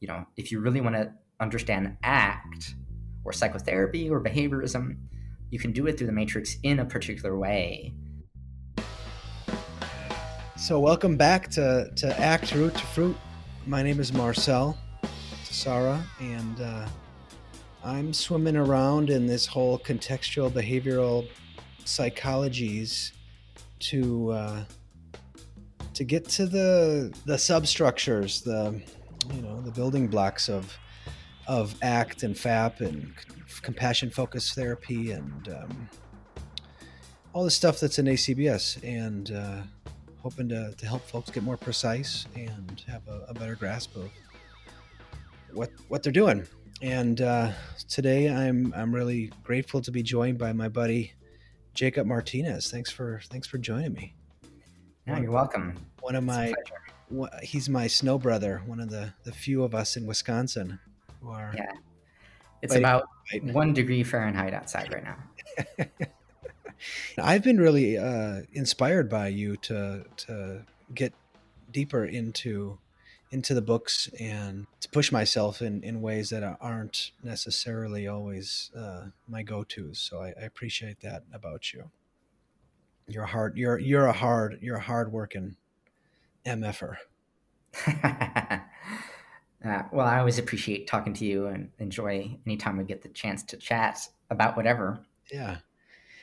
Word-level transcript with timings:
you 0.00 0.08
know, 0.08 0.26
if 0.36 0.52
you 0.52 0.60
really 0.60 0.80
want 0.80 0.94
to 0.94 1.10
understand 1.40 1.96
ACT 2.02 2.74
or 3.24 3.32
psychotherapy 3.32 4.10
or 4.10 4.22
behaviorism, 4.22 4.96
you 5.50 5.58
can 5.58 5.72
do 5.72 5.86
it 5.86 5.96
through 5.96 6.06
the 6.06 6.12
matrix 6.12 6.56
in 6.62 6.80
a 6.80 6.84
particular 6.84 7.38
way. 7.38 7.94
So, 10.56 10.80
welcome 10.80 11.16
back 11.16 11.48
to, 11.50 11.90
to 11.96 12.20
ACT 12.20 12.54
Root 12.54 12.74
to 12.74 12.86
Fruit. 12.86 13.16
My 13.66 13.82
name 13.82 14.00
is 14.00 14.12
Marcel 14.12 14.76
Sarah, 15.44 16.02
and 16.20 16.60
uh, 16.60 16.86
I'm 17.84 18.12
swimming 18.12 18.56
around 18.56 19.10
in 19.10 19.26
this 19.26 19.46
whole 19.46 19.78
contextual 19.78 20.50
behavioral 20.50 21.28
psychologies 21.84 23.12
to 23.78 24.30
uh, 24.32 24.64
to 25.94 26.04
get 26.04 26.28
to 26.30 26.46
the 26.46 27.14
the 27.26 27.38
substructures, 27.38 28.42
the 28.42 28.80
you 29.32 29.42
know 29.42 29.60
the 29.60 29.70
building 29.70 30.06
blocks 30.08 30.48
of 30.48 30.76
of 31.46 31.74
ACT 31.82 32.22
and 32.24 32.36
FAP 32.36 32.80
and 32.80 33.12
compassion 33.62 34.10
focused 34.10 34.54
therapy 34.54 35.12
and 35.12 35.48
um, 35.48 35.88
all 37.32 37.44
the 37.44 37.50
stuff 37.50 37.78
that's 37.78 37.98
in 37.98 38.06
ACBS 38.06 38.82
and 38.82 39.30
uh, 39.30 39.62
hoping 40.22 40.48
to, 40.48 40.74
to 40.76 40.86
help 40.86 41.02
folks 41.02 41.30
get 41.30 41.42
more 41.42 41.56
precise 41.56 42.26
and 42.34 42.82
have 42.88 43.06
a, 43.06 43.26
a 43.28 43.34
better 43.34 43.54
grasp 43.54 43.94
of 43.96 44.10
what 45.52 45.70
what 45.88 46.02
they're 46.02 46.12
doing. 46.12 46.46
And 46.82 47.20
uh, 47.20 47.52
today 47.88 48.28
I'm 48.28 48.72
I'm 48.76 48.94
really 48.94 49.32
grateful 49.44 49.80
to 49.82 49.90
be 49.90 50.02
joined 50.02 50.38
by 50.38 50.52
my 50.52 50.68
buddy 50.68 51.12
Jacob 51.74 52.06
Martinez. 52.06 52.70
Thanks 52.70 52.90
for 52.90 53.20
thanks 53.30 53.46
for 53.46 53.58
joining 53.58 53.92
me. 53.92 54.14
Yeah, 55.06 55.20
you're 55.20 55.30
welcome. 55.30 55.78
One 56.00 56.16
of 56.16 56.24
my 56.24 56.52
he's 57.42 57.68
my 57.68 57.86
snow 57.86 58.18
brother, 58.18 58.62
one 58.66 58.80
of 58.80 58.90
the 58.90 59.14
the 59.24 59.32
few 59.32 59.62
of 59.62 59.74
us 59.74 59.96
in 59.96 60.06
Wisconsin 60.06 60.78
who 61.20 61.30
are. 61.30 61.52
Yeah, 61.56 61.72
it's 62.62 62.74
about 62.74 63.08
one 63.42 63.72
degree 63.72 64.02
Fahrenheit 64.02 64.54
outside 64.54 64.92
right 64.92 65.04
now. 65.04 65.86
I've 67.18 67.42
been 67.42 67.58
really 67.58 67.96
uh, 67.96 68.42
inspired 68.52 69.08
by 69.08 69.28
you 69.28 69.56
to 69.58 70.04
to 70.16 70.62
get 70.94 71.12
deeper 71.70 72.04
into 72.04 72.78
into 73.30 73.54
the 73.54 73.62
books 73.62 74.08
and 74.20 74.66
to 74.80 74.88
push 74.88 75.10
myself 75.10 75.60
in, 75.60 75.82
in 75.82 76.00
ways 76.00 76.30
that 76.30 76.56
aren't 76.60 77.10
necessarily 77.24 78.06
always 78.06 78.70
uh, 78.76 79.06
my 79.26 79.42
go-to's. 79.42 79.98
So 79.98 80.22
I, 80.22 80.28
I, 80.28 80.44
appreciate 80.44 81.00
that 81.00 81.24
about 81.32 81.72
you. 81.72 81.90
You're 83.08 83.26
hard. 83.26 83.56
You're 83.56 83.78
you're 83.78 84.06
a 84.06 84.12
hard. 84.12 84.58
You're 84.62 84.76
a 84.76 84.80
hard 84.80 85.12
working 85.12 85.56
mf'er. 86.46 86.96
uh, 89.64 89.82
well, 89.92 90.06
I 90.06 90.18
always 90.18 90.38
appreciate 90.38 90.86
talking 90.86 91.12
to 91.14 91.24
you 91.24 91.46
and 91.46 91.70
enjoy 91.78 92.36
anytime 92.46 92.76
we 92.76 92.84
get 92.84 93.02
the 93.02 93.08
chance 93.08 93.42
to 93.44 93.56
chat 93.56 93.98
about 94.30 94.56
whatever. 94.56 95.00
Yeah. 95.30 95.58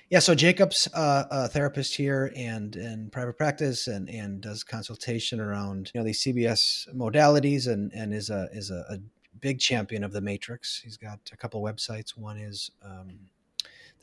Yeah, 0.09 0.19
so 0.19 0.35
Jacob's 0.35 0.87
uh, 0.93 1.25
a 1.31 1.47
therapist 1.47 1.95
here 1.95 2.31
and 2.35 2.75
in 2.75 3.09
private 3.09 3.37
practice 3.37 3.87
and, 3.87 4.09
and 4.09 4.41
does 4.41 4.63
consultation 4.63 5.39
around 5.39 5.89
you 5.93 5.99
know 5.99 6.05
these 6.05 6.21
CBS 6.21 6.93
modalities 6.93 7.67
and, 7.67 7.91
and 7.93 8.13
is 8.13 8.29
a 8.29 8.47
is 8.53 8.69
a, 8.69 8.85
a 8.89 8.99
big 9.39 9.59
champion 9.59 10.03
of 10.03 10.11
the 10.11 10.21
Matrix. 10.21 10.81
He's 10.83 10.97
got 10.97 11.19
a 11.31 11.37
couple 11.37 11.61
websites. 11.63 12.15
One 12.15 12.37
is 12.37 12.69
um, 12.85 13.17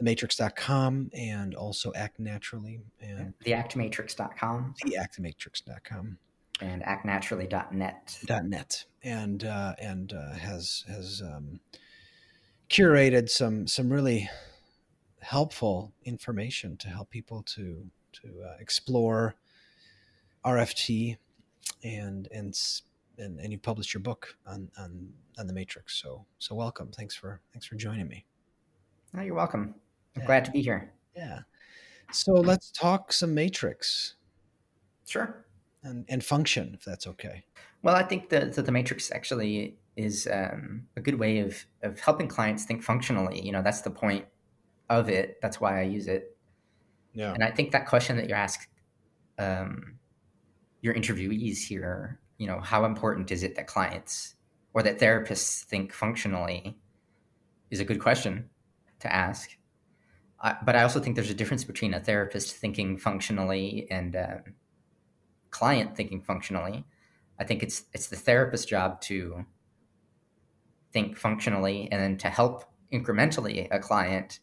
thematrix.com 0.01 1.11
and 1.15 1.55
also 1.55 1.93
Act 1.95 2.19
Naturally 2.19 2.81
and 3.01 3.35
theactmatrix.com. 3.45 4.75
Theactmatrix.com 4.85 6.19
and 6.61 6.83
actnaturally.net. 6.83 8.19
.net. 8.45 8.85
And 9.03 9.45
uh, 9.45 9.75
and 9.81 10.13
uh, 10.13 10.33
has 10.33 10.85
has 10.89 11.23
um, 11.23 11.61
curated 12.69 13.29
some 13.29 13.67
some 13.67 13.91
really 13.91 14.29
helpful 15.21 15.93
information 16.05 16.77
to 16.79 16.89
help 16.89 17.11
people 17.11 17.43
to 17.43 17.87
to 18.13 18.29
uh, 18.47 18.57
explore 18.61 19.35
RFT 20.45 21.17
and 21.83 22.29
and 22.33 22.55
and, 23.19 23.39
and 23.39 23.53
you 23.53 23.59
published 23.59 23.95
your 23.95 24.03
book 24.03 24.37
on, 24.47 24.71
on 24.79 25.09
on 25.39 25.47
the 25.47 25.53
matrix. 25.53 26.01
So 26.01 26.27
so 26.39 26.55
welcome. 26.55 26.91
Thanks 26.93 27.15
for 27.15 27.41
thanks 27.53 27.67
for 27.67 27.77
joining 27.77 28.09
me. 28.09 28.27
Oh, 29.17 29.23
you're 29.23 29.35
welcome 29.35 29.75
i'm 30.17 30.23
yeah. 30.23 30.27
glad 30.27 30.45
to 30.45 30.51
be 30.51 30.63
here 30.63 30.93
yeah 31.17 31.41
so 32.13 32.33
let's 32.33 32.71
talk 32.71 33.13
some 33.13 33.35
matrix 33.35 34.15
sure 35.07 35.45
and 35.83 36.05
and 36.09 36.25
function 36.25 36.73
if 36.75 36.85
that's 36.85 37.07
okay 37.07 37.45
well 37.83 37.95
i 37.95 38.03
think 38.03 38.29
that 38.29 38.53
the, 38.55 38.63
the 38.63 38.73
matrix 38.73 39.11
actually 39.13 39.77
is 39.97 40.29
um, 40.33 40.87
a 40.97 41.01
good 41.01 41.19
way 41.19 41.41
of 41.41 41.67
of 41.83 42.01
helping 42.01 42.29
clients 42.29 42.65
think 42.65 42.83
functionally 42.83 43.41
you 43.45 43.53
know 43.53 43.63
that's 43.63 43.83
the 43.83 43.91
point 43.91 44.25
of 44.91 45.09
it. 45.09 45.39
That's 45.41 45.61
why 45.61 45.81
I 45.81 45.85
use 45.85 46.09
it. 46.09 46.37
Yeah. 47.15 47.33
And 47.33 47.43
I 47.43 47.51
think 47.51 47.71
that 47.71 47.87
question 47.87 48.17
that 48.17 48.29
you 48.29 48.35
ask 48.35 48.69
um, 49.39 49.95
your 50.83 50.95
interviewees 50.95 51.65
here, 51.67 52.19
you 52.37 52.47
know, 52.47 52.61
how 52.61 52.85
important 52.85 53.31
is 53.31 53.43
it 53.43 53.55
that 53.55 53.67
clients 53.67 54.35
or 54.75 54.83
that 54.83 54.99
therapists 54.99 55.63
think 55.63 55.93
functionally 55.93 56.77
is 57.71 57.81
a 57.81 57.85
good 57.85 58.01
question 58.01 58.51
to 58.99 59.13
ask. 59.13 59.57
I, 60.41 60.57
but 60.65 60.75
I 60.75 60.83
also 60.83 61.01
think 61.01 61.17
there's 61.17 61.31
a 61.31 61.35
difference 61.35 61.65
between 61.65 61.95
a 61.95 62.01
therapist 62.01 62.57
thinking 62.57 62.97
functionally 62.97 63.87
and 63.91 64.15
a 64.15 64.43
client 65.51 65.97
thinking 65.97 66.23
functionally. 66.23 66.85
I 67.39 67.45
think 67.45 67.63
it's 67.63 67.85
it's 67.93 68.09
the 68.09 68.17
therapist's 68.17 68.67
job 68.67 69.01
to 69.03 69.45
think 70.93 71.17
functionally 71.17 71.89
and 71.91 72.01
then 72.01 72.17
to 72.19 72.29
help 72.29 72.65
incrementally 72.93 73.69
a 73.71 73.79
client 73.79 74.41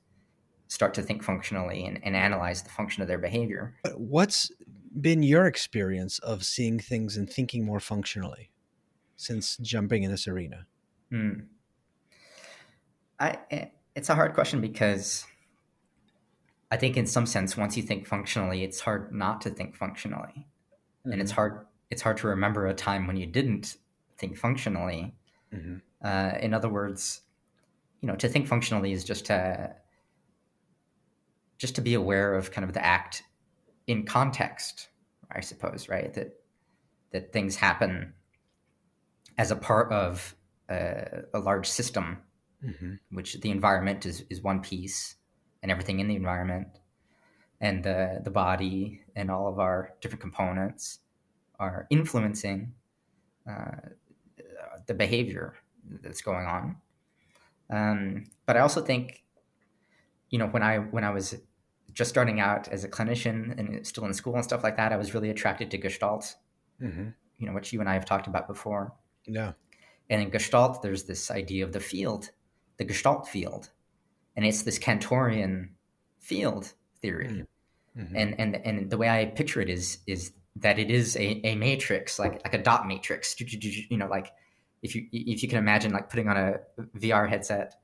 start 0.67 0.93
to 0.93 1.01
think 1.01 1.23
functionally 1.23 1.85
and, 1.85 1.99
and 2.03 2.15
analyze 2.15 2.61
the 2.61 2.69
function 2.69 3.01
of 3.01 3.07
their 3.07 3.17
behavior. 3.17 3.75
What's 3.95 4.51
been 4.99 5.23
your 5.23 5.45
experience 5.45 6.19
of 6.19 6.43
seeing 6.43 6.79
things 6.79 7.17
and 7.17 7.29
thinking 7.29 7.65
more 7.65 7.79
functionally 7.79 8.51
since 9.15 9.57
jumping 9.57 10.03
in 10.03 10.11
this 10.11 10.27
arena? 10.27 10.67
Hmm. 11.09 11.33
I, 13.19 13.37
eh, 13.49 13.65
it's 13.95 14.09
a 14.09 14.15
hard 14.15 14.33
question 14.33 14.61
because 14.61 15.25
I 16.69 16.77
think 16.77 16.97
in 16.97 17.05
some 17.05 17.25
sense, 17.25 17.55
once 17.55 17.77
you 17.77 17.83
think 17.83 18.05
functionally, 18.05 18.63
it's 18.63 18.79
hard 18.79 19.13
not 19.13 19.41
to 19.41 19.49
think 19.49 19.75
functionally, 19.75 20.47
mm-hmm. 20.47 21.11
and 21.11 21.21
it's 21.21 21.31
mm-hmm. 21.31 21.41
hard 21.41 21.65
it's 21.89 22.01
hard 22.01 22.17
to 22.17 22.27
remember 22.27 22.67
a 22.67 22.73
time 22.73 23.07
when 23.07 23.17
you 23.17 23.25
didn't 23.25 23.77
think 24.17 24.37
functionally. 24.37 25.15
Mm-hmm. 25.53 25.77
Uh, 26.05 26.37
in 26.41 26.53
other 26.53 26.69
words, 26.69 27.21
you 28.01 28.07
know, 28.07 28.15
to 28.15 28.27
think 28.27 28.47
functionally 28.47 28.91
is 28.91 29.03
just 29.03 29.25
to 29.25 29.73
just 31.57 31.75
to 31.75 31.81
be 31.81 31.93
aware 31.93 32.35
of 32.35 32.51
kind 32.51 32.65
of 32.65 32.73
the 32.73 32.85
act 32.85 33.23
in 33.87 34.05
context, 34.05 34.89
I 35.31 35.41
suppose, 35.41 35.87
right? 35.89 36.13
That 36.13 36.33
that 37.11 37.31
things 37.31 37.55
happen 37.55 38.13
as 39.37 39.51
a 39.51 39.55
part 39.55 39.91
of 39.91 40.35
a, 40.69 41.23
a 41.33 41.39
large 41.39 41.67
system, 41.67 42.19
mm-hmm. 42.63 42.95
which 43.11 43.39
the 43.41 43.51
environment 43.51 44.05
is, 44.05 44.23
is 44.29 44.41
one 44.41 44.61
piece, 44.61 45.15
and 45.61 45.71
everything 45.71 45.99
in 45.99 46.07
the 46.07 46.15
environment, 46.15 46.67
and 47.59 47.83
the 47.83 48.21
the 48.23 48.31
body 48.31 49.01
and 49.15 49.31
all 49.31 49.47
of 49.47 49.59
our 49.59 49.93
different 50.01 50.21
components 50.21 50.99
are 51.59 51.87
influencing 51.89 52.73
uh, 53.49 53.77
the 54.85 54.93
behavior 54.93 55.55
that's 56.01 56.21
going 56.21 56.45
on. 56.45 56.75
Um, 57.69 58.25
but 58.45 58.55
I 58.55 58.61
also 58.61 58.81
think, 58.81 59.23
you 60.29 60.39
know, 60.39 60.47
when 60.47 60.63
I 60.63 60.77
when 60.77 61.03
I 61.03 61.11
was 61.11 61.35
just 61.93 62.09
starting 62.09 62.39
out 62.39 62.67
as 62.67 62.83
a 62.83 62.89
clinician 62.89 63.57
and 63.57 63.85
still 63.85 64.05
in 64.05 64.13
school 64.13 64.35
and 64.35 64.43
stuff 64.43 64.63
like 64.63 64.77
that, 64.77 64.93
I 64.93 64.97
was 64.97 65.13
really 65.13 65.29
attracted 65.29 65.71
to 65.71 65.77
Gestalt, 65.77 66.35
mm-hmm. 66.81 67.09
you 67.39 67.47
know, 67.47 67.53
which 67.53 67.73
you 67.73 67.79
and 67.79 67.89
I 67.89 67.93
have 67.93 68.05
talked 68.05 68.27
about 68.27 68.47
before. 68.47 68.93
Yeah. 69.25 69.53
And 70.09 70.21
in 70.21 70.29
Gestalt, 70.29 70.81
there's 70.81 71.03
this 71.03 71.31
idea 71.31 71.65
of 71.65 71.73
the 71.73 71.79
field, 71.79 72.29
the 72.77 72.85
Gestalt 72.85 73.27
field, 73.27 73.71
and 74.37 74.45
it's 74.45 74.63
this 74.63 74.79
Kantorian 74.79 75.71
field 76.19 76.73
theory. 77.01 77.45
Mm-hmm. 77.97 78.15
And 78.15 78.39
and 78.39 78.55
and 78.55 78.89
the 78.89 78.97
way 78.97 79.09
I 79.09 79.25
picture 79.25 79.59
it 79.59 79.69
is 79.69 79.97
is 80.07 80.31
that 80.55 80.79
it 80.79 80.89
is 80.89 81.17
a, 81.17 81.45
a 81.45 81.55
matrix, 81.55 82.17
like 82.17 82.41
like 82.45 82.53
a 82.53 82.63
dot 82.63 82.87
matrix. 82.87 83.35
You 83.39 83.97
know, 83.97 84.07
like 84.07 84.31
if 84.81 84.95
you 84.95 85.07
if 85.11 85.43
you 85.43 85.49
can 85.49 85.57
imagine 85.57 85.91
like 85.91 86.09
putting 86.09 86.29
on 86.29 86.37
a 86.37 86.53
VR 86.97 87.27
headset 87.27 87.75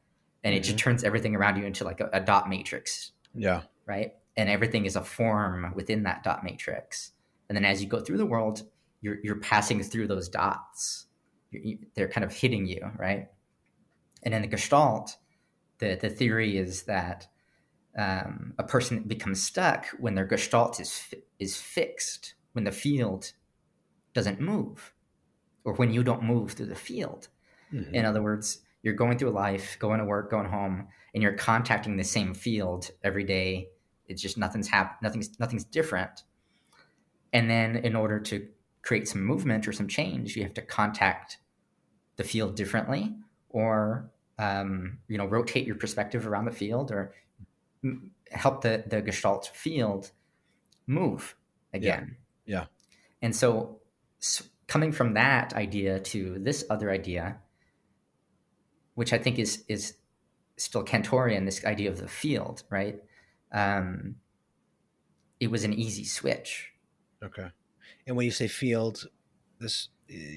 and 0.46 0.54
mm-hmm. 0.54 0.58
it 0.58 0.64
just 0.64 0.78
mm-hmm. 0.78 0.84
turns 0.84 1.04
everything 1.04 1.36
around 1.36 1.58
you 1.58 1.66
into 1.66 1.84
like 1.84 2.00
a, 2.00 2.10
a 2.14 2.22
dot 2.22 2.48
matrix. 2.48 3.12
Yeah 3.36 3.64
right? 3.86 4.14
And 4.36 4.50
everything 4.50 4.86
is 4.86 4.96
a 4.96 5.04
form 5.04 5.74
within 5.76 6.04
that 6.04 6.24
dot 6.24 6.44
matrix. 6.44 7.12
And 7.50 7.56
then 7.56 7.66
as 7.66 7.82
you 7.82 7.88
go 7.88 8.00
through 8.00 8.18
the 8.18 8.26
world, 8.26 8.64
you're, 9.02 9.18
you're 9.24 9.40
passing 9.40 9.84
through 9.84 10.08
those 10.08 10.30
dots. 10.30 11.06
You, 11.52 11.78
they're 11.96 12.08
kind 12.08 12.24
of 12.24 12.34
hitting 12.34 12.66
you, 12.66 12.82
right? 12.98 13.28
And 14.24 14.34
in 14.34 14.42
the 14.42 14.48
Gestalt, 14.48 15.18
the, 15.84 16.08
the 16.08 16.10
theory 16.10 16.58
is 16.58 16.84
that 16.84 17.28
um, 17.98 18.54
a 18.58 18.64
person 18.64 19.04
becomes 19.04 19.44
stuck 19.44 19.88
when 20.00 20.16
their 20.16 20.26
Gestalt 20.26 20.80
is, 20.80 21.14
is 21.40 21.58
fixed, 21.58 22.36
when 22.54 22.64
the 22.64 22.72
field 22.72 23.34
doesn't 24.14 24.40
move, 24.40 24.94
or 25.66 25.74
when 25.74 25.94
you 25.94 26.04
don't 26.04 26.24
move 26.24 26.52
through 26.52 26.68
the 26.68 26.76
field. 26.76 27.28
Mm-hmm. 27.74 27.94
In 27.94 28.06
other 28.06 28.22
words, 28.22 28.60
you're 28.82 28.94
going 28.94 29.18
through 29.18 29.32
life, 29.32 29.78
going 29.80 30.00
to 30.00 30.06
work, 30.06 30.32
going 30.32 30.50
home, 30.50 30.88
and 31.14 31.22
you're 31.22 31.34
contacting 31.34 31.98
the 31.98 32.04
same 32.04 32.34
field 32.34 32.90
every 33.04 33.24
day. 33.24 33.70
It's 34.08 34.22
just 34.22 34.38
nothing's 34.38 34.68
hap- 34.68 35.02
nothing's 35.02 35.40
nothing's 35.40 35.64
different. 35.64 36.24
And 37.32 37.50
then 37.50 37.78
in 37.78 37.96
order 37.96 38.20
to 38.20 38.48
create 38.82 39.08
some 39.08 39.24
movement 39.24 39.68
or 39.68 39.72
some 39.72 39.88
change, 39.88 40.36
you 40.36 40.44
have 40.44 40.54
to 40.56 40.62
contact 40.62 41.38
the 42.18 42.24
field 42.24 42.56
differently 42.56 43.16
or 43.50 44.12
um, 44.40 45.00
you 45.08 45.18
know 45.18 45.26
rotate 45.26 45.66
your 45.66 45.76
perspective 45.76 46.28
around 46.28 46.46
the 46.46 46.52
field 46.52 46.92
or 46.92 47.14
m- 47.84 48.12
help 48.32 48.62
the 48.62 48.84
the 48.88 49.02
gestalt 49.02 49.52
field 49.54 50.12
move 50.88 51.36
again. 51.74 52.18
Yeah, 52.46 52.60
yeah. 52.60 52.66
and 53.22 53.36
so, 53.36 53.80
so 54.20 54.44
coming 54.68 54.92
from 54.92 55.14
that 55.14 55.54
idea 55.54 56.00
to 56.00 56.40
this 56.40 56.64
other 56.70 56.90
idea 56.90 57.38
which 58.96 59.12
i 59.12 59.18
think 59.18 59.38
is 59.38 59.64
is 59.68 59.96
still 60.58 60.84
kantorian 60.84 61.46
this 61.46 61.64
idea 61.66 61.90
of 61.90 62.00
the 62.00 62.08
field 62.08 62.64
right? 62.70 63.00
Um, 63.52 64.16
it 65.40 65.52
was 65.52 65.64
an 65.64 65.74
easy 65.74 66.06
switch. 66.06 66.72
Okay. 67.24 67.48
And 68.08 68.16
when 68.16 68.26
you 68.26 68.32
say 68.32 68.48
field 68.48 69.08
this 69.60 69.90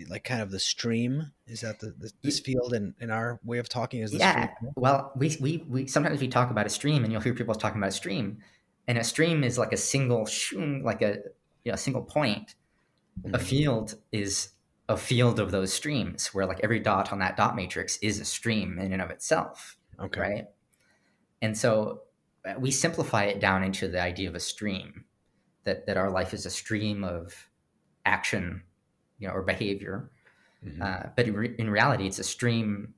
like 0.09 0.25
kind 0.25 0.41
of 0.43 0.51
the 0.51 0.59
stream? 0.59 1.33
Is 1.47 1.61
that 1.61 1.81
the, 1.81 1.95
the 1.99 2.11
this 2.23 2.41
field 2.41 2.73
in, 2.75 2.95
in 3.01 3.11
our 3.11 3.41
way 3.45 3.59
of 3.59 3.69
talking 3.69 4.03
is 4.03 4.13
the 4.13 4.19
yeah. 4.19 4.55
stream? 4.55 4.73
well 4.77 5.13
we, 5.17 5.37
we 5.41 5.65
we 5.69 5.87
sometimes 5.87 6.21
we 6.21 6.29
talk 6.29 6.51
about 6.51 6.67
a 6.67 6.71
stream 6.71 7.05
and 7.05 7.13
you'll 7.13 7.23
hear 7.23 7.35
people 7.35 7.55
talking 7.55 7.79
about 7.79 7.91
a 7.91 7.93
stream. 7.93 8.39
And 8.89 8.99
a 8.99 9.05
stream 9.05 9.43
is 9.43 9.59
like 9.59 9.73
a 9.73 9.77
single 9.77 10.29
like 10.83 11.03
a 11.03 11.19
you 11.65 11.73
know, 11.73 11.75
a 11.75 11.79
single 11.79 12.03
point. 12.03 12.55
Mm-hmm. 13.23 13.35
a 13.35 13.39
field 13.39 13.95
is 14.13 14.51
a 14.91 14.97
field 14.99 15.41
of 15.41 15.51
those 15.51 15.73
streams 15.73 16.35
where 16.35 16.45
like 16.45 16.61
every 16.63 16.79
dot 16.79 17.15
on 17.15 17.19
that 17.21 17.35
dot 17.35 17.57
matrix 17.57 17.97
is 18.03 18.21
a 18.21 18.27
stream 18.27 18.79
in 18.79 18.93
and 18.93 19.01
of 19.01 19.09
itself 19.09 19.79
okay. 20.01 20.21
right? 20.21 20.45
And 21.43 21.57
so 21.57 22.03
uh, 22.45 22.55
we 22.59 22.71
simplify 22.71 23.25
it 23.25 23.41
down 23.41 23.63
into 23.63 23.89
the 23.89 24.01
idea 24.01 24.29
of 24.29 24.35
a 24.35 24.41
stream 24.41 25.05
that 25.65 25.87
that 25.87 25.97
our 25.97 26.11
life 26.11 26.33
is 26.33 26.47
a 26.47 26.51
stream 26.51 27.05
of 27.05 27.49
action 28.05 28.63
you 29.19 29.29
know, 29.29 29.35
or 29.35 29.43
behavior. 29.43 30.11
Mm-hmm. 30.65 30.83
Uh, 30.83 31.11
but 31.17 31.27
in, 31.27 31.35
re- 31.35 31.55
in, 31.59 31.71
reality, 31.71 32.07
it's 32.07 32.19
a 32.19 32.25
stream, 32.25 32.95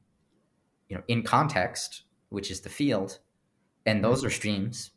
you 0.88 0.96
know, 0.96 1.02
in 1.08 1.22
context, 1.22 2.02
which 2.28 2.50
is 2.50 2.60
the 2.60 2.68
field, 2.68 3.18
and 3.86 4.02
those 4.02 4.24
are 4.24 4.30
streams, 4.30 4.90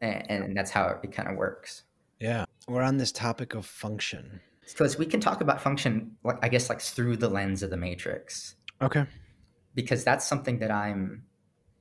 and, 0.00 0.28
and 0.28 0.56
that's 0.56 0.70
how 0.70 0.98
it 1.02 1.12
kind 1.12 1.28
of 1.28 1.36
works. 1.36 1.84
Yeah, 2.20 2.44
we're 2.68 2.82
on 2.82 2.96
this 2.96 3.12
topic 3.12 3.54
of 3.54 3.66
function 3.66 4.40
because 4.66 4.98
we 4.98 5.06
can 5.06 5.20
talk 5.20 5.40
about 5.40 5.60
function, 5.60 6.16
like 6.24 6.38
I 6.42 6.48
guess, 6.48 6.68
like 6.68 6.80
through 6.80 7.18
the 7.18 7.28
lens 7.28 7.62
of 7.62 7.70
the 7.70 7.76
matrix. 7.76 8.56
Okay. 8.82 9.06
Because 9.74 10.04
that's 10.04 10.26
something 10.26 10.58
that 10.58 10.70
I'm 10.70 11.24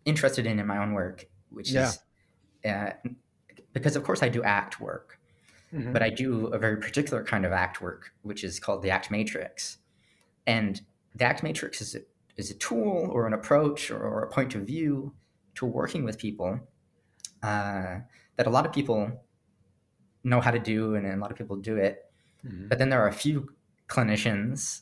interested 0.05 0.45
in 0.45 0.59
in 0.59 0.67
my 0.67 0.77
own 0.77 0.93
work, 0.93 1.25
which 1.49 1.71
yeah. 1.71 1.89
is 1.89 1.99
uh, 2.65 2.91
because, 3.73 3.95
of 3.95 4.03
course, 4.03 4.21
I 4.23 4.29
do 4.29 4.43
act 4.43 4.79
work. 4.79 5.14
Mm-hmm. 5.75 5.93
But 5.93 6.01
I 6.01 6.09
do 6.09 6.47
a 6.47 6.57
very 6.57 6.77
particular 6.77 7.23
kind 7.23 7.45
of 7.45 7.51
act 7.51 7.81
work, 7.81 8.13
which 8.21 8.43
is 8.43 8.59
called 8.59 8.81
the 8.81 8.89
act 8.89 9.11
matrix. 9.11 9.77
And 10.47 10.81
the 11.13 11.25
act 11.25 11.43
matrix 11.43 11.81
is 11.81 11.95
a, 11.95 11.99
is 12.37 12.49
a 12.49 12.53
tool 12.53 13.09
or 13.11 13.27
an 13.27 13.33
approach 13.33 13.91
or, 13.91 13.99
or 13.99 14.23
a 14.23 14.29
point 14.29 14.55
of 14.55 14.61
view 14.61 15.13
to 15.55 15.65
working 15.65 16.03
with 16.03 16.17
people 16.17 16.59
uh, 17.43 17.99
that 18.37 18.47
a 18.47 18.49
lot 18.49 18.65
of 18.65 18.73
people 18.73 19.11
know 20.23 20.41
how 20.41 20.51
to 20.51 20.59
do 20.59 20.95
and 20.95 21.05
a 21.05 21.17
lot 21.17 21.31
of 21.31 21.37
people 21.37 21.55
do 21.55 21.77
it. 21.77 22.05
Mm-hmm. 22.45 22.67
But 22.67 22.79
then 22.79 22.89
there 22.89 23.01
are 23.01 23.07
a 23.07 23.13
few 23.13 23.49
clinicians 23.87 24.81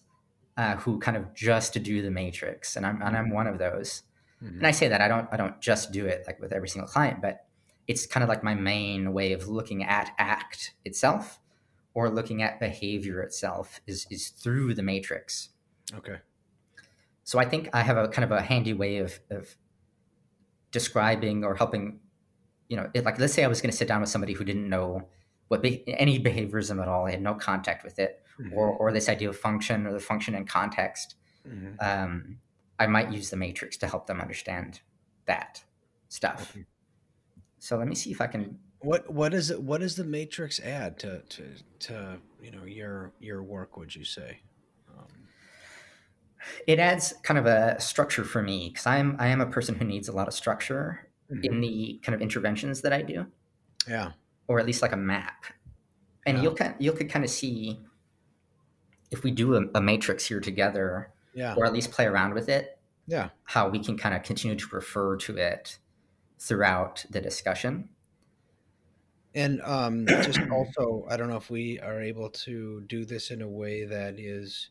uh, 0.57 0.75
who 0.77 0.99
kind 0.99 1.17
of 1.17 1.33
just 1.33 1.73
do 1.81 2.01
the 2.01 2.11
matrix, 2.11 2.75
and 2.75 2.85
I'm 2.85 3.01
and 3.01 3.17
I'm 3.17 3.29
one 3.29 3.47
of 3.47 3.57
those. 3.57 4.03
Mm-hmm. 4.43 4.57
And 4.57 4.67
I 4.67 4.71
say 4.71 4.87
that 4.87 5.01
I 5.01 5.07
don't 5.07 5.27
I 5.31 5.37
don't 5.37 5.59
just 5.59 5.91
do 5.91 6.05
it 6.05 6.23
like 6.27 6.39
with 6.39 6.51
every 6.51 6.69
single 6.69 6.87
client, 6.87 7.21
but 7.21 7.45
it's 7.87 8.05
kind 8.05 8.23
of 8.23 8.29
like 8.29 8.43
my 8.43 8.53
main 8.53 9.13
way 9.13 9.33
of 9.33 9.47
looking 9.47 9.83
at 9.83 10.11
act 10.17 10.73
itself 10.85 11.39
or 11.93 12.09
looking 12.09 12.41
at 12.41 12.59
behavior 12.59 13.21
itself 13.21 13.81
is 13.87 14.07
is 14.09 14.29
through 14.29 14.73
the 14.73 14.83
matrix. 14.83 15.49
Okay. 15.93 16.17
So 17.23 17.39
I 17.39 17.45
think 17.45 17.69
I 17.73 17.81
have 17.81 17.97
a 17.97 18.07
kind 18.07 18.23
of 18.23 18.31
a 18.31 18.41
handy 18.41 18.73
way 18.73 18.97
of 18.97 19.19
of 19.29 19.55
describing 20.71 21.43
or 21.43 21.55
helping, 21.55 21.99
you 22.67 22.77
know, 22.77 22.89
it, 22.93 23.05
like 23.05 23.19
let's 23.19 23.33
say 23.33 23.43
I 23.43 23.47
was 23.47 23.61
going 23.61 23.71
to 23.71 23.77
sit 23.77 23.87
down 23.87 24.01
with 24.01 24.09
somebody 24.09 24.33
who 24.33 24.43
didn't 24.43 24.67
know 24.67 25.07
what 25.49 25.61
be, 25.61 25.83
any 25.87 26.19
behaviorism 26.19 26.81
at 26.81 26.87
all, 26.87 27.05
they 27.05 27.11
had 27.11 27.21
no 27.21 27.35
contact 27.35 27.83
with 27.83 27.99
it, 27.99 28.23
mm-hmm. 28.39 28.53
or 28.53 28.69
or 28.69 28.91
this 28.91 29.09
idea 29.09 29.29
of 29.29 29.37
function 29.37 29.85
or 29.85 29.93
the 29.93 29.99
function 29.99 30.35
in 30.35 30.45
context. 30.45 31.15
Mm-hmm. 31.47 31.75
Um, 31.79 32.37
I 32.79 32.87
might 32.87 33.11
use 33.11 33.29
the 33.29 33.37
matrix 33.37 33.77
to 33.77 33.87
help 33.87 34.07
them 34.07 34.19
understand 34.19 34.81
that 35.25 35.63
stuff. 36.09 36.51
Okay. 36.55 36.65
So 37.63 37.77
let 37.77 37.87
me 37.87 37.95
see 37.95 38.11
if 38.11 38.19
I 38.19 38.27
can. 38.27 38.59
What 38.79 39.09
what 39.09 39.33
is 39.33 39.49
it? 39.49 39.61
What 39.61 39.79
does 39.79 39.95
the 39.95 40.03
matrix 40.03 40.59
add 40.59 40.99
to 40.99 41.21
to 41.21 41.43
to 41.79 42.17
you 42.41 42.51
know 42.51 42.65
your 42.65 43.13
your 43.21 43.41
work? 43.41 43.77
Would 43.77 43.95
you 43.95 44.03
say? 44.03 44.39
Um, 44.89 45.07
it 46.67 46.77
adds 46.77 47.13
kind 47.23 47.37
of 47.37 47.45
a 47.45 47.79
structure 47.79 48.25
for 48.25 48.41
me 48.41 48.67
because 48.67 48.85
I'm 48.85 49.15
I 49.17 49.27
am 49.27 49.39
a 49.39 49.45
person 49.45 49.75
who 49.75 49.85
needs 49.85 50.09
a 50.09 50.11
lot 50.11 50.27
of 50.27 50.33
structure 50.33 51.07
mm-hmm. 51.31 51.41
in 51.41 51.61
the 51.61 52.01
kind 52.03 52.13
of 52.13 52.21
interventions 52.21 52.81
that 52.81 52.91
I 52.91 53.01
do. 53.01 53.27
Yeah. 53.87 54.11
Or 54.49 54.59
at 54.59 54.65
least 54.65 54.81
like 54.81 54.91
a 54.91 54.97
map, 54.97 55.45
and 56.25 56.35
yeah. 56.35 56.43
you'll 56.43 56.55
kind 56.55 56.75
you'll 56.79 56.95
could 56.97 57.09
kind 57.09 57.23
of 57.23 57.31
see 57.31 57.79
if 59.09 59.23
we 59.23 59.31
do 59.31 59.55
a, 59.55 59.61
a 59.75 59.81
matrix 59.81 60.25
here 60.25 60.41
together, 60.41 61.13
yeah, 61.33 61.55
or 61.55 61.65
at 61.65 61.71
least 61.71 61.91
play 61.91 62.07
around 62.07 62.33
with 62.33 62.49
it. 62.49 62.77
Yeah. 63.07 63.29
How 63.45 63.69
we 63.69 63.79
can 63.79 63.97
kind 63.97 64.13
of 64.13 64.23
continue 64.23 64.57
to 64.57 64.65
refer 64.73 65.15
to 65.15 65.37
it 65.37 65.79
throughout 66.43 67.05
the 67.09 67.21
discussion. 67.21 67.89
And 69.33 69.61
um, 69.61 70.05
just 70.07 70.39
also, 70.51 71.05
I 71.09 71.17
don't 71.17 71.29
know 71.29 71.37
if 71.37 71.49
we 71.49 71.79
are 71.79 72.01
able 72.01 72.29
to 72.29 72.81
do 72.81 73.05
this 73.05 73.31
in 73.31 73.41
a 73.41 73.47
way 73.47 73.85
that 73.85 74.19
is. 74.19 74.69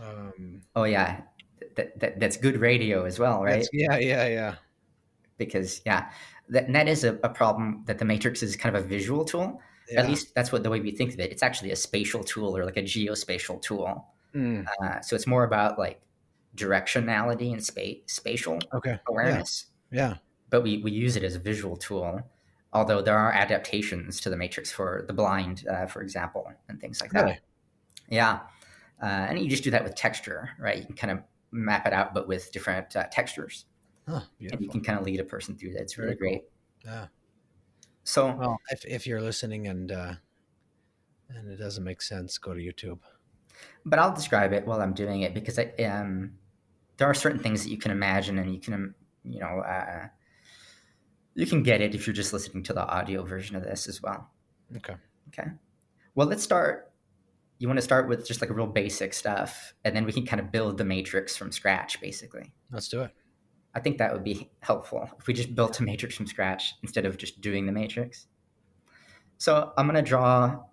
Um, 0.00 0.62
oh 0.76 0.84
yeah, 0.84 1.22
that, 1.76 1.98
that 1.98 2.20
that's 2.20 2.36
good 2.36 2.60
radio 2.60 3.04
as 3.04 3.18
well, 3.18 3.42
right? 3.42 3.66
Yeah, 3.72 3.98
yeah, 3.98 4.28
yeah. 4.28 4.54
Because 5.36 5.80
yeah, 5.84 6.10
that 6.50 6.72
that 6.72 6.88
is 6.88 7.02
a, 7.04 7.14
a, 7.24 7.28
problem 7.28 7.82
that 7.86 7.98
the 7.98 8.04
matrix 8.04 8.42
is 8.42 8.54
kind 8.54 8.76
of 8.76 8.84
a 8.84 8.86
visual 8.86 9.24
tool. 9.24 9.60
Yeah. 9.90 10.02
At 10.02 10.08
least 10.08 10.34
that's 10.34 10.52
what 10.52 10.62
the 10.62 10.70
way 10.70 10.80
we 10.80 10.92
think 10.92 11.12
of 11.14 11.18
it. 11.18 11.32
It's 11.32 11.42
actually 11.42 11.72
a 11.72 11.76
spatial 11.76 12.22
tool 12.22 12.56
or 12.56 12.64
like 12.64 12.76
a 12.76 12.82
geospatial 12.82 13.60
tool. 13.60 14.06
Mm. 14.32 14.64
Uh, 14.80 15.00
so 15.00 15.16
it's 15.16 15.26
more 15.26 15.42
about 15.42 15.76
like 15.76 16.00
directionality 16.54 17.52
and 17.52 17.64
space 17.64 17.98
spatial 18.06 18.60
okay. 18.72 19.00
awareness. 19.08 19.66
Yeah. 19.90 20.10
yeah 20.10 20.14
but 20.50 20.62
we, 20.62 20.78
we 20.78 20.90
use 20.90 21.16
it 21.16 21.24
as 21.24 21.34
a 21.34 21.38
visual 21.38 21.76
tool. 21.76 22.20
Although 22.72 23.02
there 23.02 23.18
are 23.18 23.32
adaptations 23.32 24.20
to 24.20 24.30
the 24.30 24.36
matrix 24.36 24.70
for 24.70 25.04
the 25.08 25.12
blind, 25.12 25.66
uh, 25.68 25.86
for 25.86 26.02
example, 26.02 26.52
and 26.68 26.80
things 26.80 27.00
like 27.00 27.10
that. 27.12 27.24
Really? 27.24 27.38
Yeah. 28.08 28.40
Uh, 29.02 29.06
and 29.06 29.38
you 29.40 29.48
just 29.48 29.64
do 29.64 29.72
that 29.72 29.82
with 29.82 29.96
texture, 29.96 30.50
right? 30.58 30.78
You 30.78 30.86
can 30.86 30.94
kind 30.94 31.10
of 31.10 31.18
map 31.50 31.86
it 31.86 31.92
out, 31.92 32.14
but 32.14 32.28
with 32.28 32.52
different 32.52 32.94
uh, 32.94 33.06
textures. 33.10 33.64
Huh, 34.08 34.20
and 34.40 34.60
you 34.60 34.68
can 34.68 34.82
kind 34.82 34.98
of 34.98 35.04
lead 35.04 35.20
a 35.20 35.24
person 35.24 35.56
through 35.56 35.72
that. 35.72 35.82
It's 35.82 35.98
really 35.98 36.14
Very 36.14 36.18
great. 36.18 36.42
Cool. 36.84 36.92
Yeah. 36.92 37.06
So, 38.04 38.32
well, 38.32 38.58
if, 38.70 38.84
if 38.84 39.06
you're 39.06 39.20
listening 39.20 39.66
and 39.66 39.92
uh, 39.92 40.14
and 41.28 41.50
it 41.50 41.56
doesn't 41.56 41.84
make 41.84 42.02
sense, 42.02 42.38
go 42.38 42.54
to 42.54 42.60
YouTube. 42.60 42.98
But 43.84 43.98
I'll 43.98 44.14
describe 44.14 44.52
it 44.52 44.66
while 44.66 44.80
I'm 44.80 44.94
doing 44.94 45.22
it 45.22 45.34
because 45.34 45.58
I, 45.58 45.72
um, 45.84 46.32
there 46.96 47.08
are 47.08 47.14
certain 47.14 47.38
things 47.38 47.62
that 47.62 47.70
you 47.70 47.78
can 47.78 47.90
imagine 47.90 48.38
and 48.38 48.52
you 48.52 48.60
can, 48.60 48.74
um, 48.74 48.94
you 49.24 49.40
know, 49.40 49.60
uh, 49.60 50.08
you 51.40 51.46
can 51.46 51.62
get 51.62 51.80
it 51.80 51.94
if 51.94 52.06
you're 52.06 52.14
just 52.14 52.32
listening 52.32 52.62
to 52.64 52.72
the 52.72 52.86
audio 52.86 53.24
version 53.24 53.56
of 53.56 53.62
this 53.62 53.88
as 53.88 54.02
well. 54.02 54.30
Okay. 54.76 54.94
Okay. 55.28 55.48
Well, 56.14 56.26
let's 56.26 56.42
start. 56.42 56.92
You 57.58 57.68
want 57.68 57.78
to 57.78 57.82
start 57.82 58.08
with 58.08 58.26
just 58.26 58.40
like 58.40 58.50
a 58.50 58.54
real 58.54 58.66
basic 58.66 59.12
stuff, 59.12 59.74
and 59.84 59.94
then 59.94 60.04
we 60.04 60.12
can 60.12 60.24
kind 60.24 60.40
of 60.40 60.50
build 60.50 60.78
the 60.78 60.84
matrix 60.84 61.36
from 61.36 61.52
scratch, 61.52 62.00
basically. 62.00 62.52
Let's 62.72 62.88
do 62.88 63.02
it. 63.02 63.10
I 63.74 63.80
think 63.80 63.98
that 63.98 64.12
would 64.12 64.24
be 64.24 64.50
helpful 64.60 65.08
if 65.18 65.26
we 65.26 65.34
just 65.34 65.54
built 65.54 65.78
a 65.78 65.82
matrix 65.82 66.16
from 66.16 66.26
scratch 66.26 66.74
instead 66.82 67.06
of 67.06 67.16
just 67.16 67.40
doing 67.40 67.66
the 67.66 67.72
matrix. 67.72 68.26
So 69.38 69.72
I'm 69.76 69.86
going 69.86 69.96
to 69.96 70.02
draw 70.02 70.64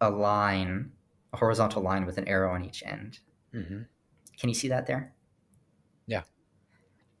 a 0.00 0.10
line, 0.10 0.92
a 1.32 1.36
horizontal 1.36 1.82
line 1.82 2.04
with 2.04 2.18
an 2.18 2.28
arrow 2.28 2.52
on 2.52 2.64
each 2.64 2.82
end. 2.84 3.20
Mm-hmm. 3.54 3.82
Can 4.38 4.48
you 4.48 4.54
see 4.54 4.68
that 4.68 4.86
there? 4.86 5.14
Yeah. 6.06 6.22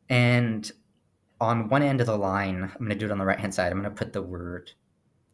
And 0.08 0.70
on 1.40 1.68
one 1.68 1.82
end 1.82 2.00
of 2.00 2.06
the 2.06 2.16
line, 2.16 2.62
I'm 2.62 2.78
going 2.78 2.90
to 2.90 2.94
do 2.94 3.06
it 3.06 3.12
on 3.12 3.18
the 3.18 3.24
right 3.24 3.38
hand 3.38 3.54
side. 3.54 3.72
I'm 3.72 3.80
going 3.80 3.92
to 3.92 3.98
put 3.98 4.12
the 4.12 4.22
word 4.22 4.72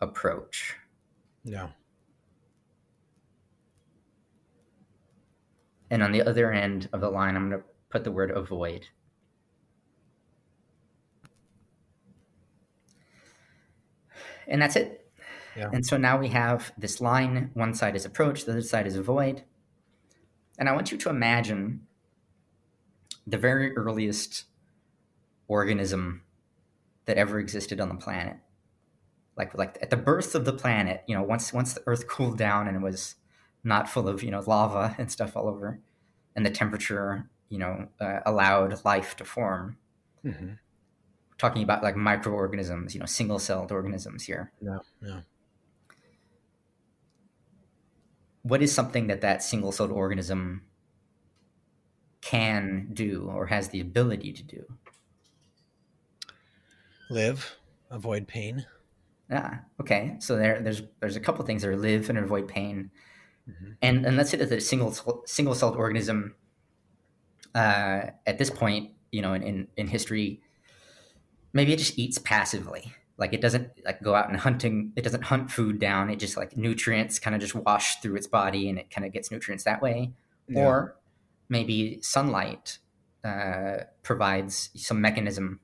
approach. 0.01 0.77
Yeah. 1.45 1.69
And 5.91 6.03
on 6.03 6.13
the 6.13 6.23
other 6.23 6.53
end 6.53 6.89
of 6.93 7.01
the 7.01 7.11
line, 7.11 7.37
I'm 7.37 7.51
going 7.51 7.61
to 7.61 7.67
put 7.91 8.05
the 8.05 8.13
word 8.13 8.31
avoid. 8.31 8.87
And 14.47 14.63
that's 14.63 14.77
it. 14.77 15.09
Yeah. 15.57 15.71
And 15.73 15.85
so 15.85 15.97
now 15.97 16.19
we 16.19 16.29
have 16.29 16.73
this 16.79 17.01
line. 17.01 17.51
One 17.55 17.75
side 17.75 17.97
is 17.97 18.05
approach, 18.05 18.45
the 18.45 18.53
other 18.53 18.63
side 18.63 18.87
is 18.87 18.97
avoid. 18.97 19.43
And 20.59 20.69
I 20.69 20.73
want 20.73 20.93
you 20.93 20.99
to 20.99 21.09
imagine 21.09 21.87
the 23.27 23.39
very 23.39 23.77
earliest 23.77 24.45
organism 25.51 26.23
that 27.07 27.19
ever 27.19 27.41
existed 27.41 27.81
on 27.81 27.89
the 27.89 27.95
planet. 27.97 28.37
Like 29.37 29.57
like 29.59 29.79
at 29.83 29.91
the 29.91 29.97
birth 29.97 30.35
of 30.35 30.45
the 30.45 30.53
planet, 30.53 31.03
you 31.07 31.15
know, 31.15 31.23
once 31.23 31.53
once 31.53 31.75
the 31.75 31.83
Earth 31.87 32.07
cooled 32.09 32.39
down 32.39 32.69
and 32.69 32.83
was 32.83 33.17
not 33.65 33.91
full 33.91 34.09
of 34.09 34.23
you 34.23 34.31
know 34.31 34.43
lava 34.47 34.95
and 34.97 35.11
stuff 35.11 35.37
all 35.37 35.49
over, 35.49 35.81
and 36.35 36.47
the 36.47 36.51
temperature 36.51 37.29
you 37.49 37.59
know 37.59 37.89
uh, 38.01 38.21
allowed 38.25 38.85
life 38.85 39.17
to 39.17 39.25
form. 39.25 39.77
Mm-hmm. 40.25 40.53
Talking 41.39 41.63
about 41.63 41.83
like 41.83 41.97
microorganisms, 41.97 42.95
you 42.95 43.01
know, 43.01 43.07
single-celled 43.07 43.73
organisms 43.73 44.25
here. 44.25 44.53
Yeah, 44.61 44.79
yeah. 45.03 45.21
What 48.43 48.61
is 48.61 48.75
something 48.75 49.07
that 49.07 49.23
that 49.23 49.43
single-celled 49.43 49.91
organism 49.91 50.63
can 52.21 52.91
do 52.93 53.31
or 53.35 53.47
has 53.47 53.69
the 53.69 53.81
ability 53.81 54.35
to 54.35 54.43
do? 54.43 54.65
Live, 57.11 57.57
avoid 57.91 58.29
pain. 58.29 58.65
Yeah. 59.29 59.59
Okay. 59.81 60.17
So 60.21 60.37
there, 60.37 60.61
there's 60.63 60.83
there's 61.01 61.17
a 61.17 61.21
couple 61.21 61.45
things 61.45 61.63
there: 61.63 61.77
live 61.77 62.09
and 62.09 62.19
avoid 62.19 62.47
pain, 62.47 62.91
mm-hmm. 63.49 63.73
and 63.83 64.07
and 64.07 64.17
let's 64.17 64.31
say 64.31 64.37
that 64.39 64.49
the 64.49 64.61
single 64.61 64.97
single 65.27 65.55
celled 65.55 65.77
organism, 65.77 66.37
uh, 67.55 68.03
at 68.27 68.39
this 68.39 68.49
point, 68.49 68.93
you 69.11 69.23
know, 69.23 69.35
in, 69.35 69.43
in 69.43 69.69
in 69.77 69.89
history, 69.89 70.41
maybe 71.53 71.73
it 71.73 71.79
just 71.79 71.99
eats 71.99 72.19
passively. 72.19 72.95
Like 73.19 73.33
it 73.33 73.41
doesn't 73.41 73.71
like 73.85 74.03
go 74.03 74.15
out 74.15 74.29
and 74.29 74.39
hunting. 74.39 74.93
It 74.95 75.03
doesn't 75.03 75.25
hunt 75.25 75.51
food 75.51 75.81
down. 75.81 76.11
It 76.11 76.21
just 76.21 76.37
like 76.37 76.57
nutrients 76.57 77.19
kind 77.19 77.35
of 77.35 77.43
just 77.43 77.57
wash 77.57 78.01
through 78.01 78.17
its 78.17 78.29
body, 78.29 78.69
and 78.69 78.79
it 78.79 78.89
kind 78.89 79.05
of 79.05 79.13
gets 79.13 79.33
nutrients 79.33 79.65
that 79.65 79.83
way. 79.83 80.13
Yeah. 80.49 80.65
Or 80.65 80.97
maybe 81.49 81.99
sunlight 82.03 82.79
uh, 83.25 83.79
provides 84.05 84.71
some 84.77 85.01
mechanism 85.01 85.61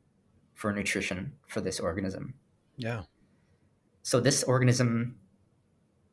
for 0.56 0.72
nutrition 0.72 1.34
for 1.46 1.60
this 1.60 1.78
organism. 1.78 2.34
Yeah. 2.76 3.02
So 4.02 4.18
this 4.18 4.42
organism 4.42 5.16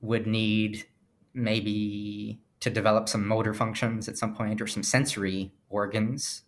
would 0.02 0.28
need 0.28 0.86
maybe 1.34 2.40
to 2.60 2.70
develop 2.70 3.10
some 3.10 3.28
motor 3.28 3.54
functions 3.54 4.08
at 4.08 4.18
some 4.18 4.36
point 4.36 4.62
or 4.62 4.68
some 4.68 4.84
sensory 4.84 5.52
organs 5.70 6.44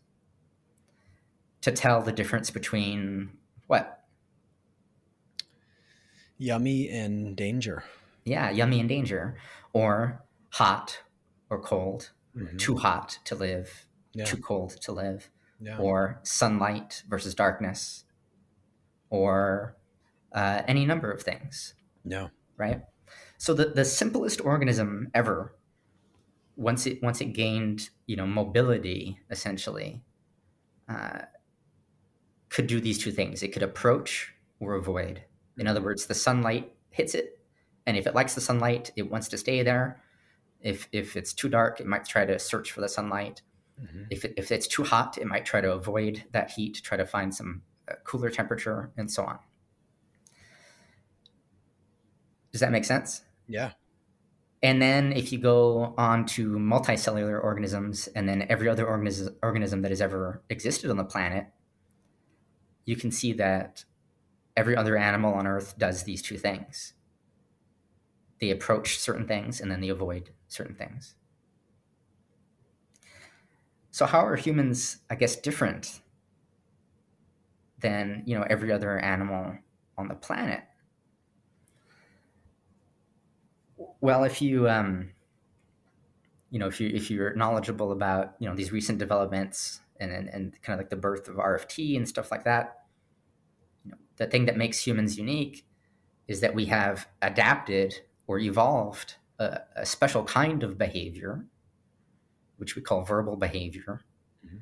to 1.61 1.71
tell 1.71 2.01
the 2.01 2.11
difference 2.11 2.51
between 2.51 3.31
what? 3.67 4.03
Yummy 6.37 6.89
and 6.89 7.35
danger. 7.35 7.83
Yeah, 8.23 8.51
yummy 8.51 8.79
and 8.79 8.89
danger. 8.89 9.37
Or 9.73 10.21
hot 10.49 10.99
or 11.49 11.59
cold 11.59 12.11
mm-hmm. 12.35 12.57
too 12.57 12.77
hot 12.77 13.19
to 13.25 13.35
live, 13.35 13.85
yeah. 14.13 14.25
too 14.25 14.37
cold 14.37 14.81
to 14.81 14.91
live, 14.91 15.29
yeah. 15.59 15.77
or 15.77 16.19
sunlight 16.23 17.03
versus 17.07 17.35
darkness, 17.35 18.05
or 19.09 19.75
uh, 20.33 20.61
any 20.67 20.85
number 20.85 21.11
of 21.11 21.21
things. 21.21 21.73
Yeah. 22.03 22.27
Right. 22.57 22.81
So 23.37 23.53
the, 23.53 23.65
the 23.65 23.85
simplest 23.85 24.41
organism 24.41 25.09
ever, 25.13 25.55
once 26.55 26.85
it 26.85 27.01
once 27.03 27.21
it 27.21 27.33
gained 27.33 27.89
you 28.05 28.15
know 28.15 28.25
mobility 28.25 29.19
essentially, 29.29 30.03
uh, 30.87 31.23
could 32.49 32.67
do 32.67 32.79
these 32.79 32.97
two 32.97 33.11
things. 33.11 33.43
It 33.43 33.53
could 33.53 33.63
approach 33.63 34.33
or 34.59 34.75
avoid. 34.75 35.23
In 35.57 35.67
other 35.67 35.81
words, 35.81 36.05
the 36.05 36.13
sunlight 36.13 36.71
hits 36.89 37.13
it, 37.13 37.39
and 37.85 37.97
if 37.97 38.07
it 38.07 38.15
likes 38.15 38.35
the 38.35 38.41
sunlight, 38.41 38.91
it 38.95 39.09
wants 39.09 39.27
to 39.29 39.37
stay 39.37 39.63
there. 39.63 40.01
If 40.61 40.87
if 40.91 41.15
it's 41.15 41.33
too 41.33 41.49
dark, 41.49 41.79
it 41.79 41.87
might 41.87 42.05
try 42.05 42.25
to 42.25 42.39
search 42.39 42.71
for 42.71 42.81
the 42.81 42.89
sunlight. 42.89 43.41
Mm-hmm. 43.81 44.03
If 44.09 44.25
it, 44.25 44.33
if 44.37 44.51
it's 44.51 44.67
too 44.67 44.83
hot, 44.83 45.17
it 45.17 45.27
might 45.27 45.45
try 45.45 45.61
to 45.61 45.71
avoid 45.71 46.23
that 46.31 46.51
heat, 46.51 46.81
try 46.83 46.97
to 46.97 47.05
find 47.05 47.33
some 47.33 47.63
uh, 47.89 47.95
cooler 48.03 48.29
temperature, 48.29 48.91
and 48.97 49.11
so 49.11 49.23
on. 49.23 49.39
Does 52.51 52.61
that 52.61 52.71
make 52.71 52.85
sense? 52.85 53.21
Yeah. 53.47 53.71
And 54.63 54.81
then 54.81 55.11
if 55.11 55.31
you 55.31 55.37
go 55.37 55.93
on 55.97 56.25
to 56.27 56.53
multicellular 56.53 57.43
organisms 57.43 58.07
and 58.15 58.27
then 58.27 58.47
every 58.49 58.69
other 58.69 58.87
organism, 58.87 59.35
organism 59.43 59.81
that 59.81 59.91
has 59.91 60.01
ever 60.01 60.41
existed 60.49 60.89
on 60.89 60.97
the 60.97 61.03
planet, 61.03 61.47
you 62.85 62.95
can 62.95 63.11
see 63.11 63.33
that 63.33 63.83
every 64.55 64.75
other 64.75 64.95
animal 64.95 65.33
on 65.33 65.45
Earth 65.45 65.77
does 65.77 66.03
these 66.03 66.21
two 66.21 66.37
things. 66.37 66.93
They 68.39 68.49
approach 68.49 68.99
certain 68.99 69.27
things 69.27 69.59
and 69.59 69.69
then 69.69 69.81
they 69.81 69.89
avoid 69.89 70.31
certain 70.47 70.75
things. 70.75 71.15
So 73.95 74.05
how 74.05 74.25
are 74.25 74.35
humans, 74.35 74.97
I 75.09 75.15
guess, 75.15 75.37
different 75.37 76.01
than 77.79 78.23
you 78.25 78.37
know 78.37 78.45
every 78.49 78.69
other 78.73 78.99
animal 78.99 79.57
on 79.97 80.09
the 80.09 80.15
planet? 80.15 80.65
Well, 84.01 84.25
if 84.25 84.41
you 84.41 84.67
um, 84.67 85.11
you 86.49 86.59
know 86.59 86.67
if 86.67 86.81
you 86.81 86.89
if 86.89 87.09
you're 87.09 87.35
knowledgeable 87.35 87.93
about 87.93 88.33
you 88.39 88.49
know 88.49 88.53
these 88.53 88.73
recent 88.73 88.97
developments 88.99 89.79
and 89.97 90.11
and, 90.11 90.27
and 90.27 90.61
kind 90.61 90.77
of 90.77 90.83
like 90.83 90.89
the 90.89 90.97
birth 90.97 91.29
of 91.29 91.37
RFT 91.37 91.95
and 91.95 92.05
stuff 92.05 92.31
like 92.31 92.43
that, 92.43 92.79
you 93.85 93.91
know, 93.91 93.97
the 94.17 94.27
thing 94.27 94.43
that 94.47 94.57
makes 94.57 94.85
humans 94.85 95.17
unique 95.17 95.65
is 96.27 96.41
that 96.41 96.53
we 96.53 96.65
have 96.65 97.07
adapted 97.21 98.01
or 98.27 98.39
evolved 98.39 99.15
a, 99.39 99.59
a 99.77 99.85
special 99.85 100.25
kind 100.25 100.63
of 100.63 100.77
behavior, 100.77 101.45
which 102.57 102.75
we 102.75 102.81
call 102.81 103.03
verbal 103.03 103.35
behavior. 103.35 104.01
Mm-hmm. 104.45 104.57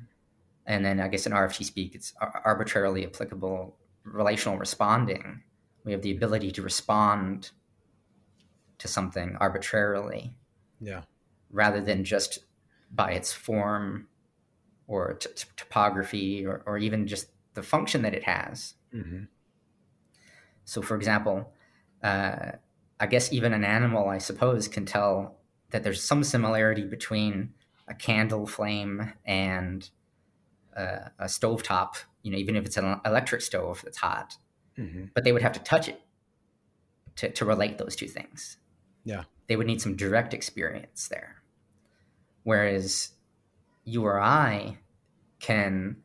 And 0.66 0.84
then 0.84 1.00
I 1.00 1.08
guess 1.08 1.26
in 1.26 1.32
RFT 1.32 1.64
speak, 1.64 1.94
it's 1.94 2.14
arbitrarily 2.44 3.04
applicable 3.04 3.76
relational 4.04 4.58
responding. 4.58 5.42
We 5.84 5.92
have 5.92 6.02
the 6.02 6.12
ability 6.12 6.50
to 6.52 6.62
respond 6.62 7.50
to 8.78 8.88
something 8.88 9.36
arbitrarily. 9.40 10.34
Yeah. 10.80 11.02
Rather 11.50 11.80
than 11.80 12.04
just 12.04 12.40
by 12.90 13.12
its 13.12 13.32
form 13.32 14.08
or 14.86 15.14
t- 15.14 15.28
t- 15.34 15.44
topography 15.56 16.46
or, 16.46 16.62
or 16.66 16.78
even 16.78 17.06
just 17.06 17.28
the 17.54 17.62
function 17.62 18.02
that 18.02 18.14
it 18.14 18.24
has. 18.24 18.74
Mm-hmm. 18.94 19.24
So, 20.64 20.82
for 20.82 20.96
example, 20.96 21.52
uh, 22.02 22.52
I 23.00 23.06
guess 23.06 23.32
even 23.32 23.52
an 23.52 23.64
animal, 23.64 24.08
I 24.08 24.18
suppose, 24.18 24.68
can 24.68 24.86
tell 24.86 25.36
that 25.70 25.82
there's 25.82 26.02
some 26.02 26.24
similarity 26.24 26.84
between 26.84 27.54
a 27.88 27.94
candle 27.94 28.46
flame 28.46 29.12
and 29.24 29.90
uh, 30.76 31.08
a 31.18 31.26
stovetop, 31.26 31.96
you 32.22 32.30
know, 32.30 32.38
even 32.38 32.56
if 32.56 32.64
it's 32.64 32.76
an 32.76 33.00
electric 33.04 33.42
stove 33.42 33.82
that's 33.84 33.98
hot. 33.98 34.36
Mm-hmm. 34.78 35.06
But 35.14 35.24
they 35.24 35.32
would 35.32 35.42
have 35.42 35.52
to 35.52 35.60
touch 35.60 35.88
it 35.88 36.00
to, 37.16 37.30
to 37.30 37.44
relate 37.44 37.78
those 37.78 37.94
two 37.94 38.08
things. 38.08 38.56
Yeah. 39.04 39.24
They 39.46 39.56
would 39.56 39.66
need 39.66 39.80
some 39.80 39.96
direct 39.96 40.34
experience 40.34 41.08
there. 41.08 41.42
Whereas 42.42 43.10
you 43.84 44.04
or 44.04 44.18
I 44.18 44.78
can 45.40 45.98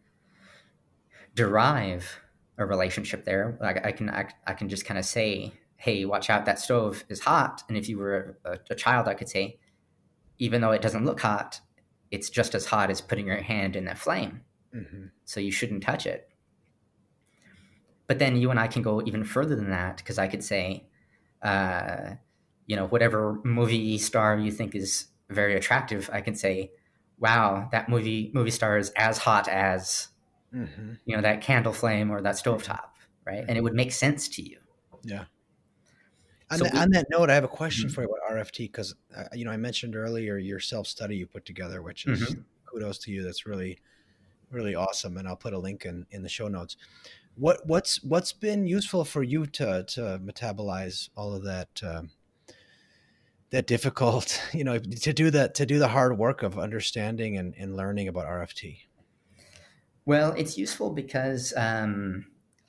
derive 1.33 2.19
a 2.57 2.65
relationship 2.65 3.23
there. 3.23 3.57
Like 3.61 3.85
I 3.85 3.91
can, 3.93 4.09
I, 4.09 4.29
I 4.45 4.53
can 4.53 4.67
just 4.67 4.85
kind 4.85 4.97
of 4.97 5.05
say, 5.05 5.53
hey, 5.77 6.03
watch 6.03 6.29
out, 6.29 6.45
that 6.45 6.59
stove 6.59 7.05
is 7.07 7.21
hot. 7.21 7.63
And 7.69 7.77
if 7.77 7.87
you 7.87 7.97
were 7.97 8.37
a, 8.43 8.59
a 8.69 8.75
child, 8.75 9.07
I 9.07 9.13
could 9.13 9.29
say, 9.29 9.59
even 10.37 10.59
though 10.59 10.71
it 10.71 10.81
doesn't 10.81 11.05
look 11.05 11.21
hot, 11.21 11.61
it's 12.11 12.29
just 12.29 12.55
as 12.55 12.65
hot 12.65 12.89
as 12.89 13.01
putting 13.01 13.27
your 13.27 13.37
hand 13.37 13.75
in 13.75 13.85
that 13.85 13.97
flame. 13.97 14.41
Mm-hmm. 14.75 15.05
So 15.25 15.39
you 15.39 15.51
shouldn't 15.51 15.83
touch 15.83 16.05
it. 16.05 16.29
But 18.07 18.19
then 18.19 18.37
you 18.37 18.49
and 18.49 18.59
I 18.59 18.67
can 18.67 18.81
go 18.81 19.01
even 19.05 19.23
further 19.23 19.55
than 19.55 19.69
that 19.69 19.97
because 19.97 20.17
I 20.17 20.27
could 20.27 20.43
say, 20.43 20.87
uh, 21.43 22.15
you 22.65 22.75
know, 22.75 22.87
whatever 22.87 23.39
movie 23.43 23.97
star 23.97 24.37
you 24.37 24.51
think 24.51 24.75
is 24.75 25.07
very 25.29 25.55
attractive, 25.55 26.09
I 26.11 26.21
can 26.21 26.35
say, 26.35 26.71
wow, 27.19 27.69
that 27.71 27.89
movie 27.89 28.31
movie 28.33 28.51
star 28.51 28.77
is 28.77 28.89
as 28.95 29.19
hot 29.19 29.47
as, 29.47 30.07
mm-hmm. 30.53 30.93
you 31.05 31.15
know, 31.15 31.21
that 31.21 31.41
candle 31.41 31.73
flame 31.73 32.09
or 32.09 32.21
that 32.21 32.35
stovetop, 32.35 32.89
right? 33.25 33.45
And 33.47 33.57
it 33.57 33.61
would 33.61 33.75
make 33.75 33.91
sense 33.91 34.27
to 34.29 34.41
you. 34.41 34.57
Yeah. 35.03 35.25
On, 36.51 36.57
so 36.57 36.63
the, 36.65 36.71
we, 36.73 36.79
on, 36.79 36.89
that 36.91 37.07
note, 37.09 37.29
I 37.29 37.35
have 37.35 37.43
a 37.43 37.49
question 37.49 37.87
mm-hmm. 37.87 37.93
for 37.93 38.01
you 38.01 38.09
about 38.09 38.37
RFT 38.37 38.57
because 38.59 38.95
uh, 39.15 39.23
you 39.33 39.45
know 39.45 39.51
I 39.51 39.57
mentioned 39.57 39.95
earlier 39.95 40.37
your 40.37 40.59
self 40.59 40.87
study 40.87 41.15
you 41.15 41.27
put 41.27 41.45
together, 41.45 41.81
which 41.81 42.05
is 42.05 42.21
mm-hmm. 42.21 42.41
kudos 42.65 42.97
to 42.99 43.11
you. 43.11 43.23
That's 43.23 43.45
really 43.45 43.79
really 44.51 44.75
awesome, 44.75 45.17
and 45.17 45.27
I'll 45.27 45.35
put 45.35 45.53
a 45.53 45.59
link 45.59 45.85
in 45.85 46.05
in 46.11 46.23
the 46.23 46.29
show 46.29 46.47
notes. 46.47 46.75
What 47.35 47.65
what's 47.65 48.03
what's 48.03 48.33
been 48.33 48.65
useful 48.65 49.05
for 49.05 49.23
you 49.23 49.45
to 49.45 49.83
to 49.83 50.19
metabolize 50.23 51.09
all 51.15 51.35
of 51.35 51.43
that 51.43 51.81
uh, 51.83 52.01
that 53.51 53.67
difficult, 53.67 54.41
you 54.53 54.63
know, 54.63 54.79
to 54.79 55.13
do 55.13 55.29
that 55.31 55.55
to 55.55 55.65
do 55.65 55.79
the 55.79 55.87
hard 55.87 56.17
work 56.17 56.43
of 56.43 56.57
understanding 56.57 57.37
and, 57.37 57.55
and 57.57 57.75
learning 57.75 58.07
about 58.07 58.25
RFT? 58.25 58.79
Well, 60.05 60.33
it's 60.37 60.57
useful 60.57 60.89
because 60.89 61.53
um, 61.55 62.25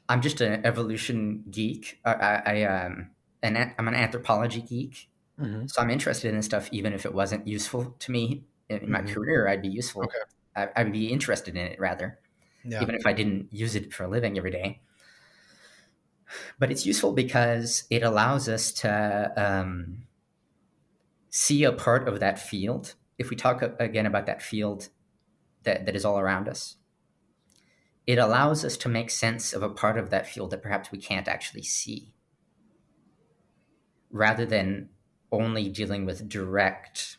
I'm 0.09 0.21
just 0.21 0.41
an 0.41 0.65
evolution 0.67 1.45
geek. 1.51 1.99
I, 2.05 2.13
I, 2.13 2.43
I 2.47 2.63
um, 2.65 3.11
an 3.42 3.75
I'm 3.78 3.88
an 3.88 3.94
anthropology 3.94 4.62
geek, 4.62 5.09
mm-hmm. 5.40 5.66
so 5.66 5.80
I'm 5.80 5.90
interested 5.90 6.28
in 6.28 6.37
this 6.37 6.47
stuff. 6.47 6.68
Even 6.73 6.92
if 6.92 7.04
it 7.04 7.14
wasn't 7.14 7.47
useful 7.47 7.94
to 7.99 8.11
me 8.12 8.44
in, 8.68 8.90
my 8.90 9.00
mm-hmm. 9.00 9.12
career, 9.12 9.49
I'd 9.49 9.62
be 9.62 9.68
useful. 9.68 10.04
Okay. 10.04 10.18
I, 10.56 10.68
I 10.76 10.85
would 10.85 10.92
be 10.92 11.09
interested 11.09 11.56
in 11.56 11.66
it 11.66 11.80
rather, 11.80 12.18
Yeah. 12.64 12.82
even 12.82 12.94
if 12.94 13.06
I 13.06 13.12
didn't 13.12 13.52
use 13.52 13.75
it 13.75 13.92
for 13.92 14.04
a 14.04 14.09
living 14.09 14.37
every 14.37 14.50
day. 14.50 14.80
But 16.59 16.70
it's 16.70 16.87
useful 16.87 17.12
because 17.12 17.85
it 17.90 18.02
allows 18.02 18.49
us 18.49 18.73
to 18.73 19.32
um, 19.37 20.04
see 21.28 21.64
a 21.64 21.73
part 21.73 22.09
of 22.09 22.20
that 22.20 22.38
field. 22.38 22.94
If 23.18 23.30
we 23.30 23.37
talk 23.37 23.62
again 23.80 24.06
about 24.06 24.26
that 24.26 24.42
field 24.42 24.88
that, 25.64 25.87
that 25.87 25.97
is 25.97 26.04
all 26.04 26.18
around 26.18 26.49
us, 26.49 26.76
it 28.06 28.18
allows 28.18 28.64
us 28.64 28.76
to 28.78 28.88
make 28.88 29.11
sense 29.11 29.52
of 29.52 29.62
a 29.62 29.68
part 29.68 29.99
of 29.99 30.11
that 30.11 30.26
field 30.26 30.50
that 30.50 30.62
perhaps 30.62 30.90
we 30.90 30.99
can't 30.99 31.28
actually 31.28 31.62
see, 31.62 32.12
rather 34.11 34.47
than 34.47 34.90
only 35.33 35.69
dealing 35.69 36.05
with 36.07 36.29
direct 36.29 37.19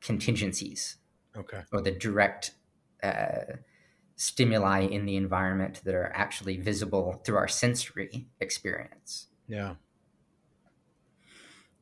contingencies 0.00 0.98
Okay. 1.36 1.62
or 1.72 1.80
the 1.80 1.90
direct 1.92 2.52
uh, 3.02 3.56
stimuli 4.16 4.80
in 4.82 5.06
the 5.06 5.16
environment 5.16 5.82
that 5.84 5.94
are 5.94 6.12
actually 6.14 6.56
visible 6.58 7.20
through 7.24 7.36
our 7.36 7.48
sensory 7.48 8.28
experience. 8.40 9.28
Yeah. 9.46 9.76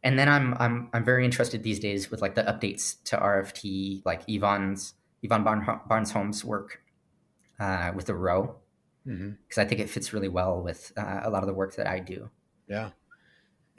And 0.02 0.18
then 0.18 0.28
I'm 0.28 0.54
I'm 0.54 0.90
I'm 0.92 1.04
very 1.04 1.24
interested 1.24 1.62
these 1.62 1.80
days 1.80 2.10
with 2.10 2.22
like 2.22 2.34
the 2.34 2.42
updates 2.44 3.02
to 3.04 3.16
RFT, 3.16 4.02
like 4.04 4.22
Yvonne's 4.28 4.94
Yvonne 5.22 5.42
Barn, 5.42 5.66
Barnes 5.88 6.12
Holmes' 6.12 6.44
work 6.44 6.82
uh, 7.58 7.92
with 7.94 8.06
the 8.06 8.14
ROE, 8.14 8.60
because 9.04 9.58
I 9.58 9.64
think 9.64 9.80
it 9.80 9.90
fits 9.90 10.12
really 10.12 10.28
well 10.28 10.62
with 10.62 10.92
uh, 10.96 11.20
a 11.24 11.30
lot 11.30 11.42
of 11.42 11.48
the 11.48 11.54
work 11.54 11.76
that 11.76 11.86
I 11.88 11.98
do. 12.00 12.30
Yeah. 12.68 12.90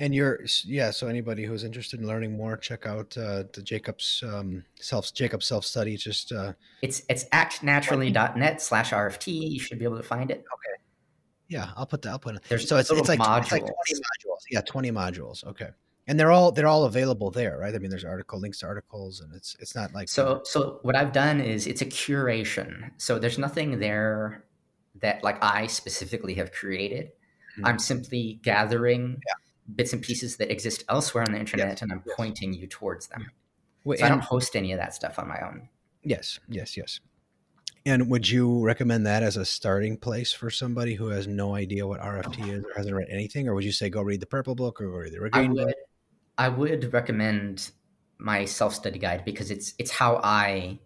And 0.02 0.16
you're 0.16 0.40
yeah. 0.64 0.92
So 0.92 1.08
anybody 1.08 1.44
who's 1.44 1.66
interested 1.66 2.00
in 2.00 2.08
learning 2.08 2.36
more, 2.36 2.56
check 2.56 2.86
out 2.86 3.18
uh, 3.18 3.44
the 3.52 3.62
Jacobs 3.62 4.24
um, 4.26 4.64
self 4.80 5.14
Jacobs 5.14 5.46
self 5.46 5.66
study. 5.66 5.98
Just 5.98 6.32
uh, 6.32 6.54
It's 6.82 7.04
it's 7.10 7.26
actnaturally.net 7.26 8.62
slash 8.62 8.92
RFT. 8.92 9.52
You 9.52 9.60
should 9.60 9.78
be 9.78 9.84
able 9.84 9.98
to 9.98 10.04
find 10.04 10.32
it. 10.32 10.38
Okay. 10.38 10.84
Yeah, 11.50 11.72
I'll 11.76 11.86
put 11.86 12.02
that. 12.04 12.12
I'll 12.12 12.20
put 12.20 12.36
it. 12.36 12.44
There's 12.48 12.68
so 12.68 12.78
it's, 12.78 12.90
it's 12.90 13.10
like 13.10 13.20
it's 13.20 13.52
like 13.52 13.62
twenty 13.62 13.96
modules. 13.96 14.42
Yeah, 14.50 14.62
twenty 14.62 14.92
modules. 14.92 15.46
Okay. 15.46 15.70
And 16.08 16.20
they're 16.20 16.32
all 16.32 16.52
they're 16.52 16.68
all 16.68 16.86
available 16.86 17.30
there, 17.30 17.58
right? 17.58 17.76
I 17.76 17.78
mean, 17.78 17.90
there's 17.90 18.06
article 18.06 18.40
links 18.40 18.60
to 18.60 18.68
articles, 18.68 19.20
and 19.20 19.34
it's 19.36 19.56
it's 19.60 19.76
not 19.76 19.94
like 19.94 20.08
So 20.10 20.42
so 20.46 20.80
what 20.84 20.96
I've 20.96 21.12
done 21.12 21.42
is 21.42 21.68
it's 21.68 21.82
a 21.82 21.86
curation. 21.86 22.92
So 22.98 23.20
there's 23.20 23.38
nothing 23.38 23.80
there 23.80 24.46
that 25.02 25.24
like 25.24 25.44
I 25.44 25.68
specifically 25.68 26.36
have 26.36 26.52
created. 26.52 27.12
Mhm. 27.60 27.68
I'm 27.68 27.80
simply 27.80 28.40
gathering 28.44 29.22
bits 29.76 29.94
and 29.94 30.02
pieces 30.02 30.38
that 30.38 30.52
exist 30.52 30.84
elsewhere 30.90 31.24
on 31.24 31.34
the 31.34 31.40
internet 31.40 31.82
and 31.82 31.92
I'm 31.92 32.04
yes. 32.06 32.16
pointing 32.16 32.54
you 32.54 32.68
towards 32.68 33.08
them. 33.08 33.32
Wait, 33.84 34.00
So 34.00 34.06
I 34.06 34.10
don't 34.10 34.24
host 34.24 34.56
any 34.56 34.72
of 34.72 34.80
that 34.80 34.94
stuff 34.94 35.20
on 35.20 35.28
my 35.28 35.40
own. 35.42 35.70
Yes, 36.04 36.40
yes, 36.48 36.76
yes. 36.78 37.00
And 37.86 38.10
would 38.10 38.30
you 38.30 38.64
recommend 38.64 39.06
that 39.06 39.24
as 39.24 39.38
a 39.38 39.46
starting 39.46 39.98
place 39.98 40.34
for 40.34 40.50
somebody 40.50 40.96
who 40.96 41.08
has 41.08 41.28
no 41.28 41.56
idea 41.56 41.88
what 41.88 42.02
RFT 42.02 42.50
is 42.50 42.64
or 42.66 42.74
hasn't 42.76 42.96
read 42.96 43.08
anything, 43.10 43.48
or 43.48 43.56
would 43.56 43.64
you 43.64 43.72
say 43.72 43.90
go 43.90 44.02
read 44.02 44.20
the 44.20 44.26
purple 44.26 44.54
book 44.54 44.82
or 44.82 44.86
go 44.86 44.98
read 44.98 45.14
the 45.14 45.30
I 45.34 45.40
green 45.40 45.56
book? 45.56 45.66
would 45.68 45.76
I 46.38 46.50
would 46.50 46.94
recommend 46.94 47.72
my 48.18 48.46
self-study 48.46 49.00
guide 49.00 49.24
because 49.26 49.50
it's 49.50 49.74
it's 49.78 49.92
how 49.92 50.20
I 50.24 50.80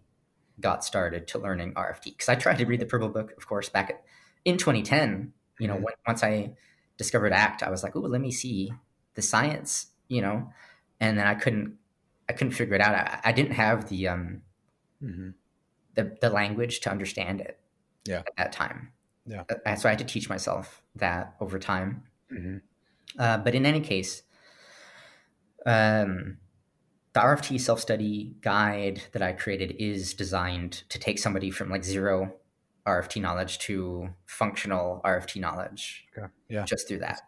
got 0.60 0.84
started 0.84 1.26
to 1.28 1.38
learning 1.38 1.74
RFT. 1.74 2.04
Because 2.04 2.28
I 2.28 2.36
tried 2.36 2.58
to 2.58 2.64
read 2.64 2.80
the 2.80 2.86
Purple 2.86 3.08
Book, 3.08 3.32
of 3.36 3.46
course, 3.46 3.68
back 3.68 3.90
at, 3.90 4.02
in 4.44 4.56
2010. 4.56 5.32
You 5.58 5.68
know, 5.68 5.74
Mhm. 5.74 5.82
when, 5.82 5.94
once 6.06 6.22
I 6.22 6.54
discovered 6.96 7.32
ACT, 7.32 7.62
I 7.62 7.70
was 7.70 7.82
like, 7.82 7.96
"Oh, 7.96 8.00
let 8.00 8.20
me 8.20 8.30
see 8.32 8.72
the 9.14 9.22
science," 9.22 9.88
you 10.08 10.22
know, 10.22 10.50
and 11.00 11.18
then 11.18 11.26
I 11.26 11.34
couldn't 11.34 11.78
I 12.28 12.32
couldn't 12.34 12.52
figure 12.54 12.74
it 12.74 12.80
out. 12.80 12.94
I, 12.94 13.20
I 13.24 13.32
didn't 13.32 13.52
have 13.52 13.88
the 13.88 14.08
um 14.08 14.42
hmm 15.00 15.34
the, 15.94 16.16
the 16.20 16.30
language 16.30 16.80
to 16.80 16.90
understand 16.90 17.40
it 17.40 17.60
Yeah. 18.04 18.22
at 18.26 18.36
that 18.36 18.52
time. 18.52 18.92
Yeah. 19.26 19.44
Uh, 19.66 19.76
so 19.76 19.88
I 19.88 19.92
had 19.92 19.98
to 20.00 20.04
teach 20.04 20.28
myself 20.28 20.82
that 20.96 21.36
over 21.40 21.58
time. 21.58 22.04
hmm 22.30 22.58
Uh, 23.18 23.38
but 23.38 23.54
in 23.54 23.64
any 23.66 23.80
case, 23.80 24.22
um, 25.66 26.38
the 27.12 27.20
RFT 27.20 27.58
self 27.58 27.80
study 27.80 28.36
guide 28.40 29.02
that 29.12 29.22
I 29.22 29.32
created 29.32 29.72
is 29.78 30.14
designed 30.14 30.84
to 30.90 30.98
take 30.98 31.18
somebody 31.18 31.50
from 31.50 31.70
like 31.70 31.84
zero 31.84 32.34
RFT 32.86 33.20
knowledge 33.22 33.58
to 33.60 34.10
functional 34.26 35.00
RFT 35.04 35.40
knowledge 35.40 36.06
Okay. 36.16 36.26
Yeah. 36.48 36.64
just 36.64 36.86
through 36.88 36.98
that. 37.00 37.20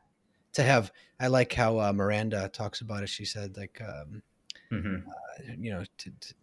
To 0.54 0.62
have, 0.62 0.90
I 1.20 1.26
like 1.28 1.52
how 1.52 1.78
uh, 1.80 1.92
Miranda 1.92 2.48
talks 2.52 2.80
about 2.80 3.02
it. 3.02 3.08
She 3.08 3.24
said, 3.24 3.56
like, 3.56 3.80
um, 3.86 4.22
hmm 4.70 4.96
you 5.58 5.70
know, 5.70 5.84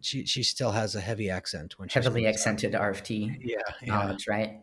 she 0.00 0.24
she 0.24 0.42
still 0.44 0.70
has 0.70 0.94
a 0.94 1.00
heavy 1.00 1.28
accent 1.28 1.78
when 1.78 1.88
she's 1.88 1.94
Heavily 2.04 2.26
accented 2.26 2.72
RFT 2.72 3.26
stuff. 3.28 3.36
Yeah, 3.44 3.56
yeah. 3.82 3.94
knowledge, 3.94 4.26
right? 4.28 4.62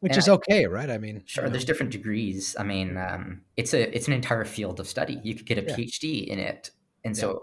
Which 0.00 0.12
and 0.12 0.18
is 0.18 0.28
I- 0.28 0.32
okay, 0.32 0.66
right? 0.66 0.90
I 0.90 0.98
mean, 0.98 1.22
Sure, 1.24 1.44
you 1.44 1.48
know, 1.48 1.52
there's 1.52 1.64
different 1.64 1.90
degrees. 1.92 2.54
I 2.58 2.62
mean, 2.62 2.96
um, 2.98 3.40
it's 3.56 3.72
a 3.72 3.94
it's 3.96 4.06
an 4.06 4.12
entire 4.12 4.44
field 4.44 4.78
of 4.80 4.86
study. 4.86 5.18
You 5.24 5.34
could 5.34 5.46
get 5.46 5.58
a 5.58 5.62
Yeah. 5.62 5.76
PhD 5.76 6.26
in 6.28 6.38
it, 6.38 6.70
and 7.04 7.16
Yeah. 7.16 7.20
so 7.22 7.42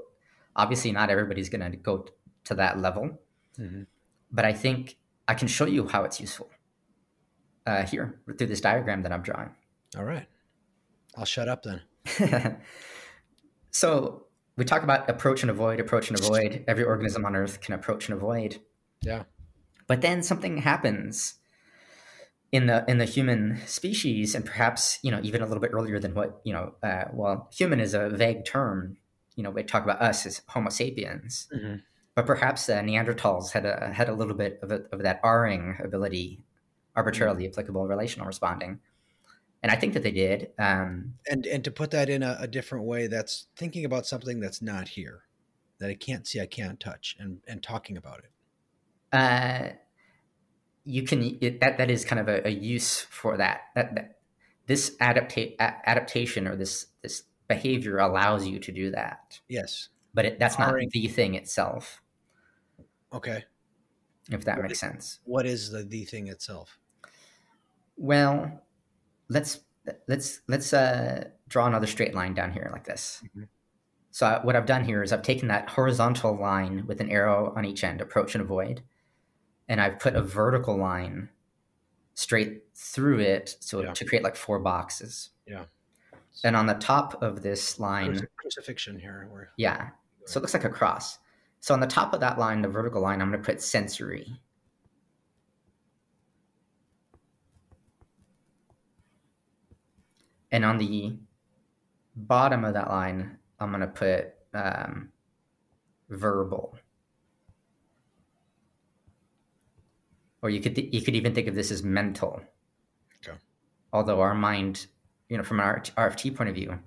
obviously 0.56 0.92
not 0.92 1.10
everybody's 1.10 1.50
going 1.50 1.70
to 1.72 1.76
go 1.78 2.06
to 2.46 2.54
that 2.56 2.80
level. 2.80 3.20
Mhm. 3.60 3.88
But 4.32 4.46
I 4.46 4.54
think 4.54 4.98
I 5.28 5.34
can 5.34 5.48
show 5.48 5.66
you 5.66 5.88
how 5.88 6.04
it's 6.04 6.20
useful 6.20 6.50
uh, 7.66 7.84
here 7.84 8.20
through 8.38 8.48
this 8.48 8.62
diagram 8.62 9.04
that 9.04 9.12
I'm 9.12 9.22
drawing. 9.22 9.52
All 9.98 10.04
right. 10.04 10.28
I'll 11.16 11.26
shut 11.26 11.48
up 11.48 11.64
then. 11.64 11.82
so 13.72 14.26
we 14.58 14.66
talk 14.66 14.84
about 14.84 15.10
approach 15.10 15.42
and 15.42 15.50
avoid, 15.50 15.80
approach 15.80 16.10
and 16.10 16.20
avoid. 16.20 16.64
Every 16.68 16.84
organism 16.84 17.26
on 17.26 17.36
Earth 17.36 17.62
can 17.62 17.74
approach 17.74 18.10
and 18.10 18.18
avoid. 18.18 18.60
Yeah. 19.02 19.24
But 19.88 20.02
then 20.02 20.24
something 20.24 20.58
happens 20.60 21.36
in 22.52 22.68
the 22.68 22.86
in 22.88 23.00
the 23.00 23.06
human 23.06 23.60
species, 23.66 24.36
and 24.36 24.46
perhaps 24.46 25.00
you 25.02 25.12
know 25.12 25.20
even 25.24 25.42
a 25.42 25.46
little 25.46 25.62
bit 25.62 25.72
earlier 25.74 26.00
than 26.00 26.14
what 26.14 26.40
you 26.44 26.54
know. 26.54 26.74
Uh, 26.82 27.06
well, 27.12 27.50
human 27.54 27.80
is 27.80 27.94
a 27.94 28.10
vague 28.10 28.46
term. 28.46 28.98
You 29.36 29.44
know, 29.44 29.50
we 29.50 29.64
talk 29.64 29.84
about 29.84 30.02
us 30.02 30.26
as 30.26 30.42
Homo 30.48 30.70
sapiens, 30.70 31.48
Mhm. 31.54 31.82
But 32.16 32.26
perhaps 32.26 32.70
uh, 32.70 32.80
Neanderthals 32.82 33.52
had 33.52 33.66
a 33.66 33.92
had 33.94 34.10
a 34.10 34.14
little 34.14 34.36
bit 34.36 34.60
of, 34.62 34.72
a, 34.72 34.84
of 34.92 35.02
that 35.04 35.20
R-ing 35.24 35.78
ability, 35.84 36.44
arbitrarily 36.96 37.48
applicable 37.48 37.88
relational 37.88 38.28
responding, 38.28 38.80
and 39.62 39.72
I 39.72 39.76
think 39.76 39.94
that 39.94 40.04
they 40.04 40.12
did. 40.12 40.50
Um, 40.60 41.16
And 41.28 41.46
and 41.46 41.64
to 41.64 41.72
put 41.72 41.92
that 41.92 42.10
in 42.10 42.24
a, 42.24 42.38
a 42.42 42.48
different 42.48 42.86
way, 42.86 43.08
that's 43.08 43.48
thinking 43.56 43.86
about 43.86 44.06
something 44.06 44.40
that's 44.40 44.62
not 44.62 44.90
here, 44.90 45.24
that 45.80 45.90
I 45.90 45.96
can't 45.96 46.28
see, 46.28 46.40
I 46.40 46.46
can't 46.46 46.80
touch, 46.80 47.16
and 47.20 47.40
and 47.48 47.64
talking 47.64 47.98
about 47.98 48.20
it. 48.20 48.32
uh, 49.12 49.70
you 50.86 51.04
can 51.04 51.38
it, 51.42 51.62
that 51.62 51.78
that 51.78 51.90
is 51.90 52.04
kind 52.06 52.20
of 52.20 52.28
a, 52.28 52.48
a 52.48 52.52
use 52.52 53.02
for 53.02 53.38
that. 53.38 53.62
That, 53.76 53.96
that 53.96 54.18
this 54.68 54.96
adapta- 55.02 55.56
adaptation 55.60 56.48
or 56.48 56.56
this 56.56 56.88
this 57.02 57.24
behavior 57.48 57.98
allows 57.98 58.48
you 58.48 58.60
to 58.60 58.72
do 58.72 58.92
that, 58.92 59.40
Yes. 59.50 59.90
but 60.14 60.26
it, 60.26 60.40
that's 60.40 60.58
not 60.60 60.70
R-ing. 60.70 60.90
the 60.94 61.08
thing 61.08 61.36
itself. 61.36 62.02
Okay. 63.14 63.46
If 64.32 64.46
that 64.46 64.58
What 64.58 64.64
makes 64.64 64.74
is- 64.74 64.80
sense. 64.80 65.20
What 65.26 65.46
is 65.46 65.70
the 65.72 65.84
the 65.84 66.06
thing 66.06 66.28
itself? 66.28 66.80
Well, 67.98 68.62
let's 69.30 69.60
let's 70.08 70.42
let's 70.48 70.74
uh, 70.74 71.26
draw 71.50 71.68
another 71.68 71.88
straight 71.88 72.14
line 72.16 72.34
down 72.34 72.52
here 72.52 72.70
like 72.72 72.86
this. 72.86 73.24
Mhm. 73.36 73.48
So 74.12 74.28
I, 74.28 74.46
what 74.46 74.56
I've 74.56 74.66
done 74.68 74.84
here 74.86 75.02
is 75.04 75.12
I've 75.12 75.24
taken 75.24 75.48
that 75.50 75.70
horizontal 75.70 76.36
line 76.38 76.86
with 76.88 77.02
an 77.02 77.10
arrow 77.10 77.52
on 77.56 77.66
each 77.66 77.84
end, 77.84 78.00
approach 78.00 78.36
and 78.36 78.42
avoid, 78.44 78.82
and 79.68 79.82
I've 79.82 80.00
put 80.00 80.16
a 80.16 80.22
vertical 80.22 80.78
line 80.78 81.30
straight 82.14 82.64
through 82.76 83.20
it, 83.20 83.58
so 83.60 83.82
Yeah. 83.84 83.94
to 83.94 84.06
create 84.06 84.24
like 84.24 84.36
four 84.36 84.60
boxes. 84.60 85.32
Yeah. 85.48 85.66
And 86.44 86.56
on 86.56 86.68
the 86.68 86.76
top 86.76 87.22
of 87.24 87.42
this 87.42 87.80
line, 87.80 88.14
Cruci- 88.14 88.28
crucifixion 88.38 89.00
here. 89.00 89.28
Where 89.32 89.52
yeah, 89.58 89.90
so 90.26 90.40
it 90.40 90.42
looks 90.42 90.54
like 90.54 90.64
a 90.64 90.70
cross. 90.70 91.18
So 91.64 91.74
on 91.74 91.80
the 91.80 91.88
top 91.88 92.14
of 92.14 92.20
that 92.20 92.38
line, 92.38 92.62
the 92.62 92.68
vertical 92.68 93.02
line, 93.02 93.22
I'm 93.22 93.32
going 93.32 93.42
to 93.42 93.46
put 93.46 93.62
sensory. 93.62 94.38
And 100.52 100.66
on 100.66 100.78
the 100.78 101.16
bottom 102.18 102.66
of 102.66 102.74
that 102.74 102.90
line, 102.90 103.38
I'm 103.62 103.70
going 103.70 103.80
to 103.80 103.88
put 103.88 104.34
um, 104.54 105.14
verbal. 106.10 106.76
Or 110.42 110.50
you 110.50 110.60
could 110.60 110.76
th- 110.76 110.94
you 110.94 111.02
could 111.02 111.16
even 111.16 111.34
think 111.34 111.48
of 111.48 111.56
this 111.56 111.72
as 111.72 111.82
mental. 111.82 112.42
Okay. 113.26 113.38
Although 113.94 114.20
our 114.20 114.36
mind, 114.36 114.88
you 115.30 115.38
know, 115.38 115.44
from 115.44 115.62
an 115.62 115.66
RFT 115.66 116.36
point 116.36 116.50
of 116.50 116.56
view, 116.56 116.78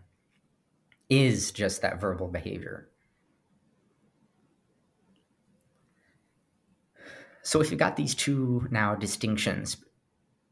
is 1.08 1.50
just 1.50 1.80
that 1.80 1.98
verbal 1.98 2.28
behavior. 2.28 2.90
So 7.46 7.61
if 7.61 7.70
you've 7.70 7.78
got 7.78 7.94
these 7.96 8.14
two 8.14 8.66
now 8.72 8.96
distinctions, 8.96 9.76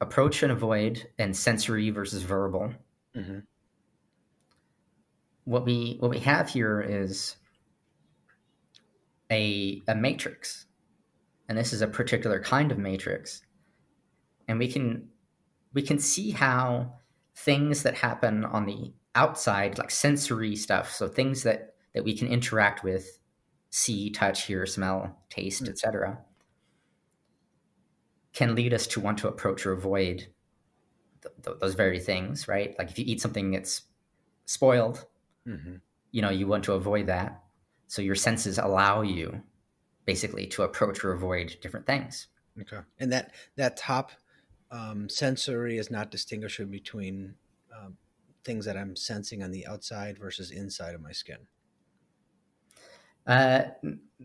approach 0.01 0.43
and 0.45 0.53
avoid, 0.53 1.11
and 1.19 1.37
sensory 1.37 1.91
versus 1.91 2.23
verbal, 2.23 2.75
Mhm. 3.17 3.47
what 5.45 5.65
we 5.65 5.97
what 6.01 6.11
we 6.11 6.19
have 6.21 6.49
here 6.51 6.81
is 6.81 7.37
a 9.31 9.83
a 9.89 9.95
matrix. 9.95 10.67
and 11.49 11.59
this 11.59 11.73
is 11.75 11.83
a 11.83 11.89
particular 11.89 12.41
kind 12.43 12.73
of 12.73 12.79
matrix, 12.79 13.43
and 14.49 14.59
we 14.59 14.69
can 14.71 15.11
we 15.75 15.83
can 15.83 15.99
see 15.99 16.31
how 16.33 17.01
things 17.37 17.83
that 17.85 17.97
happen 17.97 18.45
on 18.45 18.67
the 18.67 18.95
outside, 19.17 19.79
like 19.79 19.91
sensory 19.91 20.57
stuff, 20.57 20.91
so 20.93 21.09
things 21.09 21.43
that 21.45 21.77
that 21.95 22.05
we 22.05 22.17
can 22.17 22.29
interact 22.29 22.85
with, 22.85 23.19
see, 23.71 24.11
touch, 24.11 24.45
hear, 24.47 24.67
smell, 24.67 25.25
taste, 25.31 25.65
mm. 25.65 25.69
etc., 25.71 26.25
can 28.35 28.55
lead 28.55 28.75
us 28.75 28.87
to 28.89 29.01
want 29.01 29.19
to 29.19 29.29
approach 29.29 29.65
or 29.65 29.73
avoid 29.73 30.27
th- 31.23 31.35
th- 31.45 31.57
those 31.61 31.75
very 31.75 32.01
things, 32.01 32.47
right? 32.49 32.75
Like 32.79 32.91
if 32.91 32.99
you 32.99 33.05
eat 33.07 33.21
something 33.21 33.53
that's 33.53 33.83
spoiled, 34.45 35.07
mm-hmm. 35.47 35.77
you 36.11 36.21
know, 36.23 36.31
you 36.31 36.47
want 36.47 36.65
to 36.65 36.73
avoid 36.73 37.07
that. 37.07 37.43
So 37.87 38.03
your 38.03 38.17
senses 38.17 38.59
allow 38.59 39.03
you 39.03 39.43
basically 40.05 40.47
to 40.49 40.63
approach 40.63 41.05
or 41.05 41.13
avoid 41.13 41.57
different 41.63 41.87
things. 41.87 42.27
Okay. 42.61 42.81
And 42.99 43.13
that 43.13 43.33
that 43.57 43.77
top 43.77 44.13
um, 44.71 45.09
sensory 45.09 45.79
is 45.79 45.91
not 45.91 46.11
distinguishing 46.11 46.71
between 46.71 47.35
um, 47.75 47.97
things 48.45 48.65
that 48.67 48.77
I'm 48.77 48.97
sensing 48.97 49.43
on 49.43 49.51
the 49.51 49.67
outside 49.67 50.19
versus 50.19 50.51
inside 50.51 50.95
of 50.95 51.01
my 51.01 51.13
skin. 51.13 51.39
Uh, 53.27 53.63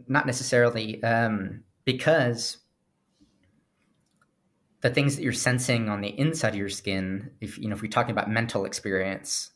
not 0.08 0.26
necessarily, 0.26 1.02
um, 1.04 1.64
because 1.86 2.58
the 4.82 4.90
things 4.90 5.16
that 5.16 5.24
you're 5.24 5.34
sensing 5.34 5.90
on 5.90 6.02
the 6.02 6.18
inside 6.20 6.50
of 6.50 6.56
your 6.56 6.70
skin, 6.70 7.32
if 7.42 7.58
you 7.58 7.68
know, 7.68 7.76
if 7.76 7.82
we're 7.82 7.90
talking 7.90 8.12
about 8.12 8.30
mental 8.30 8.66
experience, 8.66 9.52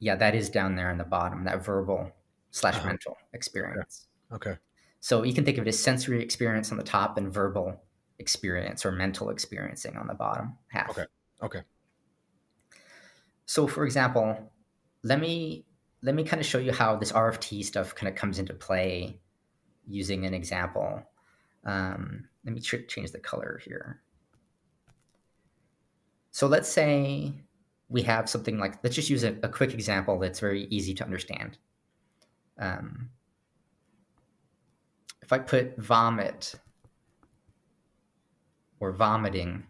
yeah, 0.00 0.16
that 0.16 0.34
is 0.34 0.50
down 0.50 0.76
there 0.76 0.90
in 0.90 0.98
the 0.98 1.04
bottom, 1.04 1.44
that 1.44 1.64
verbal 1.64 2.10
slash 2.50 2.76
uh-huh. 2.76 2.88
mental 2.88 3.16
experience. 3.32 4.06
Okay. 4.32 4.50
okay. 4.50 4.58
So 5.00 5.22
you 5.22 5.34
can 5.34 5.44
think 5.44 5.58
of 5.58 5.66
it 5.66 5.68
as 5.68 5.78
sensory 5.78 6.22
experience 6.22 6.70
on 6.70 6.78
the 6.78 6.84
top 6.84 7.18
and 7.18 7.32
verbal 7.32 7.80
experience 8.18 8.86
or 8.86 8.92
mental 8.92 9.30
experiencing 9.30 9.96
on 9.96 10.06
the 10.06 10.14
bottom 10.14 10.56
half. 10.68 10.90
Okay. 10.90 11.04
Okay. 11.42 11.60
So 13.46 13.66
for 13.66 13.84
example, 13.84 14.50
let 15.02 15.20
me 15.20 15.66
let 16.02 16.14
me 16.14 16.24
kind 16.24 16.40
of 16.40 16.46
show 16.46 16.58
you 16.58 16.72
how 16.72 16.96
this 16.96 17.12
RFT 17.12 17.64
stuff 17.64 17.94
kind 17.94 18.08
of 18.08 18.14
comes 18.14 18.38
into 18.38 18.54
play 18.54 19.20
using 19.86 20.26
an 20.26 20.34
example. 20.34 21.02
Um, 21.64 22.28
let 22.44 22.54
me 22.54 22.60
ch- 22.60 22.86
change 22.88 23.12
the 23.12 23.18
color 23.18 23.60
here. 23.64 24.02
So 26.34 26.48
let's 26.48 26.68
say 26.68 27.32
we 27.88 28.02
have 28.02 28.28
something 28.28 28.58
like, 28.58 28.82
let's 28.82 28.96
just 28.96 29.08
use 29.08 29.22
a, 29.22 29.36
a 29.44 29.48
quick 29.48 29.72
example 29.72 30.18
that's 30.18 30.40
very 30.40 30.64
easy 30.64 30.92
to 30.94 31.04
understand. 31.04 31.58
Um, 32.58 33.10
if 35.22 35.32
I 35.32 35.38
put 35.38 35.78
vomit 35.78 36.56
or 38.80 38.90
vomiting 38.90 39.62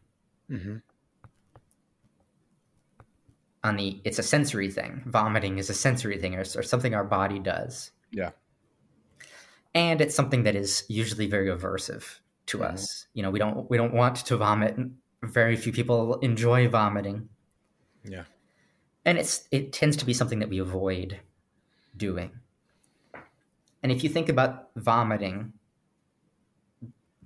mm-hmm. 0.51 0.77
on 3.63 3.77
the, 3.77 4.01
it's 4.03 4.19
a 4.19 4.23
sensory 4.23 4.71
thing. 4.71 5.03
Vomiting 5.05 5.59
is 5.59 5.69
a 5.69 5.75
sensory 5.75 6.17
thing 6.17 6.35
or, 6.35 6.45
or 6.57 6.63
something 6.63 6.95
our 6.95 7.05
body 7.05 7.41
does. 7.41 7.91
Yeah. 8.11 8.31
And 9.75 10.01
it's 10.01 10.15
something 10.15 10.45
that 10.45 10.57
is 10.57 10.85
usually 10.89 11.27
very 11.27 11.49
aversive 11.49 12.21
to 12.47 12.59
mm-hmm. 12.59 12.73
us. 12.73 13.07
You 13.13 13.23
know, 13.23 13.31
we 13.31 13.39
don't 13.39 13.69
we 13.69 13.77
don't 13.77 13.93
want 13.93 14.17
to 14.17 14.37
vomit 14.39 14.79
very 15.25 15.57
few 15.57 15.73
people 15.73 16.19
enjoy 16.21 16.69
vomiting. 16.69 17.29
Yeah. 18.05 18.25
And 19.05 19.19
it's 19.19 19.47
it 19.51 19.73
tends 19.73 19.97
to 19.99 20.05
be 20.05 20.15
something 20.15 20.39
that 20.39 20.49
we 20.49 20.59
avoid 20.59 21.21
doing. 21.97 22.33
And 23.83 23.93
if 23.93 24.03
you 24.03 24.09
think 24.09 24.29
about 24.29 24.71
vomiting, 24.77 25.53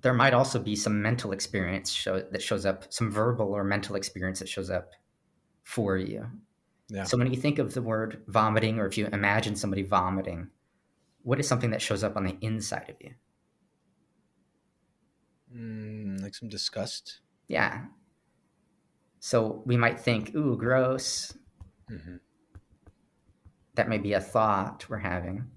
there 0.01 0.15
might 0.15 0.35
also 0.35 0.59
be 0.59 0.77
some 0.77 1.01
mental 1.03 1.33
experience 1.33 1.91
show, 1.91 2.21
that 2.21 2.43
shows 2.43 2.67
up, 2.67 2.93
some 2.93 3.11
verbal 3.11 3.53
or 3.53 3.65
mental 3.65 3.97
experience 3.97 4.39
that 4.41 4.49
shows 4.49 4.71
up 4.71 4.91
for 5.63 5.97
you. 5.97 6.27
Yeah. 6.89 7.05
So 7.05 7.17
when 7.17 7.33
you 7.33 7.41
think 7.41 7.59
of 7.59 7.75
the 7.75 7.83
word 7.83 8.23
vomiting, 8.27 8.79
or 8.79 8.87
if 8.87 8.97
you 8.97 9.07
imagine 9.07 9.55
somebody 9.57 9.83
vomiting, 9.83 10.49
what 11.23 11.39
is 11.39 11.47
something 11.47 11.71
that 11.71 11.83
shows 11.83 12.03
up 12.03 12.17
on 12.17 12.25
the 12.25 12.37
inside 12.41 12.89
of 12.89 12.97
you? 13.01 13.15
Mm, 15.55 16.23
like 16.23 16.35
some 16.35 16.49
disgust. 16.49 17.21
Yeah. 17.49 17.85
So 19.21 19.63
we 19.67 19.77
might 19.77 19.99
think, 19.99 20.35
ooh, 20.35 20.57
gross. 20.57 21.37
Mm-hmm. 21.91 22.17
That 23.75 23.89
may 23.89 23.99
be 23.99 24.13
a 24.13 24.21
thought 24.21 24.89
we're 24.89 24.99
having. 24.99 25.51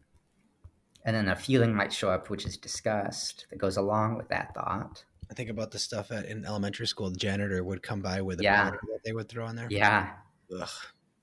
And 1.04 1.16
then 1.16 1.28
a 1.28 1.36
feeling 1.36 1.76
might 1.76 1.92
show 1.92 2.10
up, 2.10 2.30
which 2.30 2.46
is 2.46 2.58
disgust, 2.58 3.48
that 3.50 3.58
goes 3.58 3.78
along 3.78 4.18
with 4.18 4.30
that 4.30 4.54
thought. 4.54 5.04
I 5.30 5.34
think 5.34 5.50
about 5.50 5.72
the 5.72 5.80
stuff 5.80 6.12
at, 6.12 6.26
in 6.26 6.46
elementary 6.46 6.86
school. 6.86 7.10
The 7.10 7.18
janitor 7.18 7.64
would 7.64 7.82
come 7.82 8.02
by 8.02 8.22
with 8.22 8.40
a 8.40 8.44
yeah. 8.44 8.72
that 8.72 8.80
they 9.04 9.14
would 9.14 9.30
throw 9.30 9.48
in 9.48 9.56
there. 9.56 9.68
Yeah. 9.70 10.12
Ugh. 10.60 10.70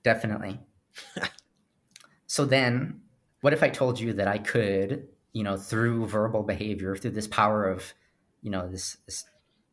Definitely. 0.03 0.59
so 2.27 2.45
then, 2.45 3.01
what 3.41 3.53
if 3.53 3.63
I 3.63 3.69
told 3.69 3.99
you 3.99 4.13
that 4.13 4.27
I 4.27 4.39
could, 4.39 5.07
you 5.31 5.43
know, 5.43 5.55
through 5.55 6.07
verbal 6.07 6.43
behavior, 6.43 6.95
through 6.95 7.11
this 7.11 7.27
power 7.27 7.69
of, 7.69 7.93
you 8.41 8.49
know, 8.49 8.67
this, 8.67 8.97
this 9.05 9.25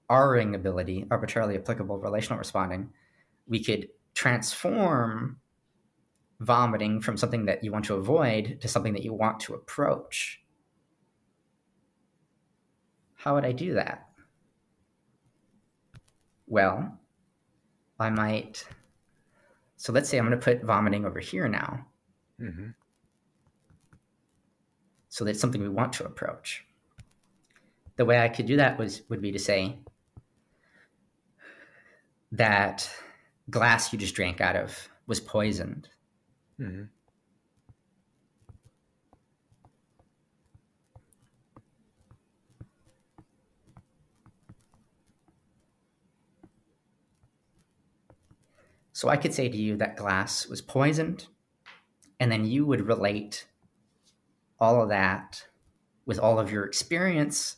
R-ing 0.09 0.55
ability, 0.55 1.07
arbitrarily 1.11 1.57
applicable 1.57 1.99
relational 1.99 2.39
responding, 2.39 2.91
we 3.47 3.63
could 3.63 3.89
transform 4.15 5.39
vomiting 6.41 7.01
from 7.01 7.17
something 7.17 7.47
that 7.47 7.65
you 7.65 7.73
want 7.73 7.85
to 7.87 7.95
avoid 7.95 8.59
to 8.61 8.69
something 8.69 8.93
that 8.93 9.05
you 9.05 9.13
want 9.13 9.41
to 9.41 9.55
approach. 9.55 10.43
How 13.15 13.35
would 13.35 13.45
I 13.45 13.53
do 13.53 13.75
that? 13.75 14.07
Well, 16.47 16.99
I 17.99 18.11
might. 18.11 18.65
So 19.77 19.93
let's 19.93 20.09
say 20.09 20.19
I'm 20.19 20.27
going 20.27 20.39
to 20.39 20.45
put 20.45 20.63
vomiting 20.63 21.05
over 21.05 21.19
here 21.19 21.49
now. 21.49 21.87
Mm-hmm. 22.41 22.69
So 25.09 25.25
that's 25.25 25.41
something 25.41 25.63
we 25.63 25.69
want 25.69 25.95
to 25.95 26.05
approach. 26.05 26.65
The 27.97 28.05
way 28.05 28.21
I 28.21 28.29
could 28.29 28.47
do 28.47 28.57
that 28.57 28.79
was 28.79 29.03
would 29.09 29.23
be 29.23 29.33
to 29.33 29.39
say, 29.39 29.79
that 32.33 32.91
glass 33.51 33.93
you 33.93 33.99
just 33.99 34.15
drank 34.15 34.41
out 34.41 34.57
of 34.57 34.89
was 35.07 35.21
poisoned. 35.21 35.89
Mm-hmm. 36.61 36.85
So 48.93 49.11
I 49.11 49.19
could 49.19 49.35
say 49.35 49.51
to 49.51 49.57
you 49.57 49.77
that 49.77 49.97
glass 49.97 50.47
was 50.47 50.63
poisoned, 50.63 51.27
and 52.19 52.33
then 52.33 52.47
you 52.47 52.65
would 52.65 52.87
relate 52.87 53.47
all 54.59 54.81
of 54.81 54.89
that 54.89 55.45
with 56.07 56.19
all 56.19 56.39
of 56.39 56.51
your 56.51 56.65
experience 56.65 57.57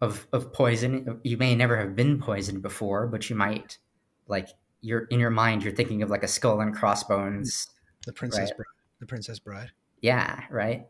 of 0.00 0.26
of 0.32 0.52
poison. 0.52 1.20
You 1.22 1.36
may 1.36 1.54
never 1.54 1.76
have 1.76 1.94
been 1.94 2.20
poisoned 2.20 2.62
before, 2.62 3.06
but 3.06 3.28
you 3.30 3.36
might 3.36 3.78
like 4.26 4.48
you're 4.80 5.04
in 5.04 5.20
your 5.20 5.30
mind 5.30 5.62
you're 5.62 5.74
thinking 5.74 6.02
of 6.02 6.10
like 6.10 6.22
a 6.22 6.28
skull 6.28 6.60
and 6.60 6.74
crossbones. 6.74 7.68
The 8.06 8.12
princess 8.12 8.50
right? 8.50 8.56
bride. 8.56 8.66
The 9.00 9.06
princess 9.06 9.38
bride. 9.38 9.72
Yeah, 10.00 10.40
right. 10.50 10.86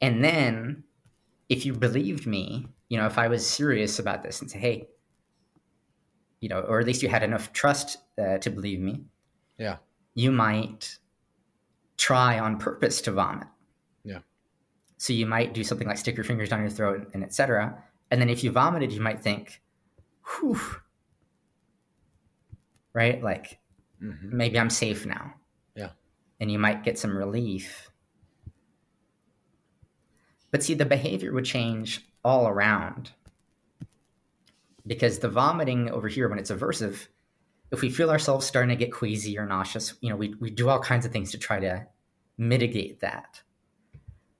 And 0.00 0.22
then 0.22 0.84
if 1.48 1.64
you 1.64 1.72
believed 1.72 2.26
me, 2.26 2.68
you 2.88 2.98
know, 2.98 3.06
if 3.06 3.18
I 3.18 3.28
was 3.28 3.46
serious 3.46 3.98
about 3.98 4.22
this 4.22 4.40
and 4.40 4.50
say, 4.50 4.58
hey, 4.58 4.88
you 6.40 6.48
know, 6.48 6.60
or 6.60 6.80
at 6.80 6.86
least 6.86 7.02
you 7.02 7.08
had 7.08 7.22
enough 7.22 7.52
trust 7.52 7.98
uh, 8.18 8.38
to 8.38 8.50
believe 8.50 8.80
me. 8.80 9.04
Yeah. 9.58 9.76
You 10.14 10.32
might 10.32 10.98
try 11.96 12.38
on 12.38 12.58
purpose 12.58 13.00
to 13.02 13.12
vomit. 13.12 13.48
So 14.98 15.12
you 15.12 15.26
might 15.26 15.52
do 15.52 15.62
something 15.62 15.86
like 15.86 15.98
stick 15.98 16.16
your 16.16 16.24
fingers 16.24 16.48
down 16.48 16.60
your 16.60 16.70
throat 16.70 17.10
and 17.12 17.22
etc. 17.22 17.82
And 18.10 18.20
then 18.20 18.30
if 18.30 18.42
you 18.42 18.50
vomited, 18.50 18.92
you 18.92 19.00
might 19.00 19.20
think, 19.20 19.60
whew, 20.24 20.60
right? 22.94 23.22
Like 23.22 23.58
mm-hmm. 24.02 24.36
maybe 24.36 24.58
I'm 24.58 24.70
safe 24.70 25.04
now. 25.04 25.34
Yeah. 25.74 25.90
And 26.40 26.50
you 26.50 26.58
might 26.58 26.84
get 26.84 26.98
some 26.98 27.16
relief. 27.16 27.90
But 30.50 30.62
see, 30.62 30.74
the 30.74 30.86
behavior 30.86 31.32
would 31.32 31.44
change 31.44 32.06
all 32.24 32.48
around. 32.48 33.10
Because 34.86 35.18
the 35.18 35.28
vomiting 35.28 35.90
over 35.90 36.08
here, 36.08 36.28
when 36.28 36.38
it's 36.38 36.50
aversive, 36.50 37.08
if 37.72 37.82
we 37.82 37.90
feel 37.90 38.10
ourselves 38.10 38.46
starting 38.46 38.70
to 38.70 38.82
get 38.82 38.92
queasy 38.92 39.36
or 39.36 39.44
nauseous, 39.44 39.94
you 40.00 40.08
know, 40.08 40.16
we, 40.16 40.34
we 40.40 40.48
do 40.48 40.68
all 40.68 40.78
kinds 40.78 41.04
of 41.04 41.12
things 41.12 41.32
to 41.32 41.38
try 41.38 41.58
to 41.58 41.84
mitigate 42.38 43.00
that 43.00 43.42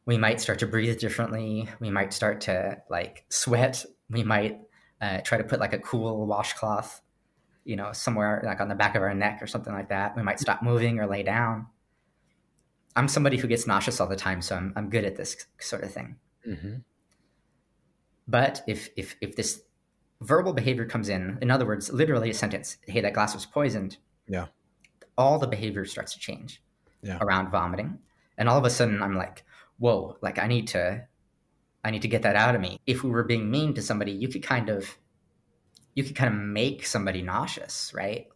we 0.07 0.16
might 0.16 0.40
start 0.40 0.61
to 0.61 0.66
breathe 0.66 0.99
differently. 0.99 1.69
We 1.81 1.90
might 1.90 2.12
start 2.12 2.40
to 2.42 2.79
like 2.88 3.25
sweat. 3.29 3.85
We 4.09 4.23
might 4.23 4.61
uh, 5.01 5.21
try 5.23 5.37
to 5.37 5.45
put 5.45 5.61
like 5.61 5.73
a 5.73 5.79
cool 5.81 6.27
washcloth, 6.27 7.01
you 7.64 7.77
know, 7.77 7.92
somewhere 7.92 8.40
like 8.45 8.61
on 8.61 8.69
the 8.69 8.75
back 8.77 8.95
of 8.95 9.03
our 9.03 9.14
neck 9.14 9.40
or 9.42 9.47
something 9.47 9.73
like 9.73 9.88
that. 9.88 10.16
We 10.16 10.23
might 10.23 10.40
stop 10.40 10.62
moving 10.62 11.01
or 11.01 11.07
lay 11.07 11.23
down. 11.25 11.66
I'm 12.95 13.09
somebody 13.09 13.37
who 13.37 13.49
gets 13.49 13.66
nauseous 13.66 14.01
all 14.01 14.07
the 14.07 14.16
time, 14.16 14.40
so 14.40 14.57
I'm, 14.57 14.73
I'm 14.77 14.88
good 14.88 15.05
at 15.05 15.16
this 15.16 15.37
sort 15.61 15.83
of 15.83 15.92
thing. 15.92 16.16
Mm-hmm. 16.49 16.77
But 18.29 18.62
if 18.66 18.88
if 18.97 19.16
if 19.21 19.37
this 19.37 19.62
verbal 20.21 20.53
behavior 20.53 20.87
comes 20.87 21.09
in, 21.09 21.38
in 21.42 21.51
other 21.51 21.66
words, 21.66 21.92
literally 21.92 22.31
a 22.31 22.35
sentence, 22.35 22.79
"Hey, 22.87 23.01
that 23.01 23.12
glass 23.12 23.35
was 23.35 23.45
poisoned." 23.45 23.99
Yeah. 24.29 24.47
All 25.19 25.38
the 25.38 25.47
behavior 25.47 25.85
starts 25.85 26.14
to 26.14 26.19
change 26.19 26.62
Yeah. 27.03 27.19
around 27.21 27.51
vomiting, 27.51 27.99
and 28.38 28.49
all 28.49 28.59
of 28.59 28.64
a 28.64 28.71
sudden, 28.71 29.03
I'm 29.03 29.16
like, 29.16 29.45
"Whoa! 29.79 30.17
Like 30.21 30.39
I 30.39 30.47
need 30.47 30.69
to, 30.69 31.07
I 31.85 31.91
need 31.91 32.03
to 32.03 32.09
get 32.09 32.23
that 32.23 32.37
out 32.37 32.55
of 32.55 32.61
me." 32.61 32.81
If 32.87 33.03
we 33.03 33.11
were 33.11 33.25
being 33.25 33.51
mean 33.51 33.75
to 33.75 33.83
somebody, 33.83 34.12
you 34.12 34.29
could 34.29 34.43
kind 34.43 34.69
of, 34.69 34.97
you 35.95 36.05
could 36.05 36.17
kind 36.17 36.33
of 36.33 36.41
make 36.41 36.87
somebody 36.87 37.23
nauseous, 37.23 37.93
right? 37.95 38.29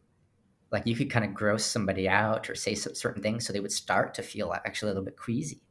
Like 0.72 0.86
you 0.86 0.94
could 0.94 1.10
kind 1.10 1.24
of 1.24 1.34
gross 1.34 1.64
somebody 1.64 2.08
out 2.08 2.48
or 2.48 2.54
say 2.54 2.74
certain 2.74 3.22
things, 3.22 3.46
so 3.46 3.52
they 3.52 3.60
would 3.60 3.72
start 3.72 4.14
to 4.14 4.22
feel 4.22 4.52
actually 4.52 4.90
a 4.90 4.94
little 4.94 5.04
bit 5.04 5.16
queasy. 5.16 5.62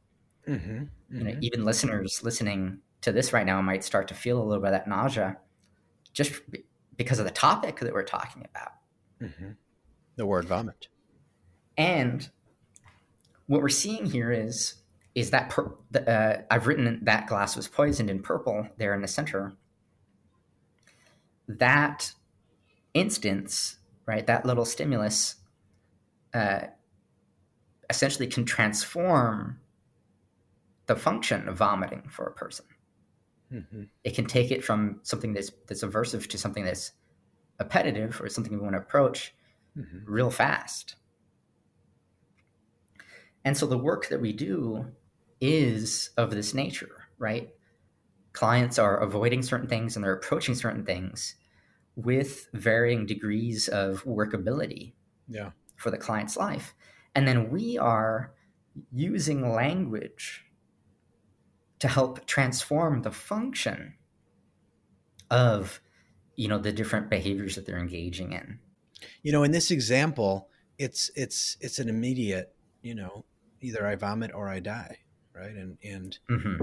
Mm-hmm. 0.46 0.84
You 1.10 1.24
know, 1.24 1.36
even 1.40 1.64
listeners 1.64 2.22
listening 2.22 2.80
to 3.00 3.12
this 3.12 3.32
right 3.32 3.46
now 3.46 3.60
might 3.62 3.84
start 3.84 4.08
to 4.08 4.14
feel 4.14 4.40
a 4.40 4.44
little 4.44 4.62
bit 4.62 4.68
of 4.68 4.72
that 4.72 4.88
nausea, 4.88 5.38
just 6.12 6.40
because 6.96 7.18
of 7.18 7.24
the 7.24 7.30
topic 7.30 7.80
that 7.80 7.94
we're 7.94 8.02
talking 8.02 8.46
about. 8.50 8.72
hmm 9.18 9.52
The 10.16 10.26
word 10.26 10.44
vomit. 10.46 10.88
And 11.78 12.28
what 13.46 13.62
we're 13.62 13.70
seeing 13.70 14.04
here 14.04 14.30
is 14.30 14.74
is 15.14 15.30
that 15.30 15.56
the, 15.90 16.08
uh, 16.08 16.42
I've 16.50 16.66
written 16.66 17.00
that 17.02 17.26
glass 17.26 17.56
was 17.56 17.68
poisoned 17.68 18.10
in 18.10 18.22
purple 18.22 18.68
there 18.78 18.94
in 18.94 19.02
the 19.02 19.08
center. 19.08 19.54
That 21.48 22.12
instance, 22.94 23.78
right? 24.06 24.26
That 24.26 24.46
little 24.46 24.64
stimulus, 24.64 25.36
uh, 26.32 26.60
essentially 27.88 28.28
can 28.28 28.44
transform 28.44 29.58
the 30.86 30.94
function 30.94 31.48
of 31.48 31.56
vomiting 31.56 32.04
for 32.08 32.26
a 32.26 32.32
person. 32.32 32.66
Mm-hmm. 33.52 33.82
It 34.04 34.14
can 34.14 34.26
take 34.26 34.52
it 34.52 34.62
from 34.62 35.00
something 35.02 35.32
that's 35.32 35.50
that's 35.66 35.82
aversive 35.82 36.28
to 36.28 36.38
something 36.38 36.64
that's 36.64 36.92
appetitive 37.58 38.20
or 38.20 38.28
something 38.28 38.52
we 38.52 38.60
want 38.60 38.74
to 38.74 38.80
approach 38.80 39.34
Mm-hmm. 39.78 40.12
real 40.12 40.30
fast. 40.30 40.96
And 43.44 43.56
so 43.56 43.66
the 43.66 43.78
work 43.78 44.08
that 44.08 44.20
we 44.20 44.32
do 44.32 44.86
is 45.40 46.10
of 46.16 46.30
this 46.30 46.54
nature, 46.54 47.08
right? 47.18 47.50
Clients 48.32 48.78
are 48.78 48.98
avoiding 48.98 49.42
certain 49.42 49.68
things 49.68 49.96
and 49.96 50.04
they're 50.04 50.14
approaching 50.14 50.54
certain 50.54 50.84
things 50.84 51.34
with 51.96 52.48
varying 52.54 53.06
degrees 53.06 53.68
of 53.68 54.04
workability 54.04 54.94
Yeah. 55.28 55.50
for 55.76 55.90
the 55.90 55.98
client's 55.98 56.36
life. 56.36 56.74
And 57.14 57.26
then 57.26 57.50
we 57.50 57.76
are 57.76 58.32
using 58.92 59.50
language 59.52 60.44
to 61.80 61.88
help 61.88 62.24
transform 62.26 63.02
the 63.02 63.10
function 63.10 63.94
of 65.30 65.80
you 66.36 66.48
know 66.48 66.58
the 66.58 66.72
different 66.72 67.10
behaviors 67.10 67.56
that 67.56 67.66
they're 67.66 67.78
engaging 67.78 68.32
in. 68.32 68.58
You 69.22 69.32
know, 69.32 69.42
in 69.42 69.50
this 69.50 69.70
example, 69.70 70.48
it's 70.78 71.10
it's 71.16 71.56
it's 71.60 71.78
an 71.78 71.88
immediate. 71.88 72.54
You 72.82 72.94
know, 72.94 73.24
either 73.60 73.86
I 73.86 73.96
vomit 73.96 74.32
or 74.34 74.48
I 74.48 74.60
die, 74.60 74.98
right? 75.34 75.54
And 75.54 75.78
and 75.82 76.18
hmm 76.28 76.56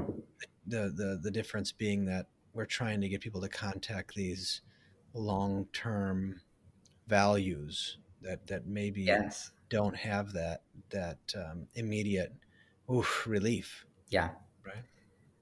the 0.65 0.91
the 0.95 1.19
the 1.21 1.31
difference 1.31 1.71
being 1.71 2.05
that 2.05 2.27
we're 2.53 2.65
trying 2.65 3.01
to 3.01 3.09
get 3.09 3.21
people 3.21 3.41
to 3.41 3.49
contact 3.49 4.15
these 4.15 4.61
long 5.13 5.65
term 5.73 6.41
values 7.07 7.97
that 8.21 8.47
that 8.47 8.65
maybe 8.67 9.03
Yes. 9.03 9.51
don't 9.69 9.95
have 9.95 10.33
that 10.33 10.63
that 10.89 11.19
um, 11.35 11.67
immediate 11.75 12.33
oof, 12.91 13.25
relief. 13.27 13.85
Yeah. 14.09 14.31
Right. 14.65 14.83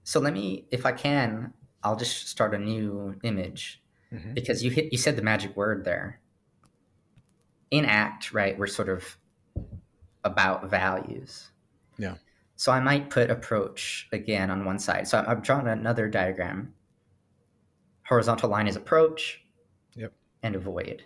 So 0.04 0.20
let 0.20 0.34
me, 0.34 0.68
if 0.72 0.86
I 0.86 0.92
can, 0.92 1.54
I'll 1.84 1.96
just 1.96 2.28
start 2.28 2.54
a 2.54 2.60
new 2.60 3.20
image 3.24 3.82
Mhm. 4.12 4.34
because 4.36 4.64
you 4.64 4.72
hit, 4.72 4.92
you 4.92 4.98
said 4.98 5.16
the 5.16 5.22
magic 5.22 5.56
word 5.56 5.84
there. 5.86 6.22
In 7.72 7.86
act, 7.86 8.32
right? 8.32 8.58
We're 8.58 8.68
sort 8.68 8.90
of 8.90 9.18
about 10.24 10.70
values. 10.70 11.52
Yeah. 11.98 12.16
So 12.56 12.72
I 12.72 12.80
might 12.80 13.10
put 13.10 13.30
approach 13.30 14.08
again 14.12 14.50
on 14.50 14.66
one 14.66 14.80
side. 14.80 15.08
So 15.08 15.24
I've 15.28 15.42
drawn 15.42 15.68
another 15.68 16.08
diagram. 16.08 16.74
Horizontal 18.04 18.50
line 18.50 18.68
is 18.68 18.76
approach. 18.76 19.44
Yep. 19.96 20.14
And 20.44 20.56
avoid. 20.56 21.04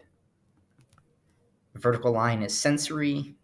Vertical 1.75 2.11
line 2.11 2.43
is 2.43 2.57
sensory 2.57 3.35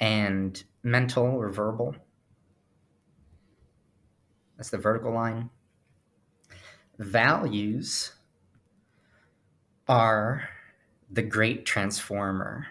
and 0.00 0.62
mental 0.82 1.24
or 1.26 1.50
verbal. 1.50 1.94
That's 4.56 4.70
the 4.70 4.78
vertical 4.78 5.12
line. 5.12 5.50
Values 6.98 8.12
are 9.88 10.48
the 11.10 11.22
great 11.22 11.64
transformer. 11.64 12.66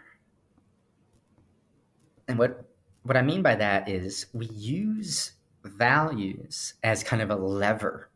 And 2.29 2.37
what 2.37 2.63
what 3.03 3.17
I 3.17 3.21
mean 3.21 3.41
by 3.41 3.55
that 3.55 3.89
is 3.89 4.27
we 4.33 4.45
use 4.47 5.33
values 5.63 6.75
as 6.83 7.03
kind 7.03 7.21
of 7.21 7.29
a 7.31 7.35
lever 7.35 8.09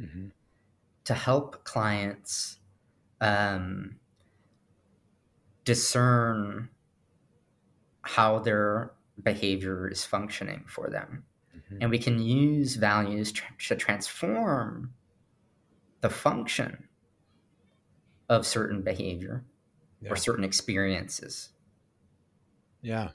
Mhm. 0.00 0.30
to 1.04 1.14
help 1.14 1.64
clients 1.64 2.58
um, 3.20 3.98
discern 5.64 6.68
how 8.02 8.38
their 8.40 8.92
behavior 9.22 9.88
is 9.88 10.04
functioning 10.04 10.64
for 10.66 10.88
them. 10.90 11.24
Mhm. 11.54 11.78
And 11.82 11.90
we 11.90 11.98
can 11.98 12.20
use 12.20 12.76
values 12.76 13.32
tr- 13.32 13.52
to 13.68 13.76
transform 13.76 14.92
the 16.00 16.10
function 16.10 16.88
of 18.28 18.46
certain 18.46 18.82
behavior 18.82 19.44
Yeah. 20.00 20.10
or 20.12 20.16
certain 20.16 20.44
experiences. 20.44 21.50
Yeah. 22.80 23.12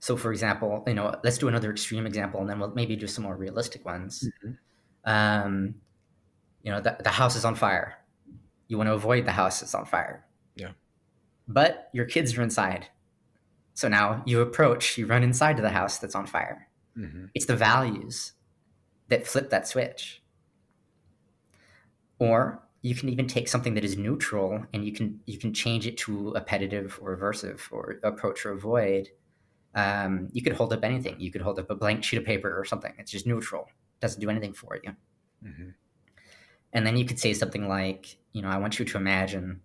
So, 0.00 0.16
for 0.16 0.32
example, 0.32 0.82
you 0.86 0.94
know, 0.94 1.14
let's 1.24 1.38
do 1.38 1.48
another 1.48 1.70
extreme 1.70 2.06
example, 2.06 2.40
and 2.40 2.48
then 2.48 2.58
we'll 2.58 2.74
maybe 2.74 2.96
do 2.96 3.06
some 3.06 3.24
more 3.24 3.36
realistic 3.36 3.84
ones. 3.84 4.28
Mhm. 4.44 4.58
Um, 5.04 5.74
you 6.62 6.70
know, 6.72 6.80
the, 6.80 6.96
the 7.02 7.10
house 7.10 7.36
is 7.36 7.44
on 7.44 7.54
fire. 7.54 7.96
You 8.68 8.78
want 8.78 8.88
to 8.88 8.94
avoid 8.94 9.26
the 9.26 9.32
house 9.32 9.60
that's 9.60 9.74
on 9.74 9.84
fire. 9.86 10.26
Yeah. 10.56 10.72
But 11.48 11.90
your 11.92 12.06
kids 12.06 12.36
are 12.38 12.42
inside. 12.42 12.88
So 13.74 13.88
now 13.88 14.22
you 14.26 14.40
approach, 14.40 14.98
you 14.98 15.06
run 15.06 15.22
inside 15.22 15.56
to 15.56 15.62
the 15.62 15.70
house 15.70 15.98
that's 15.98 16.14
on 16.14 16.26
fire. 16.26 16.68
Mhm. 16.96 17.30
It's 17.34 17.46
the 17.46 17.56
values 17.56 18.32
that 19.08 19.26
flip 19.26 19.50
that 19.50 19.66
switch. 19.68 20.22
Or 22.18 22.62
you 22.82 22.94
can 22.94 23.08
even 23.08 23.26
take 23.26 23.48
something 23.48 23.74
that 23.74 23.84
is 23.84 23.96
neutral 23.96 24.64
and 24.72 24.84
you 24.84 24.92
can 24.92 25.20
you 25.26 25.38
can 25.38 25.52
change 25.52 25.86
it 25.86 25.96
to 25.98 26.34
appetitive 26.36 26.98
or 27.02 27.16
aversive 27.16 27.60
or 27.72 27.98
approach 28.02 28.44
or 28.46 28.52
avoid. 28.52 29.08
Um, 29.74 30.28
you 30.32 30.42
could 30.42 30.54
hold 30.54 30.72
up 30.72 30.84
anything. 30.84 31.20
You 31.20 31.30
could 31.30 31.42
hold 31.42 31.58
up 31.58 31.70
a 31.70 31.74
blank 31.74 32.02
sheet 32.04 32.18
of 32.18 32.24
paper 32.24 32.58
or 32.58 32.64
something. 32.64 32.92
It's 32.98 33.10
just 33.10 33.26
neutral. 33.26 33.68
Doesn't 34.00 34.20
do 34.20 34.30
anything 34.30 34.52
for 34.52 34.78
you. 34.82 34.96
Mhm. 35.44 35.74
And 36.72 36.86
then 36.86 36.96
you 36.96 37.04
could 37.04 37.18
say 37.18 37.32
something 37.34 37.68
like, 37.68 38.16
you 38.32 38.42
know, 38.42 38.48
I 38.48 38.58
want 38.58 38.78
you 38.78 38.84
to 38.84 38.96
imagine 38.96 39.60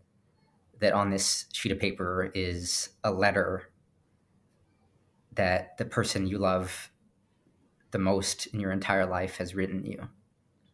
that 0.80 0.94
on 0.94 1.10
this 1.10 1.46
sheet 1.54 1.72
of 1.72 1.80
paper 1.80 2.32
is 2.34 2.90
a 3.04 3.12
letter 3.12 3.72
that 5.34 5.78
the 5.78 5.86
person 5.86 6.28
you 6.28 6.38
love 6.38 6.92
the 7.92 8.00
most 8.00 8.48
in 8.48 8.60
your 8.60 8.72
entire 8.72 9.06
life 9.06 9.38
has 9.38 9.56
written 9.56 9.86
you. 9.86 10.10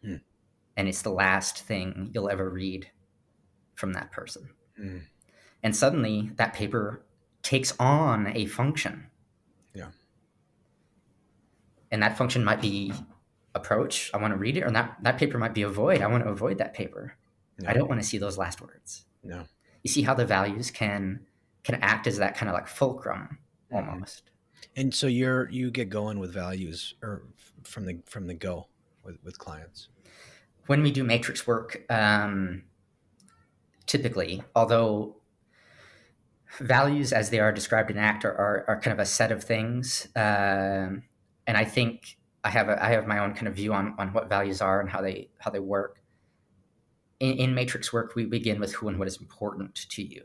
Hmm. 0.02 0.16
And 0.78 0.88
it's 0.88 1.02
the 1.02 1.12
last 1.12 1.64
thing 1.64 2.10
you'll 2.14 2.30
ever 2.30 2.50
read 2.50 2.90
from 3.76 3.94
that 3.94 4.12
person. 4.12 4.50
Mm. 4.80 5.04
And 5.64 5.76
suddenly 5.76 6.32
that 6.36 6.54
paper 6.54 7.04
takes 7.44 7.74
on 7.80 8.28
a 8.36 8.46
function. 8.46 9.08
And 11.92 12.02
that 12.04 12.18
function 12.18 12.44
might 12.44 12.62
be 12.62 12.94
approach, 13.54 14.10
I 14.14 14.18
want 14.18 14.34
to 14.34 14.38
read 14.38 14.58
it, 14.58 14.64
or 14.64 14.72
that, 14.72 14.98
that 15.04 15.18
paper 15.18 15.38
might 15.38 15.54
be 15.54 15.64
avoid, 15.64 16.02
I 16.02 16.08
want 16.08 16.24
to 16.24 16.30
avoid 16.30 16.58
that 16.60 16.74
paper. 16.74 17.16
Yeah. 17.60 17.70
I 17.70 17.74
don't 17.74 17.90
want 17.90 18.02
to 18.02 18.08
see 18.08 18.18
those 18.18 18.38
last 18.38 18.62
words. 18.62 19.06
No. 19.24 19.44
You 19.84 19.92
see 19.92 20.02
how 20.04 20.14
the 20.14 20.26
values 20.26 20.72
can 20.72 21.26
can 21.64 21.76
act 21.82 22.08
as 22.08 22.18
that 22.18 22.36
kind 22.36 22.50
of 22.50 22.54
like 22.56 22.68
fulcrum 22.68 23.38
Mhm. 23.72 23.88
almost. 23.88 24.32
And 24.76 24.94
so 24.94 25.08
you're 25.08 25.50
you 25.50 25.70
get 25.70 25.90
going 25.90 26.18
with 26.20 26.34
values 26.34 26.96
or 27.04 27.24
from 27.64 27.86
the 27.86 28.00
from 28.06 28.28
the 28.28 28.34
go 28.34 28.68
with 29.04 29.18
with 29.24 29.38
clients. 29.38 29.90
When 30.68 30.82
we 30.82 30.92
do 30.92 31.04
matrix 31.04 31.46
work, 31.46 31.84
um, 31.90 32.64
typically, 33.86 34.44
although 34.56 35.18
values 36.60 37.14
as 37.14 37.30
they 37.30 37.40
are 37.40 37.52
described 37.52 37.92
in 37.92 37.98
ACT 37.98 38.26
are, 38.26 38.36
are, 38.36 38.66
are 38.68 38.80
kind 38.82 38.94
of 38.94 39.00
a 39.00 39.06
set 39.06 39.32
of 39.32 39.44
things, 39.44 40.08
um, 40.16 41.04
and 41.48 41.58
I 41.58 41.66
think 41.66 42.18
I 42.44 42.50
have 42.50 42.70
a, 42.70 42.84
I 42.84 42.90
have 42.90 43.08
my 43.08 43.20
own 43.20 43.34
kind 43.34 43.48
of 43.48 43.56
view 43.56 43.74
on, 43.74 43.96
on 43.98 44.14
what 44.14 44.30
values 44.30 44.62
are 44.62 44.80
and 44.82 44.90
how 44.90 45.02
they 45.02 45.30
how 45.40 45.52
they 45.52 45.60
work. 45.60 46.02
In, 47.20 47.38
in 47.38 47.54
matrix 47.54 47.94
work, 47.94 48.16
we 48.16 48.26
begin 48.26 48.60
with 48.60 48.74
who 48.74 48.88
and 48.88 48.98
what 48.98 49.08
is 49.08 49.18
important 49.22 49.76
to 49.76 50.02
you, 50.04 50.24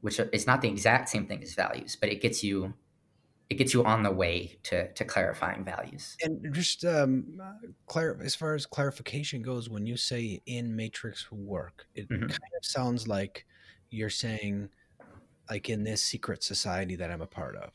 which 0.00 0.18
is 0.32 0.46
not 0.46 0.62
the 0.62 0.68
exact 0.68 1.08
same 1.08 1.26
thing 1.26 1.42
as 1.42 1.54
values, 1.54 1.96
but 1.96 2.08
it 2.08 2.20
gets 2.20 2.42
you 2.42 2.74
it 3.50 3.56
gets 3.56 3.74
you 3.74 3.84
on 3.84 4.02
the 4.02 4.10
way 4.10 4.58
to 4.64 4.92
to 4.94 5.04
clarifying 5.04 5.64
values. 5.64 6.16
And 6.22 6.52
just 6.54 6.84
um, 6.84 7.40
clar- 7.86 8.18
as 8.22 8.34
far 8.34 8.54
as 8.54 8.66
clarification 8.66 9.42
goes, 9.42 9.68
when 9.68 9.86
you 9.86 9.96
say 9.96 10.40
in 10.46 10.74
matrix 10.74 11.30
work, 11.30 11.86
it 11.94 12.08
Mhm. 12.08 12.20
kind 12.28 12.52
of 12.58 12.64
sounds 12.64 13.06
like 13.06 13.46
you're 13.90 14.10
saying, 14.10 14.70
like 15.50 15.68
in 15.68 15.84
this 15.84 16.02
secret 16.04 16.42
society 16.42 16.96
that 16.96 17.10
I'm 17.10 17.20
a 17.22 17.26
part 17.26 17.56
of. 17.56 17.72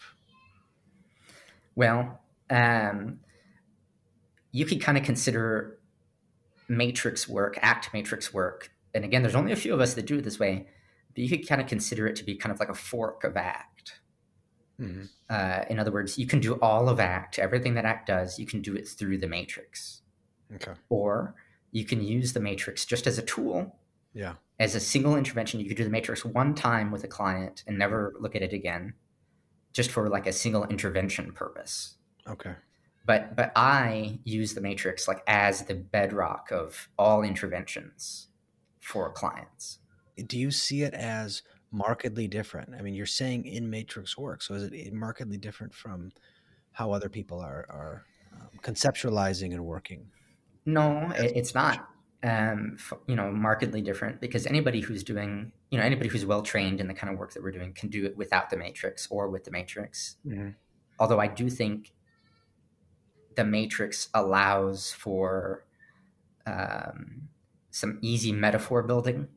Well, 1.75 2.19
um, 2.49 3.19
you 4.51 4.65
could 4.65 4.81
kind 4.81 4.97
of 4.97 5.03
consider 5.03 5.79
matrix 6.67 7.27
work, 7.27 7.57
act 7.61 7.93
matrix 7.93 8.33
work, 8.33 8.71
and 8.93 9.05
again, 9.05 9.21
there's 9.21 9.35
only 9.35 9.51
a 9.51 9.55
few 9.55 9.73
of 9.73 9.79
us 9.79 9.93
that 9.95 10.05
do 10.05 10.17
it 10.17 10.23
this 10.23 10.39
way, 10.39 10.67
but 11.13 11.19
you 11.19 11.29
could 11.29 11.47
kind 11.47 11.61
of 11.61 11.67
consider 11.67 12.07
it 12.07 12.15
to 12.17 12.23
be 12.23 12.35
kind 12.35 12.51
of 12.53 12.59
like 12.59 12.69
a 12.69 12.73
fork 12.73 13.23
of 13.23 13.37
act. 13.37 13.99
hmm 14.77 15.03
Uh, 15.29 15.63
in 15.69 15.77
other 15.79 15.91
words, 15.91 16.17
you 16.17 16.25
can 16.25 16.39
do 16.39 16.55
all 16.55 16.89
of 16.89 16.99
act, 16.99 17.37
everything 17.37 17.75
that 17.75 17.85
act 17.85 18.07
does, 18.07 18.39
you 18.39 18.47
can 18.47 18.61
do 18.61 18.75
it 18.75 18.87
through 18.87 19.17
the 19.19 19.27
matrix. 19.27 20.01
Okay. 20.55 20.73
Or 20.89 21.35
you 21.71 21.85
can 21.85 22.01
use 22.01 22.33
the 22.33 22.39
matrix 22.39 22.83
just 22.85 23.05
as 23.05 23.19
a 23.19 23.21
tool, 23.21 23.75
Yeah. 24.13 24.35
as 24.57 24.73
a 24.73 24.79
single 24.79 25.15
intervention. 25.15 25.59
You 25.59 25.67
could 25.67 25.77
do 25.77 25.83
the 25.83 25.91
matrix 25.91 26.25
one 26.25 26.55
time 26.55 26.89
with 26.91 27.03
a 27.03 27.07
client 27.07 27.63
and 27.67 27.77
never 27.77 28.15
look 28.19 28.35
at 28.35 28.41
it 28.41 28.53
again, 28.53 28.95
just 29.71 29.91
for 29.91 30.09
like 30.09 30.25
a 30.25 30.33
single 30.33 30.65
intervention 30.65 31.31
purpose. 31.31 31.97
Okay. 32.29 32.53
but 33.05 33.35
but 33.35 33.51
I 33.55 34.19
use 34.23 34.53
the 34.53 34.61
matrix 34.61 35.07
like 35.07 35.23
as 35.27 35.63
the 35.63 35.75
bedrock 35.75 36.51
of 36.51 36.89
all 36.97 37.23
interventions 37.23 38.27
for 38.79 39.11
clients. 39.11 39.79
Do 40.27 40.37
you 40.37 40.51
see 40.51 40.83
it 40.83 40.93
as 40.93 41.43
markedly 41.71 42.27
different? 42.27 42.75
I 42.77 42.81
mean, 42.81 42.93
you're 42.93 43.05
saying 43.05 43.45
in 43.45 43.69
matrix 43.69 44.17
work, 44.17 44.41
so 44.41 44.53
is 44.55 44.63
it 44.63 44.93
markedly 44.93 45.37
different 45.37 45.73
from 45.73 46.11
how 46.71 46.91
other 46.91 47.09
people 47.09 47.39
are 47.39 47.65
are 47.69 48.05
um, 48.33 48.49
conceptualizing 48.61 49.53
and 49.53 49.65
working? 49.65 50.11
No, 50.65 51.11
it, 51.17 51.33
it's 51.35 51.55
not. 51.55 51.87
Um, 52.21 52.77
you 53.07 53.15
know, 53.15 53.31
markedly 53.31 53.81
different 53.81 54.19
because 54.19 54.45
anybody 54.45 54.81
who's 54.81 55.03
doing, 55.03 55.53
you 55.71 55.77
know, 55.79 55.85
anybody 55.85 56.09
who's 56.09 56.25
well 56.25 56.41
trained 56.41 56.81
in 56.81 56.87
the 56.87 56.93
kind 56.93 57.13
of 57.13 57.17
work 57.17 57.33
that 57.33 57.41
we're 57.41 57.51
doing 57.51 57.73
can 57.73 57.89
do 57.89 58.05
it 58.05 58.17
without 58.17 58.49
the 58.49 58.57
matrix 58.57 59.07
or 59.09 59.29
with 59.29 59.45
the 59.45 59.51
matrix. 59.51 60.17
Mhm. 60.25 60.55
Although 60.99 61.19
I 61.19 61.27
do 61.27 61.49
think 61.49 61.93
the 63.39 63.45
matrix 63.45 64.09
allows 64.13 64.91
for 64.91 65.63
um, 66.45 67.29
some 67.71 67.97
easy 68.01 68.33
metaphor 68.33 68.83
building 68.83 69.29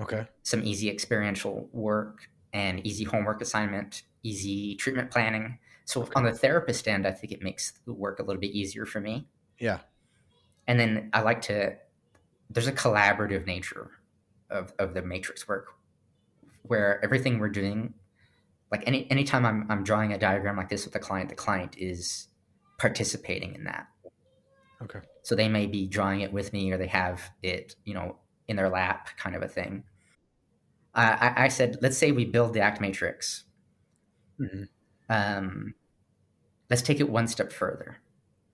Okay. 0.00 0.28
some 0.42 0.62
easy 0.64 0.88
experiential 0.90 1.68
work 1.72 2.28
and 2.52 2.86
easy 2.86 3.04
homework 3.04 3.40
assignment, 3.40 4.02
easy 4.22 4.76
treatment 4.76 5.10
planning. 5.10 5.58
So 5.86 6.02
Okay. 6.02 6.12
on 6.14 6.24
the 6.24 6.32
therapist 6.32 6.86
end, 6.86 7.06
I 7.06 7.12
think 7.12 7.32
it 7.32 7.42
makes 7.42 7.72
the 7.86 7.94
work 7.94 8.18
a 8.18 8.22
little 8.22 8.40
bit 8.40 8.52
easier 8.52 8.84
for 8.84 9.00
me. 9.00 9.26
Yeah. 9.58 9.78
And 10.66 10.78
then 10.78 11.08
I 11.14 11.22
like 11.22 11.40
to 11.42 11.76
there's 12.50 12.66
a 12.66 12.72
collaborative 12.72 13.46
nature 13.46 13.90
of, 14.50 14.74
of 14.78 14.92
the 14.92 15.02
matrix 15.02 15.48
work 15.48 15.68
where 16.62 17.02
everything 17.02 17.38
we're 17.38 17.48
doing 17.48 17.94
like 18.70 18.82
any 18.86 19.10
anytime 19.10 19.46
I'm 19.46 19.66
I'm 19.70 19.82
drawing 19.84 20.12
a 20.12 20.18
diagram 20.18 20.56
like 20.58 20.68
this 20.68 20.84
with 20.84 20.94
a 20.94 20.98
client, 20.98 21.30
the 21.30 21.34
client 21.34 21.76
is 21.78 22.28
participating 22.78 23.54
in 23.54 23.64
that. 23.64 23.88
Okay. 24.82 25.00
So 25.22 25.34
they 25.34 25.48
may 25.48 25.66
be 25.66 25.86
drawing 25.86 26.20
it 26.20 26.32
with 26.32 26.52
me 26.52 26.70
or 26.72 26.78
they 26.78 26.86
have 26.86 27.30
it, 27.42 27.74
you 27.84 27.94
know, 27.94 28.16
in 28.46 28.56
their 28.56 28.68
lap 28.68 29.10
kind 29.16 29.36
of 29.36 29.42
a 29.42 29.48
thing. 29.48 29.84
Uh, 30.94 31.16
I, 31.20 31.44
I 31.44 31.48
said, 31.48 31.78
let's 31.82 31.98
say 31.98 32.12
we 32.12 32.24
build 32.24 32.54
the 32.54 32.60
act 32.60 32.80
matrix. 32.80 33.44
hmm 34.38 34.64
Um, 35.08 35.74
let's 36.70 36.82
take 36.82 37.00
it 37.00 37.10
one 37.10 37.26
step 37.28 37.52
further, 37.52 37.98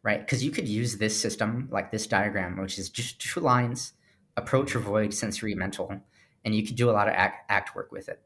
right? 0.02 0.20
Because 0.20 0.42
you 0.42 0.50
could 0.50 0.68
use 0.68 0.96
this 0.96 1.18
system, 1.18 1.68
like 1.70 1.90
this 1.90 2.06
diagram, 2.06 2.60
which 2.60 2.78
is 2.78 2.88
just 2.88 3.20
two 3.20 3.40
lines 3.40 3.92
approach, 4.36 4.74
avoid, 4.74 5.14
sensory, 5.14 5.54
mental, 5.54 6.00
and 6.44 6.54
you 6.54 6.66
could 6.66 6.74
do 6.74 6.90
a 6.90 6.92
lot 6.92 7.06
of 7.06 7.14
act, 7.14 7.48
act 7.50 7.76
work 7.76 7.92
with 7.92 8.08
it. 8.08 8.20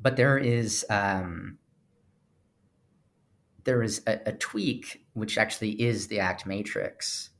But 0.00 0.16
there 0.16 0.38
is 0.38 0.86
um, 0.88 1.58
there 3.70 3.84
is 3.84 4.02
a, 4.08 4.18
a 4.26 4.32
tweak, 4.32 5.06
which 5.12 5.38
actually 5.38 5.80
is 5.80 6.08
the 6.08 6.18
act 6.18 6.44
matrix. 6.44 7.30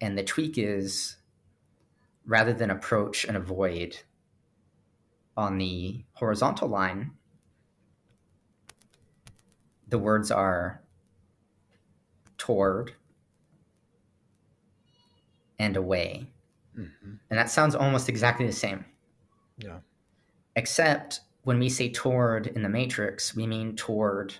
And 0.00 0.16
the 0.16 0.24
tweak 0.24 0.56
is 0.56 1.18
rather 2.24 2.54
than 2.54 2.70
approach 2.70 3.26
and 3.26 3.36
avoid 3.36 3.98
on 5.36 5.58
the 5.58 6.02
horizontal 6.14 6.66
line, 6.68 7.10
the 9.86 9.98
words 9.98 10.30
are 10.30 10.80
toward 12.38 12.94
and 15.58 15.76
away. 15.76 16.26
hmm 16.74 16.86
And 17.28 17.38
that 17.38 17.50
sounds 17.50 17.74
almost 17.74 18.08
exactly 18.08 18.46
the 18.46 18.52
same. 18.54 18.86
Yeah. 19.58 19.80
Except 20.56 21.20
when 21.42 21.58
we 21.58 21.68
say 21.68 21.90
toward 21.90 22.46
in 22.46 22.62
the 22.62 22.70
matrix, 22.70 23.36
we 23.36 23.46
mean 23.46 23.76
toward 23.76 24.36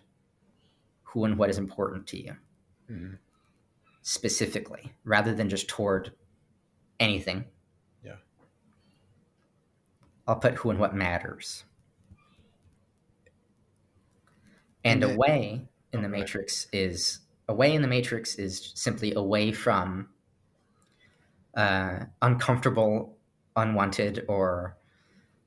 who 1.10 1.24
and 1.24 1.36
what 1.38 1.50
is 1.50 1.58
important 1.58 2.06
to 2.08 2.22
you 2.22 2.36
hmm 2.88 3.14
specifically, 4.02 4.92
rather 5.04 5.34
than 5.34 5.48
just 5.48 5.68
toward 5.68 6.12
anything. 6.98 7.44
Yeah. 8.04 8.16
I'll 10.26 10.36
put 10.36 10.54
who 10.54 10.70
and 10.70 10.78
what 10.78 10.94
matters. 10.94 11.64
And 14.84 15.04
away 15.04 15.68
in 15.92 16.02
the 16.02 16.08
matrix 16.08 16.66
is 16.72 17.20
away 17.48 17.74
in 17.74 17.82
the 17.82 17.88
matrix 17.88 18.36
is 18.36 18.72
simply 18.74 19.12
away 19.12 19.52
from 19.52 20.08
uh, 21.54 22.04
uncomfortable, 22.22 23.18
unwanted, 23.56 24.24
or 24.28 24.78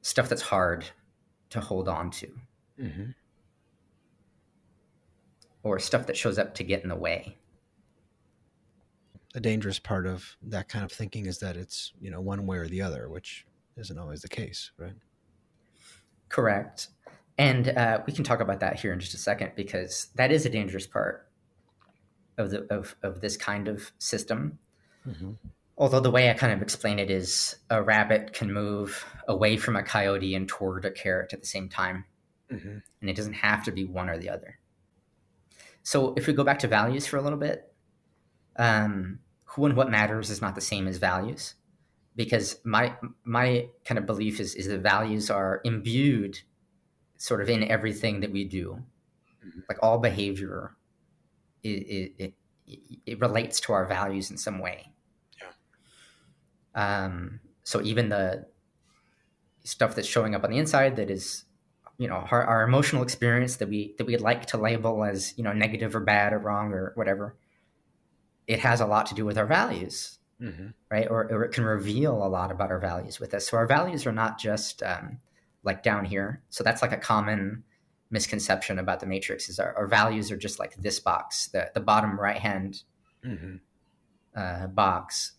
stuff 0.04 0.30
that's 0.30 0.42
hard 0.44 0.86
to 1.50 1.60
hold 1.60 1.88
on 1.88 2.12
to, 2.12 2.28
hmm 2.80 3.04
or 5.64 5.80
stuff 5.80 6.06
that 6.08 6.18
shows 6.18 6.38
up 6.38 6.54
to 6.56 6.64
get 6.64 6.84
in 6.84 6.90
the 6.90 6.96
way. 6.96 7.38
The 9.34 9.40
dangerous 9.40 9.80
part 9.80 10.06
of 10.06 10.36
that 10.44 10.70
kind 10.70 10.86
of 10.86 10.92
thinking 10.92 11.26
is 11.26 11.40
that 11.40 11.58
it's 11.58 11.92
you 12.00 12.12
know 12.12 12.22
one 12.22 12.46
way 12.46 12.58
or 12.58 12.68
the 12.68 12.82
other, 12.82 13.10
which 13.10 13.46
isn't 13.78 13.98
always 13.98 14.22
the 14.22 14.30
case, 14.30 14.72
right? 14.78 14.94
Correct. 16.30 16.90
And 17.38 17.70
uh, 17.70 18.02
we 18.06 18.14
can 18.14 18.24
talk 18.24 18.42
about 18.42 18.60
that 18.60 18.80
here 18.80 18.94
in 18.94 19.00
just 19.00 19.16
a 19.16 19.18
second 19.18 19.54
because 19.56 20.10
that 20.16 20.32
is 20.32 20.46
a 20.46 20.50
dangerous 20.50 20.86
part 20.86 21.28
of 22.38 22.52
the 22.52 22.72
of, 22.72 22.96
of 23.02 23.22
this 23.22 23.38
kind 23.38 23.68
of 23.68 23.92
system. 23.98 24.60
hmm 25.04 25.32
Although 25.76 26.02
the 26.02 26.12
way 26.12 26.30
I 26.30 26.36
kind 26.36 26.54
of 26.54 26.62
explain 26.62 27.00
it 27.00 27.10
is 27.10 27.56
a 27.72 27.82
rabbit 27.82 28.34
can 28.34 28.54
move 28.54 29.04
away 29.28 29.58
from 29.58 29.76
a 29.76 29.82
coyote 29.82 30.36
and 30.36 30.48
toward 30.48 30.86
a 30.86 30.92
carrot 30.92 31.34
at 31.34 31.42
the 31.42 31.48
same 31.48 31.68
time, 31.70 32.06
hmm 32.50 32.78
and 33.02 33.10
it 33.10 33.16
doesn't 33.16 33.34
have 33.34 33.64
to 33.64 33.72
be 33.72 33.84
one 33.84 34.10
or 34.10 34.20
the 34.20 34.30
other. 34.30 34.60
So 35.84 36.14
if 36.16 36.28
we 36.28 36.34
go 36.34 36.44
back 36.44 36.60
to 36.60 36.68
values 36.68 37.06
for 37.08 37.18
a 37.18 37.22
little 37.22 37.40
bit, 37.40 37.74
um, 38.58 39.20
who 39.46 39.66
and 39.66 39.76
what 39.78 39.92
matters 39.92 40.30
is 40.30 40.42
not 40.42 40.56
the 40.56 40.62
same 40.62 40.88
as 40.88 40.98
values, 40.98 41.56
because 42.16 42.60
my 42.66 42.96
my 43.24 43.70
kind 43.86 44.00
of 44.00 44.06
belief 44.06 44.40
is 44.40 44.56
is 44.56 44.68
that 44.68 44.80
values 44.82 45.30
are 45.32 45.62
imbued, 45.66 46.42
sort 47.18 47.42
of 47.42 47.50
in 47.50 47.64
everything 47.64 48.22
that 48.22 48.32
we 48.32 48.46
do, 48.46 48.84
Mhm. 49.46 49.64
like 49.70 49.80
all 49.84 50.00
behavior, 50.00 50.76
it 51.64 51.70
it, 51.70 52.14
it 52.20 52.34
it 53.06 53.20
relates 53.22 53.60
to 53.62 53.74
our 53.74 53.86
values 53.86 54.32
in 54.32 54.38
some 54.38 54.60
way. 54.60 54.94
Um, 56.76 57.40
so 57.64 57.82
even 57.82 58.10
the 58.10 58.48
stuff 59.64 59.96
that's 59.96 60.08
showing 60.08 60.36
up 60.36 60.44
on 60.44 60.52
the 60.52 60.58
inside 60.58 60.96
that 60.98 61.10
is 61.10 61.46
you 61.98 62.08
know 62.08 62.26
our, 62.32 62.44
our 62.44 62.64
emotional 62.64 63.04
experience 63.04 63.58
that 63.58 63.70
we 63.70 63.96
that 63.98 64.06
we'd 64.06 64.22
like 64.22 64.46
to 64.48 64.58
label 64.58 65.04
as 65.04 65.34
you 65.38 65.44
know 65.44 65.54
negative 65.54 65.96
or 65.96 66.00
bad 66.00 66.34
or 66.34 66.40
wrong 66.40 66.74
or 66.74 66.92
whatever 66.96 67.36
it 68.48 68.60
has 68.60 68.82
a 68.82 68.86
lot 68.86 69.06
to 69.06 69.16
do 69.16 69.26
with 69.26 69.38
our 69.38 69.46
values 69.46 70.20
hmm 70.40 70.68
right? 70.92 71.08
Or, 71.10 71.24
or 71.32 71.44
it 71.44 71.54
can 71.54 71.64
reveal 71.64 72.24
a 72.24 72.28
lot 72.28 72.52
about 72.52 72.70
our 72.70 72.80
values 72.80 73.20
with 73.20 73.34
us. 73.34 73.48
So 73.48 73.58
our 73.58 73.66
values 73.66 74.06
are 74.06 74.12
not 74.12 74.38
just 74.38 74.84
um, 74.84 75.20
like 75.64 75.82
down 75.82 76.06
here. 76.06 76.44
So 76.50 76.64
that's 76.64 76.84
like 76.84 76.92
a 76.92 76.98
common 76.98 77.64
misconception 78.12 78.78
about 78.78 79.00
the 79.00 79.08
matrix 79.08 79.50
is 79.50 79.58
our, 79.58 79.74
our 79.76 79.88
values 79.88 80.32
are 80.32 80.38
just 80.38 80.60
like 80.60 80.76
this 80.76 81.00
box 81.00 81.48
the, 81.48 81.72
the 81.74 81.80
bottom 81.80 82.20
right 82.20 82.38
hand 82.38 82.84
hmm 83.24 83.56
uh, 84.36 84.68
box 84.68 85.34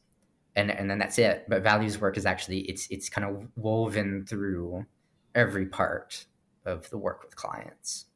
and 0.56 0.70
and 0.70 0.88
then 0.90 0.98
that's 0.98 1.18
it. 1.18 1.44
But 1.48 1.62
values 1.62 2.00
work 2.00 2.16
is 2.16 2.26
actually 2.26 2.60
it's 2.60 2.86
it's 2.90 3.08
kind 3.08 3.28
of 3.28 3.48
woven 3.56 4.24
through 4.26 4.86
every 5.34 5.66
part 5.66 6.26
of 6.64 6.88
the 6.90 6.98
work 6.98 7.22
with 7.22 7.36
clients 7.36 8.06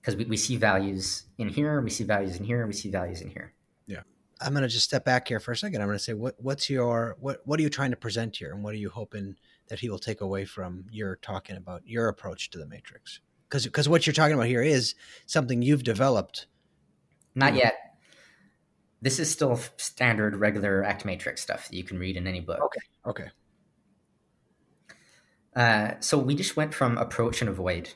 because 0.00 0.16
we, 0.16 0.24
we 0.24 0.36
see 0.36 0.56
values 0.56 1.24
in 1.38 1.48
here 1.48 1.80
we 1.80 1.90
see 1.90 2.04
values 2.04 2.36
in 2.36 2.44
here 2.44 2.66
we 2.66 2.72
see 2.72 2.90
values 2.90 3.20
in 3.20 3.28
here 3.28 3.52
Yeah. 3.86 4.02
I'm 4.40 4.52
going 4.52 4.62
to 4.62 4.68
just 4.68 4.84
step 4.84 5.04
back 5.04 5.28
here 5.28 5.40
for 5.40 5.52
a 5.52 5.56
second. 5.56 5.80
I'm 5.80 5.88
going 5.88 5.96
to 5.96 6.04
say, 6.04 6.12
what 6.12 6.34
what's 6.38 6.68
your 6.68 7.16
what 7.20 7.40
what 7.46 7.58
are 7.58 7.62
you 7.62 7.70
trying 7.70 7.90
to 7.92 7.96
present 7.96 8.36
here, 8.36 8.52
and 8.52 8.62
what 8.62 8.74
are 8.74 8.78
you 8.78 8.90
hoping 8.90 9.36
that 9.68 9.78
he 9.78 9.88
will 9.88 9.98
take 9.98 10.20
away 10.20 10.44
from 10.44 10.84
your 10.90 11.16
talking 11.16 11.56
about 11.56 11.80
your 11.86 12.08
approach 12.08 12.50
to 12.50 12.58
the 12.58 12.66
matrix? 12.66 13.20
because 13.48 13.64
because 13.64 13.88
what 13.88 14.06
you're 14.06 14.14
talking 14.14 14.34
about 14.34 14.46
here 14.46 14.62
is 14.62 14.94
something 15.26 15.62
you've 15.62 15.84
developed. 15.84 16.46
Not 17.34 17.54
yet. 17.54 17.74
This 19.02 19.18
is 19.18 19.30
still 19.30 19.60
standard, 19.76 20.36
regular 20.36 20.82
act 20.82 21.04
matrix 21.04 21.42
stuff 21.42 21.68
that 21.68 21.76
you 21.76 21.84
can 21.84 21.98
read 21.98 22.16
in 22.16 22.26
any 22.26 22.40
book. 22.40 22.60
Okay. 22.62 22.80
Okay. 23.06 23.30
Uh, 25.56 25.94
so 26.00 26.18
we 26.18 26.36
just 26.36 26.56
went 26.56 26.74
from 26.74 26.98
approach 26.98 27.40
and 27.42 27.50
avoid, 27.50 27.94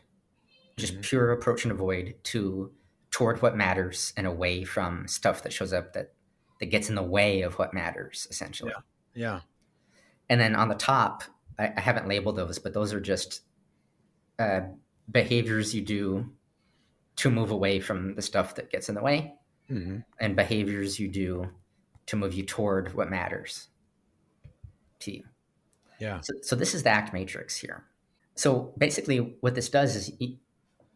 just 0.78 0.94
Mhm. 0.94 1.02
pure 1.02 1.32
approach 1.32 1.64
and 1.64 1.72
avoid, 1.72 2.16
to 2.24 2.74
toward 3.10 3.42
what 3.42 3.56
matters 3.56 4.12
and 4.16 4.26
away 4.26 4.64
from 4.64 5.08
stuff 5.08 5.42
that 5.44 5.52
shows 5.52 5.72
up 5.72 5.94
that 5.94 6.14
that 6.60 6.66
gets 6.66 6.88
in 6.90 6.96
the 6.96 7.02
way 7.04 7.42
of 7.42 7.58
what 7.58 7.74
matters, 7.74 8.26
essentially. 8.30 8.84
Yeah. 9.14 9.42
And 10.28 10.40
then 10.40 10.54
on 10.56 10.68
the 10.68 10.74
top, 10.74 11.24
I, 11.58 11.72
I 11.76 11.80
haven't 11.80 12.08
labeled 12.08 12.36
those, 12.36 12.58
but 12.58 12.74
those 12.74 12.92
are 12.92 13.00
just 13.00 13.42
uh, 14.38 14.62
behaviors 15.10 15.74
you 15.74 15.82
do 15.82 16.36
to 17.16 17.30
move 17.30 17.50
away 17.50 17.80
from 17.80 18.14
the 18.16 18.22
stuff 18.22 18.56
that 18.56 18.70
gets 18.70 18.88
in 18.88 18.94
the 18.96 19.02
way, 19.02 19.34
hmm 19.68 20.00
and 20.20 20.36
behaviors 20.36 21.00
you 21.00 21.08
do 21.08 21.50
to 22.06 22.16
move 22.16 22.34
you 22.34 22.44
toward 22.46 22.94
what 22.94 23.10
matters 23.10 23.68
to 25.00 25.12
you. 25.16 25.29
Yeah. 26.00 26.22
So, 26.22 26.34
so 26.42 26.56
this 26.56 26.74
is 26.74 26.82
the 26.84 26.90
act 26.90 27.12
matrix 27.14 27.56
here. 27.56 27.86
So 28.36 28.74
basically, 28.78 29.18
what 29.40 29.54
this 29.54 29.68
does 29.68 29.96
is 29.96 30.12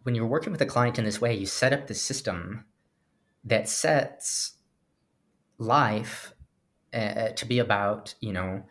when 0.04 0.14
you're 0.14 0.26
working 0.26 0.52
with 0.52 0.60
a 0.62 0.66
client 0.66 0.98
in 0.98 1.04
this 1.04 1.20
way, 1.20 1.34
you 1.34 1.46
set 1.46 1.72
up 1.72 1.86
the 1.88 1.94
system 1.94 2.66
that 3.44 3.68
sets 3.68 4.56
life 5.58 6.32
uh, 6.92 7.30
to 7.30 7.46
be 7.46 7.58
about, 7.58 8.14
you 8.20 8.32
know, 8.32 8.64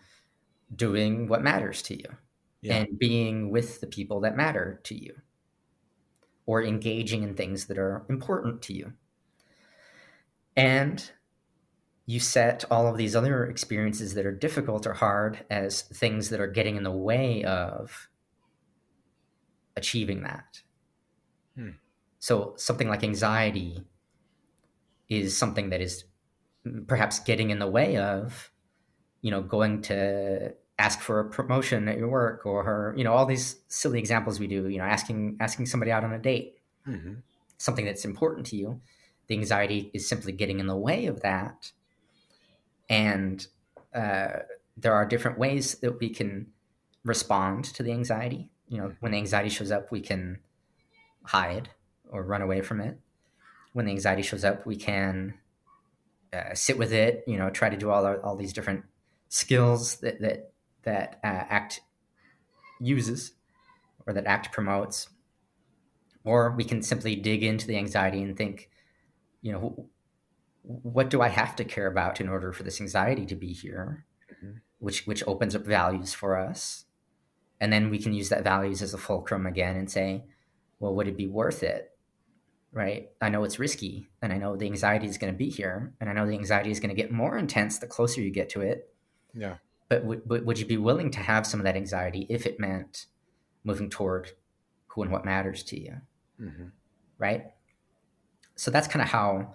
doing 0.75 1.27
what 1.27 1.43
matters 1.43 1.81
to 1.84 1.95
you 1.97 2.17
Yeah. 2.61 2.77
and 2.77 2.99
being 2.99 3.51
with 3.51 3.81
the 3.81 3.88
people 3.88 4.21
that 4.21 4.38
matter 4.38 4.81
to 4.86 4.95
you 4.95 5.15
or 6.45 6.63
engaging 6.63 7.23
in 7.23 7.36
things 7.36 7.65
that 7.67 7.77
are 7.77 8.05
important 8.09 8.61
to 8.63 8.73
you. 8.73 8.93
And 10.55 11.11
you 12.06 12.20
set 12.20 12.66
all 12.70 12.88
of 12.88 12.97
these 12.97 13.16
other 13.16 13.45
experiences 13.45 14.14
that 14.14 14.26
are 14.26 14.32
difficult 14.32 14.86
or 14.86 14.93
hard 14.93 15.45
as 15.49 15.84
things 15.84 16.30
that 16.30 16.41
are 16.41 16.47
getting 16.47 16.76
in 16.76 16.84
the 16.84 16.91
way 16.91 17.43
of 17.43 18.10
achieving 19.78 20.24
that. 20.24 20.62
Hmm. 21.56 21.72
So 22.20 22.54
something 22.58 22.89
like 22.89 23.04
anxiety 23.04 23.84
is 25.10 25.36
something 25.38 25.70
that 25.70 25.82
is 25.82 26.04
perhaps 26.88 27.20
getting 27.20 27.49
in 27.49 27.60
the 27.60 27.68
way 27.68 27.97
of, 27.97 28.51
you 29.22 29.32
know, 29.32 29.41
going 29.41 29.82
to 29.84 30.54
ask 30.80 30.99
for 30.99 31.20
a 31.20 31.30
promotion 31.30 31.88
at 31.88 31.97
your 31.97 32.10
work 32.10 32.45
or 32.45 32.93
you 32.97 33.04
know 33.04 33.14
all 33.14 33.26
these 33.26 33.58
silly 33.68 33.99
examples 33.99 34.39
we 34.39 34.47
do 34.47 34.68
you 34.68 34.80
know 34.80 34.84
asking 34.84 35.38
asking 35.39 35.66
somebody 35.66 35.91
out 35.91 36.04
on 36.04 36.14
a 36.14 36.20
date 36.20 36.58
hmm 36.86 37.14
something 37.60 37.86
that's 37.86 38.04
important 38.04 38.45
to 38.45 38.58
you 38.58 38.82
the 39.28 39.36
anxiety 39.36 39.89
is 39.93 40.08
simply 40.08 40.32
getting 40.32 40.60
in 40.60 40.68
the 40.68 40.76
way 40.76 41.06
of 41.06 41.22
that 41.22 41.72
and 42.89 43.45
uh, 43.93 44.39
there 44.77 44.93
are 44.93 45.05
different 45.05 45.38
ways 45.38 45.75
that 45.75 45.99
we 45.99 46.09
can 46.09 46.47
respond 47.03 47.65
to 47.65 47.84
the 47.84 47.91
anxiety. 47.91 48.49
You 48.67 48.77
know 48.79 48.93
when 48.99 49.11
the 49.11 49.17
anxiety 49.17 49.49
shows 49.49 49.71
up 49.71 49.91
we 49.91 50.01
can 50.01 50.39
hide 51.25 51.69
or 52.09 52.23
run 52.23 52.41
away 52.41 52.61
from 52.61 52.81
it. 52.81 52.99
When 53.73 53.86
the 53.86 53.91
anxiety 53.91 54.21
shows 54.21 54.43
up 54.43 54.65
we 54.65 54.75
can 54.75 55.36
uh, 56.31 56.53
sit 56.55 56.77
with 56.77 56.91
it 56.91 57.23
you 57.27 57.38
know 57.38 57.49
try 57.49 57.69
to 57.69 57.77
do 57.77 57.91
all, 57.91 58.05
our, 58.05 58.19
all 58.23 58.36
these 58.36 58.53
different 58.53 58.84
skills 59.29 59.97
that 59.97 60.19
that 60.21 60.51
that 60.84 61.19
uh, 61.23 61.43
act 61.49 61.81
uses 62.79 63.34
or 64.05 64.13
that 64.13 64.25
act 64.25 64.51
promotes. 64.51 65.09
Or 66.25 66.51
we 66.51 66.63
can 66.63 66.81
simply 66.81 67.15
dig 67.15 67.43
into 67.43 67.67
the 67.67 67.77
anxiety 67.77 68.21
and 68.21 68.38
think 68.38 68.69
you 69.41 69.51
know 69.51 69.89
what 70.64 71.09
do 71.09 71.22
i 71.22 71.28
have 71.28 71.55
to 71.55 71.64
care 71.64 71.88
about 71.88 72.20
in 72.22 72.30
order 72.30 72.51
for 72.53 72.64
this 72.64 72.80
anxiety 72.82 73.26
to 73.26 73.36
be 73.36 73.53
here? 73.53 74.05
Mhm. 74.43 74.61
which 74.80 75.05
which 75.05 75.24
opens 75.28 75.55
up 75.55 75.66
values 75.66 76.14
for 76.14 76.36
us. 76.38 76.86
And 77.59 77.72
then 77.72 77.89
we 77.89 77.99
can 77.99 78.14
use 78.14 78.30
that 78.30 78.43
values 78.43 78.82
as 78.82 78.93
a 78.93 78.97
fulcrum 78.97 79.45
again 79.45 79.76
and 79.78 79.89
say 79.89 80.24
well 80.80 80.93
would 80.95 81.07
it 81.07 81.16
be 81.18 81.28
worth 81.28 81.64
it? 81.64 81.91
Right? 82.72 83.11
I 83.22 83.30
know 83.30 83.43
it's 83.43 83.59
risky 83.59 84.07
and 84.22 84.34
i 84.34 84.38
know 84.38 84.55
the 84.55 84.66
anxiety 84.66 85.07
is 85.07 85.18
going 85.18 85.32
to 85.34 85.38
be 85.38 85.49
here 85.49 85.93
and 85.99 86.09
i 86.09 86.14
know 86.14 86.26
the 86.28 86.34
anxiety 86.34 86.72
is 86.72 86.80
going 86.80 86.89
to 86.95 87.01
get 87.01 87.11
more 87.11 87.38
intense 87.38 87.78
the 87.78 87.88
closer 87.88 88.22
you 88.22 88.32
get 88.32 88.49
to 88.49 88.61
it. 88.61 88.93
Yeah. 89.34 89.57
but 89.89 90.03
would, 90.05 90.28
but 90.28 90.45
would 90.45 90.59
you 90.59 90.66
be 90.66 90.78
willing 90.78 91.11
to 91.11 91.20
have 91.20 91.45
some 91.47 91.59
of 91.59 91.64
that 91.66 91.76
anxiety 91.76 92.26
if 92.30 92.45
it 92.45 92.59
meant 92.59 93.05
moving 93.64 93.89
toward 93.89 94.32
who 94.88 95.01
and 95.03 95.11
what 95.11 95.26
matters 95.26 95.64
to 95.64 95.80
you? 95.80 95.95
Hmm 96.38 96.68
right? 97.20 97.51
So 98.55 98.70
that's 98.72 98.88
kind 98.88 99.01
of 99.01 99.07
how 99.09 99.53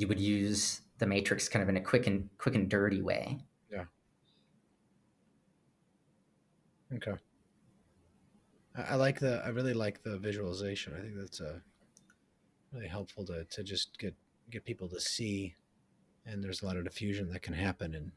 you 0.00 0.08
would 0.08 0.20
use 0.20 0.82
the 0.98 1.06
matrix 1.06 1.48
kind 1.48 1.62
of 1.62 1.68
in 1.68 1.76
a 1.76 1.80
quick 1.80 2.06
and 2.06 2.28
quick 2.38 2.54
and 2.54 2.68
dirty 2.68 3.02
way 3.02 3.38
Yeah. 3.70 3.84
Okay. 6.94 7.12
I, 8.76 8.82
I 8.82 8.94
like 8.94 9.20
the. 9.20 9.42
I 9.44 9.48
really 9.48 9.74
like 9.74 10.02
the 10.02 10.18
visualization. 10.18 10.94
I 10.96 11.00
think 11.00 11.14
that's 11.16 11.40
uh, 11.40 11.58
really 12.72 12.88
helpful 12.88 13.24
to 13.26 13.44
to 13.44 13.62
just 13.62 13.98
get 13.98 14.14
get 14.50 14.64
people 14.64 14.88
to 14.88 15.00
see, 15.00 15.54
and 16.26 16.42
there's 16.42 16.62
a 16.62 16.66
lot 16.66 16.76
of 16.76 16.84
defusion 16.84 17.32
that 17.32 17.42
can 17.42 17.54
happen 17.54 17.94
and 17.94 18.12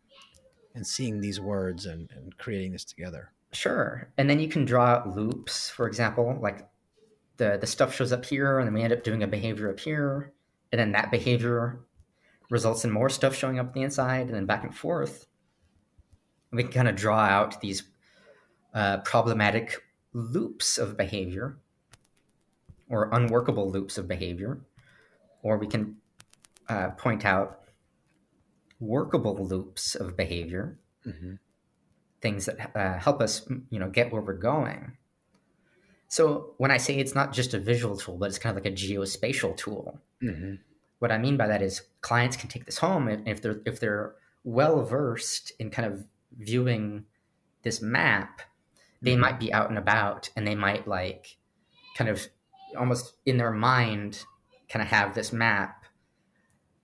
and 0.76 0.86
seeing 0.88 1.20
these 1.20 1.40
words 1.40 1.86
and 1.86 2.10
and 2.16 2.38
creating 2.38 2.72
this 2.74 2.86
together. 2.86 3.32
Sure. 3.54 4.10
And 4.18 4.30
then 4.30 4.40
you 4.40 4.48
can 4.48 4.64
draw 4.64 5.04
loops, 5.06 5.70
for 5.70 5.88
example, 5.88 6.38
like 6.42 6.68
the 7.38 7.58
the 7.60 7.68
stuff 7.68 7.94
shows 7.96 8.12
up 8.14 8.26
here 8.26 8.60
and 8.60 8.68
then 8.68 8.74
we 8.74 8.82
end 8.84 8.94
up 8.94 9.04
doing 9.04 9.24
a 9.24 9.28
behavior 9.28 9.70
up 9.70 9.80
here, 9.80 10.32
and 10.72 10.80
then 10.80 10.92
that 10.94 11.12
behavior 11.12 11.80
results 12.50 12.84
in 12.84 12.92
more 12.92 13.10
stuff 13.10 13.36
showing 13.36 13.60
up 13.60 13.68
on 13.68 13.74
the 13.74 13.82
inside 13.82 14.28
and 14.28 14.36
then 14.36 14.46
back 14.46 14.64
and 14.64 14.76
forth. 14.76 15.26
And 16.52 16.58
we 16.58 16.64
can 16.64 16.72
kind 16.72 16.88
of 16.88 16.96
draw 16.96 17.20
out 17.20 17.62
these 17.62 17.84
uh, 18.74 18.98
problematic 19.00 19.82
loops 20.14 20.78
of 20.78 20.98
behavior 20.98 21.58
or 22.90 23.10
unworkable 23.14 23.72
loops 23.72 23.98
of 23.98 24.08
behavior, 24.08 24.60
or 25.44 25.58
we 25.58 25.68
can 25.68 25.96
uh, 26.68 26.90
point 26.92 27.26
out 27.26 27.62
workable 28.80 29.46
loops 29.46 29.96
of 29.96 30.18
behavior. 30.18 30.78
Hmm 31.04 31.36
things 32.22 32.46
that 32.46 32.76
uh, 32.76 32.98
help 33.00 33.22
us 33.22 33.48
you 33.70 33.80
know 33.80 33.90
get 33.90 34.12
where 34.12 34.22
we're 34.22 34.34
going 34.34 34.96
so 36.18 36.54
when 36.58 36.72
i 36.72 36.78
say 36.78 36.94
it's 36.98 37.16
not 37.16 37.32
just 37.40 37.54
a 37.54 37.60
visual 37.60 37.96
tool 37.98 38.18
but 38.18 38.28
it's 38.30 38.38
kind 38.44 38.56
of 38.56 38.64
like 38.64 38.72
a 38.72 38.76
geospatial 38.76 39.56
tool. 39.58 40.00
Hmm 40.22 40.56
what 41.00 41.12
i 41.12 41.18
mean 41.18 41.36
by 41.38 41.48
that 41.48 41.62
is 41.64 41.82
clients 42.02 42.38
can 42.38 42.48
take 42.50 42.66
this 42.66 42.78
home 42.78 43.08
and 43.08 43.28
if 43.28 43.42
they're 43.42 43.60
if 43.66 43.80
they're 43.80 44.14
well 44.44 44.84
versed 44.84 45.52
in 45.60 45.72
kind 45.72 45.92
of 45.92 46.06
viewing 46.38 47.06
this 47.64 47.82
map 47.82 48.42
they 49.02 49.16
Mhm. 49.16 49.20
might 49.26 49.40
be 49.40 49.52
out 49.52 49.70
and 49.70 49.80
about 49.80 50.30
and 50.36 50.46
they 50.46 50.54
might 50.54 50.88
like 50.88 51.38
kind 51.98 52.10
of 52.10 52.28
almost 52.78 53.16
in 53.26 53.38
their 53.38 53.52
mind 53.52 54.26
kind 54.70 54.82
of 54.84 54.90
have 54.90 55.16
this 55.16 55.34
map. 55.34 55.86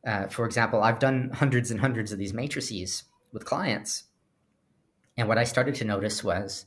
Uh, 0.05 0.25
for 0.27 0.45
example 0.45 0.81
i've 0.81 0.99
done 1.07 1.29
hundreds 1.41 1.69
and 1.71 1.79
hundreds 1.81 2.11
of 2.11 2.17
these 2.17 2.33
matrices 2.33 3.03
with 3.33 3.45
clients. 3.45 4.05
And 5.17 5.27
what 5.27 5.37
I 5.37 5.43
started 5.43 5.75
to 5.75 5.85
notice 5.85 6.23
was 6.23 6.65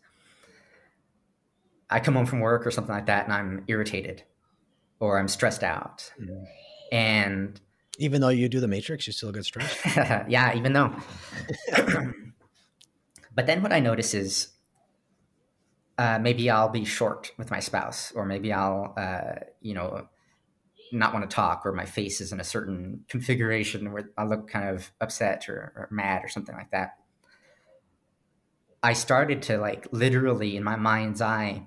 I 1.90 2.00
come 2.00 2.14
home 2.14 2.26
from 2.26 2.40
work 2.40 2.66
or 2.66 2.70
something 2.70 2.94
like 2.94 3.06
that 3.06 3.24
and 3.24 3.32
I'm 3.32 3.64
irritated 3.68 4.24
or 5.00 5.18
I'm 5.18 5.28
stressed 5.28 5.64
out. 5.64 6.12
Mhm. 6.20 6.46
And 6.92 7.60
Even 7.98 8.20
though 8.22 8.28
you 8.30 8.48
do 8.48 8.60
the 8.60 8.68
matrix, 8.68 9.06
you 9.06 9.12
still 9.12 9.32
get 9.32 9.44
stressed. 9.44 9.78
yeah, 10.28 10.54
even 10.56 10.72
though. 10.72 10.94
but 13.34 13.46
then 13.46 13.62
what 13.62 13.72
I 13.72 13.80
notice 13.80 14.14
is 14.14 14.48
uh, 15.98 16.18
maybe 16.18 16.48
I'll 16.48 16.68
be 16.68 16.84
short 16.84 17.32
with 17.36 17.50
my 17.50 17.60
spouse 17.60 18.12
or 18.12 18.24
maybe 18.24 18.52
I'll, 18.52 18.94
uh, 18.96 19.44
you 19.60 19.74
know, 19.74 20.08
not 20.92 21.14
want 21.14 21.28
to 21.28 21.34
talk 21.34 21.66
or 21.66 21.72
my 21.72 21.86
face 21.86 22.20
is 22.20 22.32
in 22.32 22.40
a 22.40 22.44
certain 22.44 23.04
configuration 23.08 23.92
where 23.92 24.10
I 24.18 24.24
look 24.24 24.48
kind 24.48 24.68
of 24.70 24.92
upset 25.00 25.48
or, 25.48 25.72
or 25.76 25.88
mad 25.90 26.24
or 26.24 26.28
something 26.28 26.56
like 26.56 26.70
that. 26.72 26.94
I 28.82 28.92
started 28.94 29.42
to 29.42 29.58
like 29.58 29.86
literally 29.92 30.56
in 30.56 30.64
my 30.64 30.76
mind's 30.76 31.20
eye 31.20 31.66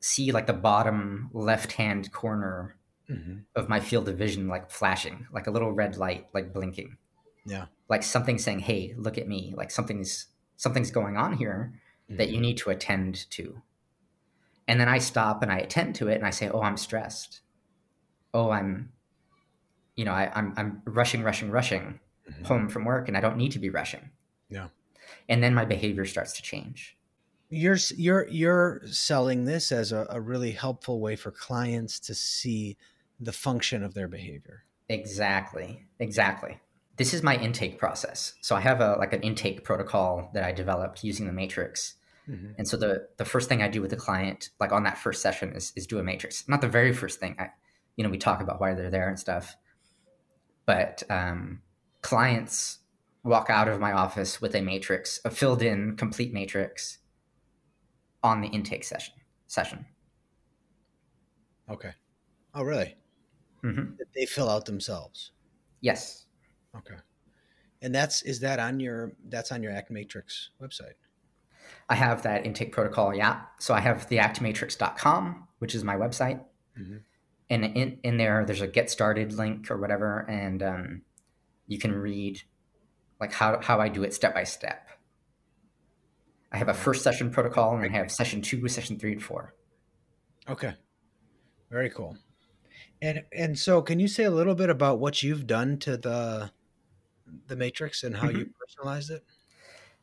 see 0.00 0.32
like 0.32 0.46
the 0.46 0.52
bottom 0.52 1.30
left 1.32 1.72
hand 1.72 2.12
corner 2.12 2.76
hmm 3.08 3.38
of 3.54 3.68
my 3.68 3.80
field 3.80 4.08
of 4.08 4.18
vision 4.18 4.48
like 4.48 4.70
flashing, 4.70 5.26
like 5.32 5.46
a 5.46 5.50
little 5.50 5.72
red 5.72 5.96
light 5.96 6.26
like 6.34 6.52
blinking. 6.52 6.98
Yeah. 7.46 7.66
Like 7.88 8.02
something 8.02 8.38
saying, 8.38 8.60
"Hey, 8.60 8.94
look 8.96 9.18
at 9.18 9.28
me." 9.28 9.54
Like 9.56 9.70
something's 9.70 10.26
something's 10.56 10.90
going 10.90 11.16
on 11.16 11.34
here 11.34 11.80
that 12.08 12.30
you 12.30 12.40
need 12.40 12.56
to 12.58 12.70
attend 12.70 13.30
to. 13.32 13.62
And 14.68 14.80
then 14.80 14.88
I 14.88 14.98
stop 14.98 15.42
and 15.42 15.50
I 15.52 15.58
attend 15.58 15.94
to 15.96 16.08
it 16.08 16.16
and 16.16 16.26
I 16.26 16.30
say, 16.30 16.48
"Oh, 16.48 16.62
I'm 16.62 16.76
stressed. 16.76 17.40
Oh, 18.34 18.50
I'm 18.50 18.92
you 19.94 20.04
know, 20.04 20.12
I, 20.12 20.30
I'm 20.34 20.52
I'm 20.56 20.82
rushing, 20.84 21.22
rushing, 21.22 21.50
rushing 21.50 22.00
Mhm. 22.28 22.46
home 22.46 22.68
from 22.68 22.84
work 22.84 23.08
and 23.08 23.16
I 23.16 23.20
don't 23.20 23.36
need 23.36 23.52
to 23.52 23.58
be 23.58 23.70
rushing." 23.70 24.10
Yeah. 24.48 24.68
And 25.28 25.42
then 25.42 25.54
my 25.54 25.64
behavior 25.64 26.04
starts 26.04 26.34
to 26.34 26.42
change. 26.42 26.95
You're 27.48 27.78
you're 27.96 28.28
you're 28.28 28.82
selling 28.86 29.44
this 29.44 29.70
as 29.70 29.92
a, 29.92 30.06
a 30.10 30.20
really 30.20 30.52
helpful 30.52 31.00
way 31.00 31.16
for 31.16 31.30
clients 31.30 32.00
to 32.00 32.14
see 32.14 32.76
the 33.20 33.32
function 33.32 33.82
of 33.82 33.94
their 33.94 34.08
behavior. 34.08 34.64
Exactly. 34.88 35.84
Exactly. 35.98 36.60
This 36.96 37.12
is 37.12 37.22
my 37.22 37.36
intake 37.36 37.78
process. 37.78 38.34
So 38.40 38.56
I 38.56 38.60
have 38.60 38.80
a 38.80 38.96
like 38.98 39.12
an 39.12 39.22
intake 39.22 39.64
protocol 39.64 40.30
that 40.34 40.44
I 40.44 40.52
developed 40.52 41.04
using 41.04 41.26
the 41.26 41.32
matrix. 41.32 41.94
Mm-hmm. 42.28 42.52
And 42.58 42.66
so 42.68 42.76
the 42.76 43.08
the 43.16 43.24
first 43.24 43.48
thing 43.48 43.62
I 43.62 43.68
do 43.68 43.80
with 43.80 43.90
the 43.90 43.96
client, 43.96 44.50
like 44.58 44.72
on 44.72 44.82
that 44.84 44.98
first 44.98 45.22
session, 45.22 45.52
is 45.52 45.72
is 45.76 45.86
do 45.86 45.98
a 45.98 46.02
matrix. 46.02 46.48
Not 46.48 46.60
the 46.60 46.68
very 46.68 46.92
first 46.92 47.20
thing. 47.20 47.36
I, 47.38 47.50
you 47.96 48.04
know, 48.04 48.10
we 48.10 48.18
talk 48.18 48.40
about 48.40 48.60
why 48.60 48.74
they're 48.74 48.90
there 48.90 49.08
and 49.08 49.18
stuff. 49.18 49.56
But 50.66 51.04
um, 51.08 51.62
clients 52.02 52.78
walk 53.22 53.50
out 53.50 53.68
of 53.68 53.80
my 53.80 53.92
office 53.92 54.40
with 54.40 54.54
a 54.54 54.60
matrix, 54.60 55.20
a 55.24 55.30
filled 55.30 55.62
in, 55.62 55.96
complete 55.96 56.32
matrix 56.32 56.98
on 58.26 58.40
the 58.40 58.48
intake 58.48 58.84
session. 58.84 59.14
Session. 59.46 59.86
Okay. 61.70 61.92
Oh, 62.54 62.62
really? 62.62 62.96
Mm-hmm. 63.64 63.94
They 64.14 64.26
fill 64.26 64.50
out 64.50 64.66
themselves. 64.66 65.30
Yes. 65.80 66.26
Okay. 66.76 66.96
And 67.82 67.94
that's 67.94 68.22
is 68.22 68.40
that 68.40 68.58
on 68.58 68.80
your 68.80 69.12
that's 69.28 69.52
on 69.52 69.62
your 69.62 69.72
Act 69.72 69.90
Matrix 69.90 70.50
website? 70.60 70.94
I 71.88 71.94
have 71.94 72.22
that 72.22 72.46
intake 72.46 72.72
protocol, 72.72 73.14
yeah. 73.14 73.42
So 73.58 73.74
I 73.74 73.80
have 73.80 74.08
the 74.08 74.18
actmatrix.com, 74.18 75.46
which 75.58 75.74
is 75.74 75.84
my 75.84 75.96
website. 75.96 76.40
Mm-hmm. 76.78 76.96
And 77.48 77.64
in, 77.64 77.98
in 78.02 78.16
there, 78.16 78.44
there's 78.44 78.60
a 78.60 78.66
get 78.66 78.90
started 78.90 79.32
link 79.32 79.70
or 79.70 79.76
whatever, 79.76 80.28
and 80.28 80.62
um, 80.62 81.02
you 81.66 81.78
can 81.78 81.92
read 81.92 82.42
like 83.20 83.32
how, 83.32 83.60
how 83.62 83.80
I 83.80 83.88
do 83.88 84.02
it 84.02 84.14
step 84.14 84.34
by 84.34 84.44
step. 84.44 84.88
I 86.52 86.58
have 86.58 86.68
a 86.68 86.74
first 86.74 87.02
session 87.02 87.30
protocol, 87.30 87.76
and 87.76 87.84
I 87.84 87.88
have 87.88 88.10
session 88.10 88.40
two, 88.40 88.66
session 88.68 88.98
three, 88.98 89.12
and 89.12 89.22
four. 89.22 89.54
Okay, 90.48 90.74
very 91.70 91.90
cool. 91.90 92.16
And 93.02 93.24
and 93.32 93.58
so, 93.58 93.82
can 93.82 94.00
you 94.00 94.08
say 94.08 94.24
a 94.24 94.30
little 94.30 94.54
bit 94.54 94.70
about 94.70 95.00
what 95.00 95.22
you've 95.22 95.46
done 95.46 95.78
to 95.80 95.96
the 95.96 96.50
the 97.48 97.56
matrix 97.56 98.04
and 98.04 98.16
how 98.16 98.28
mm-hmm. 98.28 98.38
you 98.38 98.50
personalized 98.58 99.10
it? 99.10 99.24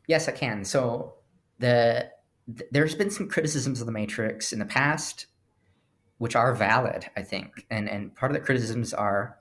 Yes, 0.08 0.28
I 0.28 0.34
can. 0.34 0.66
So 0.66 1.16
the 1.60 2.10
there's 2.72 2.96
been 2.96 3.10
some 3.10 3.30
criticisms 3.30 3.80
of 3.80 3.86
the 3.86 3.92
matrix 3.92 4.52
in 4.52 4.60
the 4.60 4.66
past 4.66 5.28
which 6.18 6.36
are 6.36 6.54
valid 6.54 7.06
i 7.16 7.22
think 7.22 7.66
and 7.70 7.90
and 7.90 8.14
part 8.16 8.32
of 8.32 8.34
the 8.34 8.46
criticisms 8.46 8.94
are 8.94 9.38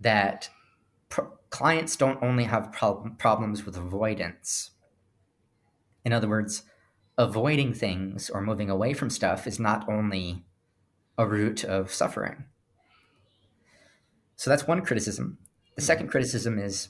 that 0.00 0.48
pro- 1.08 1.30
clients 1.50 1.96
don't 1.96 2.22
only 2.22 2.44
have 2.44 2.72
prob- 2.72 3.18
problems 3.18 3.66
with 3.66 3.76
avoidance 3.76 4.70
in 6.04 6.12
other 6.12 6.28
words 6.28 6.62
avoiding 7.18 7.74
things 7.74 8.30
or 8.30 8.40
moving 8.40 8.70
away 8.70 8.94
from 8.94 9.10
stuff 9.10 9.46
is 9.46 9.60
not 9.60 9.88
only 9.88 10.44
a 11.18 11.26
root 11.26 11.64
of 11.64 11.92
suffering 11.92 12.44
so 14.36 14.48
that's 14.50 14.66
one 14.66 14.82
criticism 14.82 15.38
the 15.76 15.82
second 15.82 16.08
criticism 16.08 16.58
is 16.58 16.88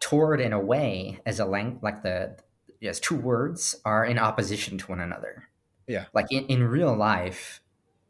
toward 0.00 0.40
and 0.40 0.54
away 0.54 1.20
as 1.26 1.38
a 1.38 1.44
length 1.44 1.82
like 1.82 2.02
the 2.02 2.36
yes, 2.80 3.00
two 3.00 3.16
words 3.16 3.76
are 3.84 4.04
in 4.04 4.18
opposition 4.18 4.78
to 4.78 4.86
one 4.86 5.00
another. 5.00 5.48
Yeah. 5.86 6.06
Like 6.12 6.30
in, 6.30 6.44
in 6.46 6.64
real 6.64 6.94
life, 6.94 7.60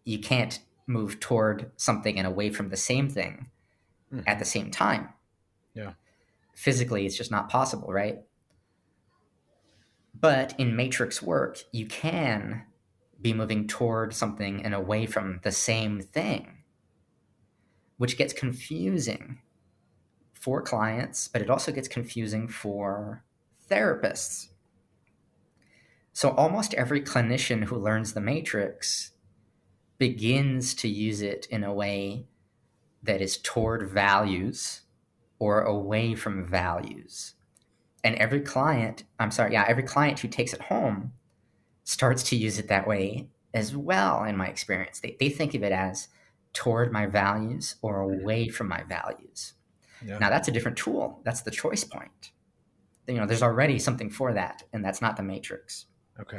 you 0.05 0.19
can't 0.19 0.59
move 0.87 1.21
toward 1.21 1.71
something 1.77 2.19
and 2.19 2.27
away 2.27 2.51
from 2.51 2.71
the 2.71 2.77
same 2.77 3.09
thing 3.09 3.49
mm. 4.13 4.23
at 4.27 4.39
the 4.39 4.45
same 4.45 4.71
time. 4.71 5.11
Yeah. 5.75 5.93
Physically, 6.55 7.07
it's 7.07 7.17
just 7.17 7.31
not 7.31 7.49
possible, 7.49 7.93
right? 7.93 8.19
But 10.15 10.55
in 10.59 10.77
matrix 10.77 11.23
work, 11.23 11.59
you 11.73 11.87
can 11.87 12.65
be 13.21 13.33
moving 13.33 13.67
toward 13.67 14.15
something 14.15 14.65
and 14.65 14.75
away 14.75 15.07
from 15.07 15.41
the 15.43 15.53
same 15.53 16.01
thing, 16.01 16.59
which 17.97 18.17
gets 18.17 18.33
confusing 18.33 19.41
for 20.33 20.63
clients, 20.63 21.29
but 21.29 21.43
it 21.43 21.51
also 21.51 21.73
gets 21.73 21.89
confusing 21.89 22.49
for 22.49 23.25
therapists 23.71 24.49
so 26.19 26.31
almost 26.31 26.75
every 26.75 27.01
clinician 27.01 27.63
who 27.63 27.77
learns 27.77 28.13
the 28.13 28.21
matrix 28.21 29.13
begins 29.99 30.75
to 30.75 30.89
use 30.89 31.23
it 31.23 31.47
in 31.49 31.63
a 31.63 31.73
way 31.73 32.27
that 33.05 33.21
is 33.21 33.37
toward 33.37 33.89
values 33.89 34.81
or 35.39 35.63
away 35.63 36.17
from 36.17 36.45
values. 36.45 37.35
And 38.09 38.17
every 38.17 38.41
client, 38.41 39.05
I'm 39.19 39.31
sorry, 39.31 39.53
yeah, 39.53 39.67
every 39.69 39.83
client 39.83 40.19
who 40.21 40.29
takes 40.29 40.55
it 40.55 40.63
home 40.63 41.13
starts 41.85 42.23
to 42.31 42.37
use 42.37 42.59
it 42.59 42.69
that 42.69 42.89
way 42.89 43.29
as 43.53 43.77
well, 43.77 44.25
in 44.25 44.35
my 44.35 44.47
experience. 44.47 45.01
They, 45.01 45.19
they 45.21 45.29
think 45.29 45.53
of 45.53 45.63
it 45.63 45.73
as 45.73 46.09
toward 46.55 46.91
my 46.91 47.05
values 47.05 47.75
or 47.83 47.99
mm-hmm. 47.99 48.23
away 48.23 48.49
from 48.49 48.67
my 48.67 48.83
values. 48.85 49.53
Yeah. 50.03 50.17
Now, 50.17 50.31
that's 50.31 50.49
a 50.49 50.51
different 50.51 50.79
tool. 50.79 51.21
That's 51.23 51.43
the 51.43 51.51
choice 51.51 51.85
point. 51.85 52.31
You 53.07 53.17
know, 53.17 53.27
there's 53.27 53.43
already 53.43 53.79
something 53.79 54.09
for 54.09 54.33
that, 54.33 54.63
and 54.73 54.83
that's 54.83 55.03
not 55.03 55.19
the 55.19 55.23
matrix. 55.23 55.85
Okay. 56.19 56.39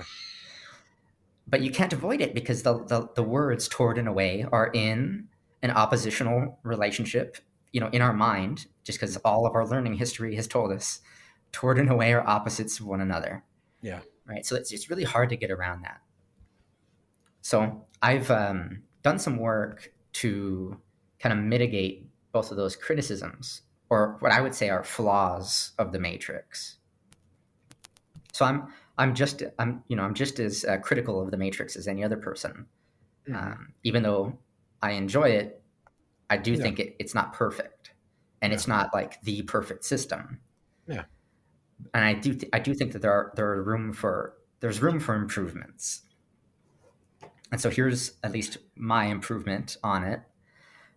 But 1.48 1.62
you 1.62 1.70
can't 1.70 1.94
avoid 1.94 2.20
it 2.20 2.34
because 2.34 2.64
the, 2.64 2.84
the, 2.86 3.10
the 3.14 3.22
words 3.22 3.68
toward 3.68 4.00
and 4.00 4.08
away 4.08 4.44
are 4.52 4.72
in 4.74 5.28
an 5.62 5.70
oppositional 5.70 6.58
relationship, 6.64 7.38
you 7.74 7.80
know, 7.80 7.90
in 7.90 8.02
our 8.02 8.14
mind, 8.14 8.66
just 8.84 9.00
because 9.00 9.18
all 9.18 9.46
of 9.46 9.54
our 9.54 9.68
learning 9.68 9.94
history 9.94 10.36
has 10.36 10.48
told 10.48 10.72
us 10.72 11.02
toward 11.52 11.80
and 11.80 11.90
away 11.90 12.14
are 12.14 12.28
opposites 12.28 12.80
of 12.80 12.88
one 12.88 13.02
another. 13.02 13.44
Yeah. 13.82 14.00
Right. 14.26 14.46
So 14.46 14.56
it's, 14.56 14.72
it's 14.72 14.90
really 14.90 15.04
hard 15.04 15.30
to 15.30 15.38
get 15.38 15.52
around 15.52 15.84
that. 15.84 16.02
So 17.42 17.86
I've 18.02 18.30
um, 18.30 18.84
done 19.02 19.18
some 19.20 19.38
work 19.38 19.92
to 20.14 20.78
kind 21.20 21.34
of 21.34 21.40
mitigate 21.40 22.08
both 22.32 22.52
of 22.52 22.58
those 22.58 22.76
criticisms, 22.76 23.62
or 23.90 24.18
what 24.20 24.32
I 24.32 24.42
would 24.42 24.54
say 24.54 24.70
are 24.70 24.84
flaws 24.84 25.72
of 25.80 25.92
the 25.92 26.00
matrix. 26.00 26.78
So 28.34 28.46
I'm 28.46 28.68
I'm 29.00 29.16
just 29.16 29.42
I'm 29.58 29.84
you 29.88 29.96
know 29.96 30.04
I'm 30.04 30.14
just 30.14 30.40
as 30.40 30.66
uh, 30.66 30.78
critical 30.78 31.22
of 31.22 31.32
the 31.32 31.38
Matrix 31.38 31.76
as 31.76 31.88
any 31.88 32.04
other 32.04 32.18
person. 32.18 32.68
Mm-hmm. 33.28 33.36
Um, 33.36 33.74
even 33.84 34.04
though 34.04 34.38
I 34.82 34.92
enjoy 34.92 35.30
it, 35.30 35.62
I 36.30 36.38
do 36.38 36.52
yeah. 36.52 36.62
think 36.62 36.80
it, 36.80 36.96
it's 37.00 37.16
not 37.16 37.34
perfect, 37.34 37.94
and 38.42 38.52
yeah. 38.52 38.56
it's 38.56 38.68
not 38.68 38.94
like 38.94 39.22
the 39.22 39.42
perfect 39.44 39.86
system. 39.86 40.40
Yeah, 40.86 41.06
and 41.94 42.04
I 42.06 42.14
do 42.14 42.34
th- 42.34 42.50
I 42.54 42.60
do 42.60 42.74
think 42.74 42.94
that 42.94 43.02
there 43.02 43.12
are 43.12 43.34
there 43.36 43.48
are 43.48 43.64
room 43.64 43.94
for 43.94 44.34
there's 44.60 44.82
room 44.82 45.00
for 45.00 45.16
improvements. 45.16 46.02
And 47.52 47.60
so 47.60 47.70
here's 47.70 48.14
at 48.24 48.32
least 48.32 48.58
my 48.76 49.06
improvement 49.06 49.78
on 49.84 50.04
it. 50.04 50.22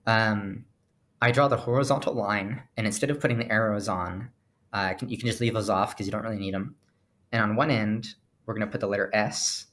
Um, 0.07 0.67
I 1.21 1.31
draw 1.31 1.49
the 1.49 1.57
horizontal 1.57 2.15
line, 2.15 2.63
and 2.77 2.87
instead 2.87 3.11
of 3.11 3.21
putting 3.21 3.39
the 3.39 3.51
arrows 3.51 3.89
on, 3.89 4.31
uh, 4.73 4.95
can, 4.95 5.09
you 5.09 5.17
can 5.17 5.29
just 5.29 5.41
leave 5.41 5.55
those 5.55 5.71
off 5.71 5.95
because 5.95 6.07
you 6.07 6.13
don't 6.13 6.25
really 6.25 6.39
need 6.39 6.53
them. 6.53 6.75
And 7.31 7.43
on 7.43 7.57
one 7.57 7.71
end, 7.71 8.15
we're 8.45 8.55
going 8.55 8.67
to 8.67 8.71
put 8.71 8.81
the 8.81 8.89
letter 8.89 9.09
S. 9.15 9.67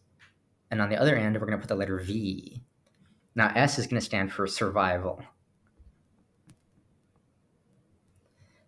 And 0.71 0.81
on 0.81 0.89
the 0.89 0.97
other 0.97 1.15
end, 1.15 1.35
we're 1.35 1.47
going 1.47 1.57
to 1.57 1.61
put 1.61 1.67
the 1.67 1.75
letter 1.75 1.99
V. 1.99 2.61
Now, 3.35 3.51
S 3.55 3.79
is 3.79 3.87
going 3.87 3.99
to 3.99 4.05
stand 4.05 4.31
for 4.31 4.45
survival. 4.47 5.21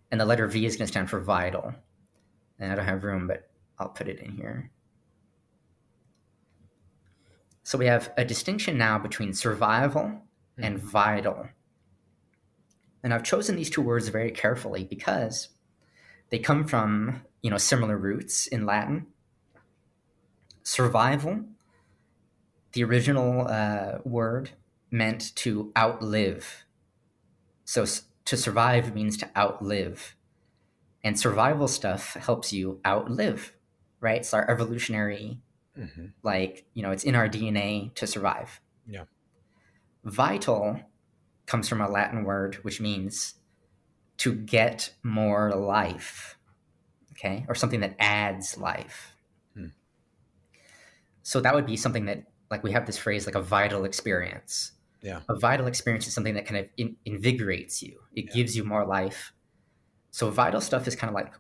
And 0.09 0.19
the 0.19 0.25
letter 0.25 0.47
V 0.47 0.65
is 0.65 0.75
going 0.75 0.87
to 0.87 0.91
stand 0.91 1.09
for 1.09 1.19
vital. 1.19 1.73
And 2.61 2.71
I 2.71 2.75
don't 2.75 2.85
have 2.85 3.03
room, 3.03 3.27
but 3.27 3.49
I'll 3.79 3.89
put 3.89 4.07
it 4.07 4.19
in 4.19 4.31
here. 4.31 4.71
So 7.63 7.77
we 7.77 7.87
have 7.87 8.11
a 8.17 8.23
distinction 8.23 8.77
now 8.77 8.99
between 8.99 9.33
survival 9.33 10.03
mm-hmm. 10.03 10.63
and 10.63 10.79
vital. 10.79 11.49
And 13.03 13.13
I've 13.13 13.23
chosen 13.23 13.55
these 13.55 13.69
two 13.69 13.81
words 13.81 14.09
very 14.09 14.31
carefully 14.31 14.83
because 14.83 15.49
they 16.29 16.39
come 16.39 16.67
from 16.67 17.23
you 17.41 17.49
know 17.49 17.57
similar 17.57 17.97
roots 17.97 18.45
in 18.47 18.65
Latin. 18.65 19.07
Survival, 20.63 21.41
the 22.73 22.83
original 22.83 23.47
uh, 23.47 23.97
word 24.03 24.51
meant 24.91 25.35
to 25.37 25.71
outlive. 25.75 26.65
So 27.65 27.85
to 28.25 28.37
survive 28.37 28.93
means 28.93 29.17
to 29.17 29.29
outlive, 29.35 30.15
and 31.03 31.19
survival 31.19 31.67
stuff 31.67 32.13
helps 32.13 32.53
you 32.53 32.79
outlive, 32.85 33.53
right? 33.99 34.21
It's 34.21 34.33
our 34.33 34.49
evolutionary, 34.49 35.39
mm-hmm. 35.77 36.07
like 36.23 36.65
you 36.73 36.83
know, 36.83 36.91
it's 36.91 37.03
in 37.03 37.15
our 37.15 37.27
DNA 37.27 37.93
to 37.95 38.07
survive. 38.07 38.61
Yeah. 38.87 39.05
Vital 40.03 40.79
comes 41.45 41.67
from 41.67 41.81
a 41.81 41.89
Latin 41.89 42.23
word 42.23 42.55
which 42.63 42.79
means 42.79 43.35
to 44.17 44.33
get 44.33 44.93
more 45.03 45.51
life 45.55 46.37
okay, 47.21 47.45
or 47.47 47.55
something 47.55 47.81
that 47.81 47.95
adds 47.99 48.57
life. 48.57 49.15
Hmm. 49.55 49.67
So 51.23 51.39
that 51.41 51.53
would 51.53 51.65
be 51.65 51.77
something 51.77 52.05
that, 52.05 52.23
like, 52.49 52.63
we 52.63 52.71
have 52.71 52.85
this 52.85 52.97
phrase, 52.97 53.25
like 53.25 53.35
a 53.35 53.41
vital 53.41 53.85
experience. 53.85 54.71
Yeah. 55.01 55.21
A 55.29 55.35
vital 55.35 55.67
experience 55.67 56.07
is 56.07 56.13
something 56.13 56.35
that 56.35 56.45
kind 56.45 56.59
of 56.59 56.67
in, 56.77 56.95
invigorates 57.05 57.81
you. 57.81 57.99
It 58.15 58.25
yeah. 58.25 58.33
gives 58.33 58.55
you 58.55 58.63
more 58.63 58.85
life. 58.85 59.33
So 60.11 60.29
vital 60.29 60.61
stuff 60.61 60.87
is 60.87 60.95
kind 60.95 61.09
of 61.09 61.15
like 61.15 61.33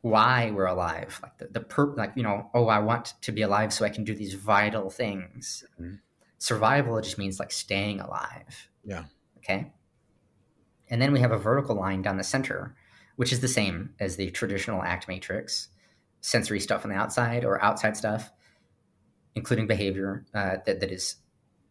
why 0.00 0.50
we're 0.50 0.66
alive, 0.66 1.18
like 1.22 1.38
the, 1.38 1.46
the 1.46 1.60
per, 1.60 1.94
like 1.94 2.12
you 2.16 2.22
know, 2.22 2.50
oh, 2.54 2.66
I 2.66 2.78
want 2.78 3.14
to 3.22 3.32
be 3.32 3.42
alive 3.42 3.72
so 3.72 3.84
I 3.84 3.90
can 3.90 4.04
do 4.04 4.14
these 4.14 4.34
vital 4.34 4.90
things. 4.90 5.64
Mhm. 5.80 6.00
Survival 6.38 7.00
just 7.00 7.18
means 7.18 7.38
like 7.38 7.52
staying 7.52 8.00
alive. 8.00 8.68
Yeah. 8.84 9.04
Okay. 9.38 9.72
And 10.90 11.00
then 11.00 11.12
we 11.12 11.20
have 11.20 11.32
a 11.32 11.38
vertical 11.38 11.76
line 11.76 12.02
down 12.02 12.18
the 12.18 12.24
center, 12.24 12.74
which 13.16 13.32
is 13.32 13.40
the 13.40 13.48
same 13.48 13.94
as 13.98 14.16
the 14.16 14.30
traditional 14.30 14.82
act 14.82 15.08
matrix, 15.08 15.68
sensory 16.20 16.60
stuff 16.60 16.84
on 16.84 16.90
the 16.90 16.96
outside 16.96 17.44
or 17.44 17.62
outside 17.62 17.96
stuff, 17.96 18.30
including 19.34 19.66
behavior 19.66 20.26
uh, 20.34 20.56
that, 20.66 20.80
that 20.80 20.90
is 20.90 21.16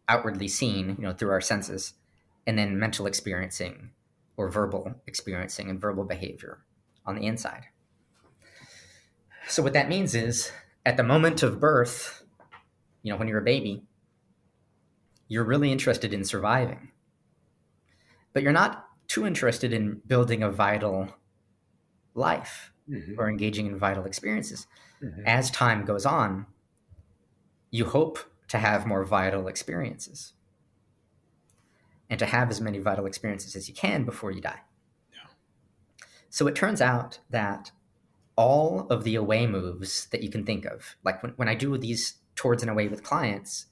outwardly 0.08 0.48
seen, 0.48 0.96
you 0.98 1.04
know, 1.04 1.12
through 1.12 1.30
our 1.30 1.40
senses, 1.40 1.94
and 2.46 2.58
then 2.58 2.78
mental 2.78 3.06
experiencing 3.06 3.90
or 4.36 4.48
verbal 4.48 4.94
experiencing 5.06 5.70
and 5.70 5.80
verbal 5.80 6.04
behavior 6.04 6.64
on 7.06 7.14
the 7.14 7.26
inside. 7.26 7.66
So 9.48 9.62
what 9.62 9.74
that 9.74 9.88
means 9.88 10.14
is 10.14 10.50
at 10.86 10.96
the 10.96 11.02
moment 11.02 11.42
of 11.42 11.60
birth, 11.60 12.24
you 13.02 13.12
know, 13.12 13.18
when 13.18 13.28
you're 13.28 13.38
a 13.38 13.44
baby, 13.44 13.84
you're 15.28 15.44
really 15.44 15.70
interested 15.70 16.12
in 16.12 16.24
surviving. 16.24 16.90
But 18.32 18.42
you're 18.42 18.52
not 18.52 18.88
too 19.06 19.26
interested 19.26 19.72
in 19.72 20.00
building 20.06 20.42
a 20.42 20.50
vital 20.50 21.14
life 22.14 22.72
Mhm. 22.88 23.16
or 23.18 23.28
engaging 23.28 23.66
in 23.66 23.78
vital 23.78 24.04
experiences. 24.04 24.66
Mhm. 25.02 25.24
As 25.26 25.50
time 25.50 25.84
goes 25.84 26.06
on, 26.06 26.46
you 27.70 27.84
hope 27.86 28.18
to 28.48 28.58
have 28.58 28.86
more 28.86 29.04
vital 29.04 29.48
experiences 29.48 30.32
and 32.10 32.18
to 32.18 32.26
have 32.26 32.50
as 32.50 32.60
many 32.60 32.78
vital 32.78 33.06
experiences 33.06 33.56
as 33.56 33.68
you 33.68 33.74
can 33.74 34.04
before 34.04 34.30
you 34.30 34.40
die. 34.40 34.60
Yeah. 35.12 35.30
So 36.28 36.46
it 36.46 36.54
turns 36.54 36.80
out 36.80 37.20
that 37.30 37.70
all 38.36 38.86
of 38.90 39.04
the 39.04 39.14
away 39.14 39.46
moves 39.46 40.06
that 40.06 40.22
you 40.22 40.30
can 40.30 40.44
think 40.44 40.64
of, 40.64 40.96
like 41.04 41.22
when, 41.22 41.32
when 41.36 41.48
I 41.48 41.54
do 41.54 41.76
these 41.78 42.14
towards 42.34 42.62
and 42.62 42.70
away 42.70 42.88
with 42.88 43.02
clients, 43.02 43.66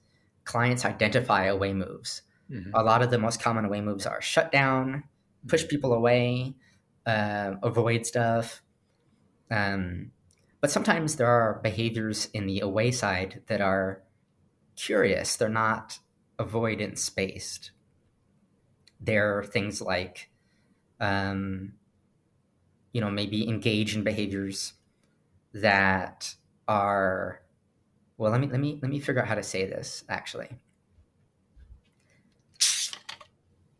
clients 0.44 0.84
identify 0.84 1.44
away 1.44 1.72
moves. 1.72 2.22
Mhm. 2.50 2.70
A 2.74 2.82
lot 2.82 3.02
of 3.02 3.10
the 3.10 3.18
most 3.18 3.40
common 3.40 3.64
away 3.64 3.80
moves 3.80 4.06
are 4.06 4.20
shut 4.20 4.52
down, 4.52 5.04
push 5.46 5.66
people 5.66 5.92
away, 5.92 6.54
uh, 7.06 7.54
avoid 7.62 8.06
stuff. 8.06 8.62
Um, 9.50 10.12
but 10.60 10.70
sometimes 10.70 11.16
there 11.16 11.26
are 11.26 11.60
behaviors 11.62 12.28
in 12.32 12.46
the 12.46 12.60
away 12.60 12.92
side 12.92 13.42
that 13.48 13.60
are 13.60 14.02
curious. 14.76 15.36
They're 15.36 15.48
not 15.48 15.98
avoidance 16.38 17.10
based. 17.10 17.72
They're 19.02 19.42
things 19.44 19.80
like, 19.80 20.30
um, 21.00 21.74
you 22.92 23.00
know, 23.00 23.10
maybe 23.10 23.48
engage 23.48 23.96
in 23.96 24.04
behaviors 24.04 24.74
that 25.52 26.34
are. 26.68 27.42
Well, 28.18 28.30
let 28.30 28.40
me 28.40 28.46
let 28.46 28.60
me 28.60 28.78
let 28.80 28.90
me 28.90 29.00
figure 29.00 29.20
out 29.20 29.28
how 29.28 29.34
to 29.34 29.42
say 29.42 29.66
this. 29.66 30.04
Actually, 30.08 30.50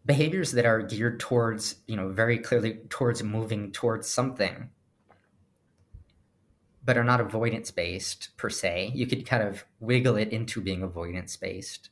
behaviors 0.05 0.53
that 0.53 0.67
are 0.67 0.83
geared 0.83 1.21
towards, 1.21 1.77
you 1.87 1.97
know, 1.97 2.09
very 2.09 2.39
clearly 2.39 2.81
towards 2.89 3.23
moving 3.23 3.71
towards 3.71 4.09
something 4.09 4.71
but 6.85 6.99
are 6.99 7.05
not 7.05 7.21
avoidance 7.21 7.71
based 7.71 8.31
per 8.37 8.51
se. 8.51 8.93
You 8.95 9.07
could 9.07 9.27
kind 9.27 9.43
of 9.43 9.65
wiggle 9.81 10.17
it 10.17 10.33
into 10.33 10.61
being 10.61 10.83
avoidance 10.83 11.37
based, 11.37 11.91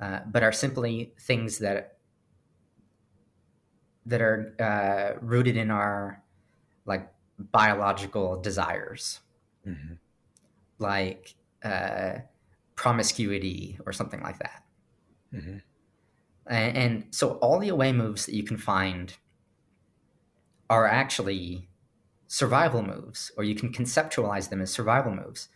uh, 0.00 0.20
but 0.26 0.42
are 0.42 0.52
simply 0.52 1.12
things 1.20 1.58
that 1.58 1.93
that 4.06 4.20
are 4.20 4.54
uh, 4.60 5.18
rooted 5.24 5.56
in 5.56 5.70
our 5.70 6.22
like 6.86 7.12
biological 7.38 8.40
desires, 8.40 9.20
Mhm. 9.66 9.98
like 10.78 11.34
uh, 11.62 12.18
promiscuity 12.76 13.78
or 13.86 13.92
something 13.92 14.20
like 14.22 14.38
that. 14.38 14.64
Mhm. 15.32 15.62
And, 16.46 16.76
and 16.76 17.14
so 17.14 17.32
all 17.38 17.58
the 17.58 17.70
away 17.70 17.92
moves 17.92 18.26
that 18.26 18.34
you 18.34 18.44
can 18.44 18.58
find 18.58 19.16
are 20.68 20.86
actually 20.86 21.68
survival 22.26 22.82
moves, 22.82 23.30
or 23.36 23.44
you 23.44 23.54
can 23.54 23.72
conceptualize 23.72 24.50
them 24.50 24.60
as 24.60 24.70
survival 24.70 25.14
moves. 25.14 25.48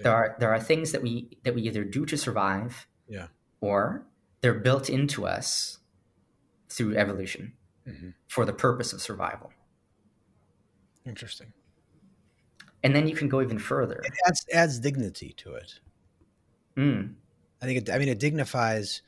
There 0.00 0.12
are 0.14 0.36
there 0.40 0.52
are 0.52 0.60
things 0.60 0.92
that 0.92 1.02
we 1.02 1.38
that 1.44 1.54
we 1.54 1.62
either 1.62 1.84
do 1.84 2.04
to 2.06 2.16
survive, 2.16 2.86
Yeah. 3.08 3.28
or 3.60 4.06
they're 4.40 4.54
built 4.58 4.90
into 4.90 5.26
us 5.26 5.78
through 6.68 6.96
evolution 6.96 7.56
Mhm. 7.88 8.14
for 8.28 8.44
the 8.44 8.52
purpose 8.52 8.92
of 8.92 9.00
survival. 9.00 9.52
Interesting. 11.04 11.52
And 12.82 12.94
then 12.94 13.08
you 13.08 13.14
can 13.16 13.28
go 13.28 13.40
even 13.40 13.58
further. 13.58 14.00
It 14.02 14.12
adds 14.26 14.44
adds 14.52 14.78
dignity 14.80 15.32
to 15.38 15.54
it. 15.54 15.80
Mm, 16.76 17.14
I 17.60 17.66
think 17.66 17.88
it, 17.88 17.90
I 17.92 17.98
mean 17.98 18.08
it 18.08 18.18
dignifies 18.20 19.02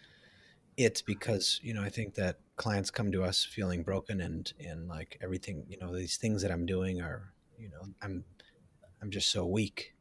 it 0.76 1.02
because 1.06 1.60
you 1.62 1.74
know 1.74 1.82
I 1.82 1.90
think 1.90 2.14
that 2.14 2.40
clients 2.56 2.90
come 2.90 3.12
to 3.12 3.24
us 3.24 3.44
feeling 3.44 3.82
broken 3.82 4.20
and 4.20 4.52
and 4.60 4.88
like 4.88 5.18
everything 5.22 5.66
you 5.68 5.78
know 5.78 5.94
these 5.94 6.16
things 6.16 6.42
that 6.42 6.50
I'm 6.50 6.66
doing 6.66 7.00
are 7.00 7.32
you 7.58 7.70
know 7.70 7.82
I'm 8.02 8.24
I'm 9.02 9.10
just 9.10 9.30
so 9.30 9.46
weak. 9.46 9.94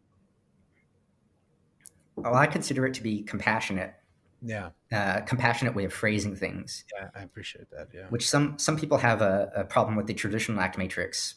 well, 2.16 2.36
I 2.36 2.48
consider 2.48 2.86
it 2.86 2.94
to 2.96 3.04
be 3.04 3.24
compassionate, 3.24 3.94
Yeah, 4.42 4.70
uh, 4.92 5.22
compassionate 5.22 5.76
way 5.76 5.84
of 5.86 5.94
phrasing 5.94 6.36
things. 6.36 6.86
yeah, 6.96 7.10
I 7.16 7.24
appreciate 7.24 7.70
that. 7.72 7.90
Yeah, 7.94 8.08
which 8.10 8.28
some 8.28 8.58
some 8.58 8.78
people 8.78 8.98
have 9.00 9.22
a, 9.22 9.52
a 9.56 9.64
problem 9.64 9.96
with 9.96 10.08
the 10.08 10.14
traditional 10.14 10.60
act 10.62 10.78
matrix 10.78 11.36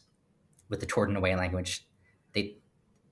with 0.69 0.79
the 0.79 0.85
toward 0.85 1.09
and 1.09 1.17
away 1.17 1.35
language 1.35 1.85
they 2.33 2.55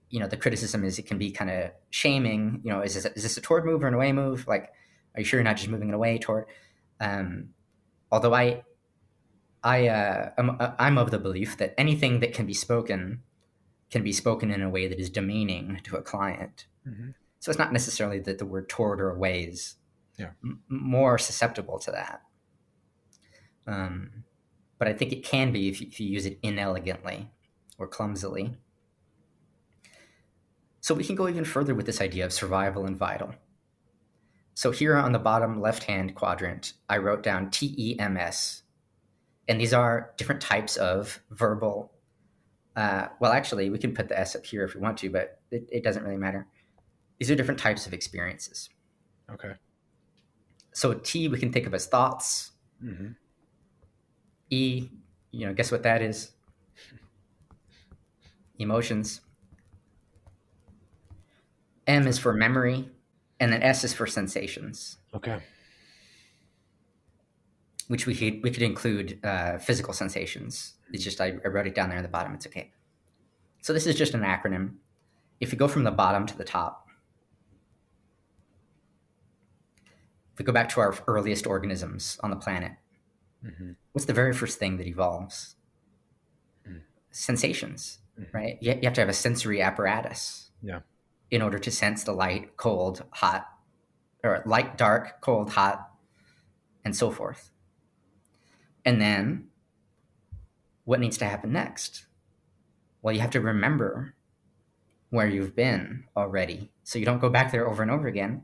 you 0.09 0.19
know 0.19 0.27
the 0.27 0.37
criticism 0.37 0.83
is 0.83 0.97
it 0.97 1.05
can 1.05 1.17
be 1.17 1.29
kind 1.31 1.51
of 1.51 1.71
shaming 1.89 2.61
you 2.63 2.71
know 2.71 2.81
is 2.81 2.95
this, 2.95 3.05
is 3.05 3.23
this 3.23 3.37
a 3.37 3.41
toward 3.41 3.65
move 3.65 3.83
or 3.83 3.87
an 3.87 3.93
away 3.93 4.11
move 4.11 4.47
like 4.47 4.71
are 5.13 5.19
you 5.19 5.25
sure 5.25 5.37
you're 5.39 5.43
not 5.43 5.57
just 5.57 5.69
moving 5.69 5.89
it 5.89 5.93
away 5.93 6.17
toward 6.17 6.45
um, 6.99 7.49
although 8.11 8.33
i 8.33 8.63
i 9.63 9.87
uh, 9.87 10.29
I'm, 10.37 10.57
I'm 10.79 10.97
of 10.97 11.11
the 11.11 11.19
belief 11.19 11.57
that 11.57 11.73
anything 11.77 12.19
that 12.21 12.33
can 12.33 12.45
be 12.45 12.53
spoken 12.53 13.21
can 13.91 14.03
be 14.03 14.11
spoken 14.13 14.49
in 14.49 14.61
a 14.61 14.69
way 14.69 14.87
that 14.87 14.99
is 14.99 15.09
demeaning 15.09 15.81
to 15.83 15.97
a 15.97 16.01
client 16.01 16.65
Mhm. 16.87 17.13
so 17.39 17.51
it's 17.51 17.59
not 17.59 17.71
necessarily 17.71 18.19
that 18.19 18.39
the 18.39 18.45
word 18.45 18.69
toward 18.69 18.99
or 18.99 19.11
away 19.11 19.43
is 19.43 19.75
Yeah. 20.17 20.31
m- 20.43 20.61
more 20.67 21.17
susceptible 21.17 21.79
to 21.79 21.91
that. 21.91 22.21
Um, 23.67 24.23
but 24.77 24.87
I 24.87 24.93
think 24.93 25.11
it 25.11 25.23
can 25.23 25.51
be 25.51 25.69
if 25.69 25.81
you, 25.81 25.87
if 25.87 25.99
you 25.99 26.07
use 26.07 26.25
it 26.25 26.39
inelegantly 26.41 27.29
or 27.77 27.87
clumsily. 27.87 28.57
So 30.79 30.95
we 30.95 31.03
can 31.03 31.15
go 31.15 31.27
even 31.29 31.45
further 31.45 31.75
with 31.75 31.85
this 31.85 32.01
idea 32.01 32.25
of 32.25 32.33
survival 32.33 32.85
and 32.85 32.97
vital. 32.97 33.35
So 34.55 34.71
here 34.71 34.95
on 34.97 35.11
the 35.11 35.19
bottom 35.19 35.61
left 35.61 35.83
hand 35.83 36.15
quadrant, 36.15 36.73
I 36.89 36.97
wrote 36.97 37.23
down 37.23 37.49
TEMS. 37.51 38.63
And 39.47 39.59
these 39.59 39.73
are 39.73 40.13
different 40.17 40.41
types 40.41 40.77
of 40.77 41.19
verbal. 41.29 41.93
Uh, 42.75 43.07
well, 43.19 43.31
actually, 43.31 43.69
we 43.69 43.77
can 43.77 43.93
put 43.93 44.07
the 44.07 44.19
S 44.19 44.35
up 44.35 44.45
here 44.45 44.63
if 44.63 44.75
we 44.75 44.81
want 44.81 44.97
to, 44.99 45.09
but 45.09 45.39
it, 45.51 45.67
it 45.71 45.83
doesn't 45.83 46.03
really 46.03 46.17
matter. 46.17 46.47
These 47.19 47.29
are 47.29 47.35
different 47.35 47.59
types 47.59 47.85
of 47.85 47.93
experiences. 47.93 48.69
okay. 49.31 49.53
So 50.73 50.93
T 50.93 51.27
we 51.27 51.37
can 51.39 51.51
think 51.51 51.67
of 51.67 51.73
as 51.73 51.85
thoughts. 51.87 52.51
hmm 52.81 53.09
E, 54.49 54.89
you 55.31 55.45
know, 55.47 55.53
guess 55.53 55.71
what 55.71 55.83
that 55.83 56.01
is? 56.01 56.31
Emotions. 58.59 59.21
M 61.87 62.05
is 62.07 62.19
for 62.19 62.33
memory, 62.33 62.89
and 63.39 63.51
then 63.51 63.63
S 63.63 63.83
is 63.83 63.93
for 63.93 64.05
sensations, 64.05 64.97
Okay. 65.13 65.41
which 67.87 68.05
we 68.05 68.13
could 68.15 68.43
we 68.43 68.51
could 68.51 68.61
include 68.61 69.19
uh, 69.23 69.57
physical 69.57 69.93
sensations. 69.93 70.73
It's 70.91 71.03
just 71.03 71.19
I, 71.21 71.33
I 71.43 71.47
wrote 71.47 71.65
it 71.67 71.75
down 71.75 71.89
there 71.89 71.97
in 71.97 72.03
the 72.03 72.09
bottom. 72.09 72.33
It's 72.33 72.45
okay. 72.47 72.71
So 73.61 73.73
this 73.73 73.87
is 73.87 73.95
just 73.95 74.13
an 74.13 74.21
acronym. 74.21 74.75
If 75.39 75.51
you 75.51 75.57
go 75.57 75.67
from 75.67 75.83
the 75.85 75.91
bottom 75.91 76.25
to 76.27 76.37
the 76.37 76.43
top, 76.43 76.87
if 80.33 80.39
we 80.39 80.45
go 80.45 80.51
back 80.51 80.69
to 80.69 80.79
our 80.79 80.95
earliest 81.07 81.45
organisms 81.47 82.17
on 82.23 82.29
the 82.29 82.35
planet, 82.35 82.73
hmm 83.41 83.71
what's 83.91 84.05
the 84.05 84.13
very 84.13 84.33
first 84.33 84.57
thing 84.59 84.77
that 84.77 84.87
evolves? 84.87 85.55
Mm. 86.67 86.81
Sensations, 87.11 87.99
Mhm. 88.19 88.33
right? 88.33 88.57
You, 88.61 88.73
you 88.73 88.81
have 88.83 88.93
to 88.93 89.01
have 89.01 89.09
a 89.09 89.13
sensory 89.13 89.61
apparatus. 89.61 90.51
Yeah. 90.61 90.79
In 91.29 91.41
order 91.41 91.59
to 91.59 91.71
sense 91.71 92.03
the 92.03 92.13
light, 92.13 92.55
cold, 92.57 93.03
hot, 93.11 93.47
or 94.23 94.43
light, 94.45 94.77
dark, 94.77 95.19
cold, 95.21 95.51
hot, 95.51 95.89
and 96.85 96.95
so 96.95 97.09
forth. 97.11 97.51
And 98.85 99.01
then 99.01 99.49
what 100.85 100.99
needs 100.99 101.17
to 101.17 101.25
happen 101.25 101.51
next? 101.51 102.05
Well, 103.01 103.13
you 103.13 103.21
have 103.21 103.31
to 103.31 103.41
remember 103.41 104.15
where 105.09 105.27
you've 105.27 105.55
been 105.55 106.05
already 106.15 106.71
so 106.83 106.97
you 106.99 107.05
don't 107.05 107.19
go 107.19 107.29
back 107.29 107.51
there 107.51 107.67
over 107.67 107.81
and 107.81 107.91
over 107.91 108.07
again. 108.07 108.43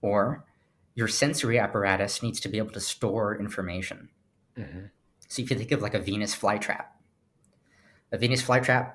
Or 0.00 0.44
your 0.94 1.08
sensory 1.08 1.58
apparatus 1.58 2.22
needs 2.22 2.40
to 2.40 2.48
be 2.48 2.58
able 2.58 2.72
to 2.72 2.80
store 2.80 3.38
information. 3.38 4.10
hmm 4.56 4.86
So 5.28 5.42
if 5.42 5.50
you 5.50 5.56
think 5.56 5.72
of 5.72 5.82
like 5.82 5.94
a 5.94 6.00
Venus 6.00 6.36
flytrap, 6.36 6.86
A 8.12 8.18
Venus 8.18 8.42
flytrap, 8.42 8.92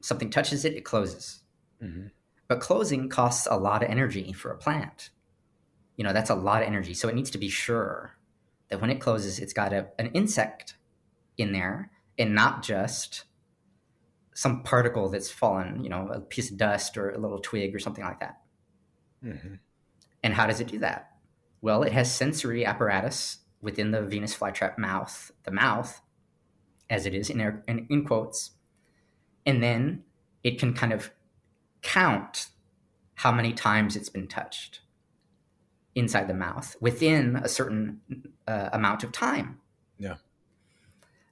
something 0.00 0.30
touches 0.30 0.64
it, 0.64 0.74
it 0.74 0.84
closes. 0.84 1.40
Mm-hmm. 1.82 2.08
But 2.46 2.60
closing 2.60 3.08
costs 3.08 3.48
a 3.50 3.56
lot 3.56 3.82
of 3.82 3.90
energy 3.90 4.32
for 4.32 4.50
a 4.50 4.58
plant. 4.58 5.10
You 5.96 6.04
know, 6.04 6.12
that's 6.12 6.30
a 6.30 6.34
lot 6.34 6.62
of 6.62 6.68
energy. 6.68 6.94
So 6.94 7.08
it 7.08 7.14
needs 7.14 7.30
to 7.30 7.38
be 7.38 7.48
sure 7.48 8.14
that 8.68 8.80
when 8.80 8.90
it 8.90 9.00
closes, 9.00 9.38
it's 9.38 9.52
got 9.52 9.72
a, 9.72 9.88
an 9.98 10.08
insect 10.08 10.76
in 11.38 11.52
there 11.52 11.90
and 12.18 12.34
not 12.34 12.62
just 12.62 13.24
some 14.34 14.62
particle 14.62 15.08
that's 15.08 15.30
fallen, 15.30 15.82
you 15.82 15.88
know, 15.88 16.08
a 16.08 16.20
piece 16.20 16.50
of 16.50 16.58
dust 16.58 16.96
or 16.96 17.10
a 17.10 17.18
little 17.18 17.40
twig 17.40 17.74
or 17.74 17.78
something 17.78 18.04
like 18.04 18.20
that. 18.20 18.38
Mm-hmm. 19.24 19.54
And 20.22 20.34
how 20.34 20.46
does 20.46 20.60
it 20.60 20.68
do 20.68 20.78
that? 20.80 21.10
Well, 21.60 21.82
it 21.82 21.92
has 21.92 22.12
sensory 22.12 22.64
apparatus 22.64 23.38
within 23.60 23.90
the 23.90 24.02
Venus 24.02 24.36
flytrap 24.36 24.78
mouth, 24.78 25.30
the 25.44 25.50
mouth, 25.50 26.00
as 26.88 27.06
it 27.06 27.14
is 27.14 27.30
in, 27.30 27.40
in, 27.66 27.86
in 27.90 28.04
quotes, 28.04 28.52
and 29.44 29.62
then 29.62 30.04
it 30.44 30.58
can 30.58 30.72
kind 30.72 30.92
of 30.92 31.10
count 31.82 32.48
how 33.16 33.32
many 33.32 33.52
times 33.52 33.96
it's 33.96 34.08
been 34.08 34.28
touched 34.28 34.80
inside 35.94 36.28
the 36.28 36.34
mouth 36.34 36.76
within 36.80 37.36
a 37.36 37.48
certain 37.48 38.00
uh, 38.46 38.68
amount 38.72 39.02
of 39.02 39.10
time. 39.10 39.58
Yeah. 39.98 40.16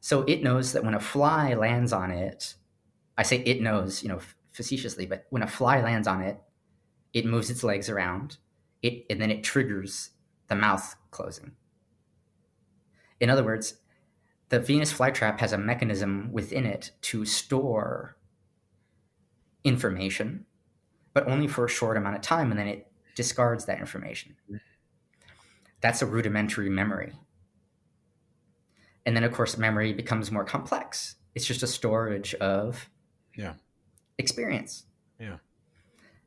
So 0.01 0.23
it 0.23 0.43
knows 0.43 0.73
that 0.73 0.85
when 0.85 0.95
a 0.95 1.01
fly 1.01 1.55
lands 1.55 1.93
on 1.93 2.11
it, 2.11 2.55
I 3.17 3.23
say 3.23 3.39
it 3.39 3.61
knows, 3.61 4.03
you 4.03 4.09
know, 4.09 4.21
facetiously, 4.53 5.07
but 5.07 5.27
when 5.31 5.43
a 5.43 5.47
fly 5.47 5.81
lands 5.81 6.09
on 6.09 6.21
it, 6.23 6.39
it 7.13 7.25
moves 7.25 7.51
its 7.51 7.63
legs 7.63 7.89
around, 7.89 8.39
it 8.83 9.07
and 9.09 9.21
then 9.21 9.31
it 9.31 9.45
triggers 9.45 10.11
the 10.49 10.55
mouth 10.55 10.97
closing. 11.11 11.53
In 13.21 13.31
other 13.31 13.45
words, 13.45 13.79
the 14.49 14.61
Venus 14.61 14.93
flytrap 14.93 15.41
has 15.41 15.53
a 15.53 15.59
mechanism 15.59 16.31
within 16.33 16.67
it 16.67 16.93
to 17.03 17.25
store 17.25 18.17
information, 19.65 20.45
but 21.13 21.27
only 21.27 21.49
for 21.49 21.65
a 21.65 21.69
short 21.69 21.97
amount 21.97 22.17
of 22.17 22.23
time, 22.23 22.51
and 22.51 22.61
then 22.61 22.69
it 22.69 22.87
discards 23.15 23.65
that 23.65 23.81
information. 23.81 24.37
That's 25.81 26.03
a 26.03 26.07
rudimentary 26.07 26.71
memory. 26.71 27.13
And 29.05 29.17
then, 29.17 29.25
of 29.25 29.33
course, 29.33 29.57
memory 29.57 29.93
becomes 29.93 30.31
more 30.31 30.45
complex. 30.45 31.17
It's 31.35 31.47
just 31.47 31.63
a 31.63 31.67
storage 31.67 32.35
of 32.35 32.89
yeah. 33.37 33.55
experience. 34.19 34.85
Yeah. 35.19 35.37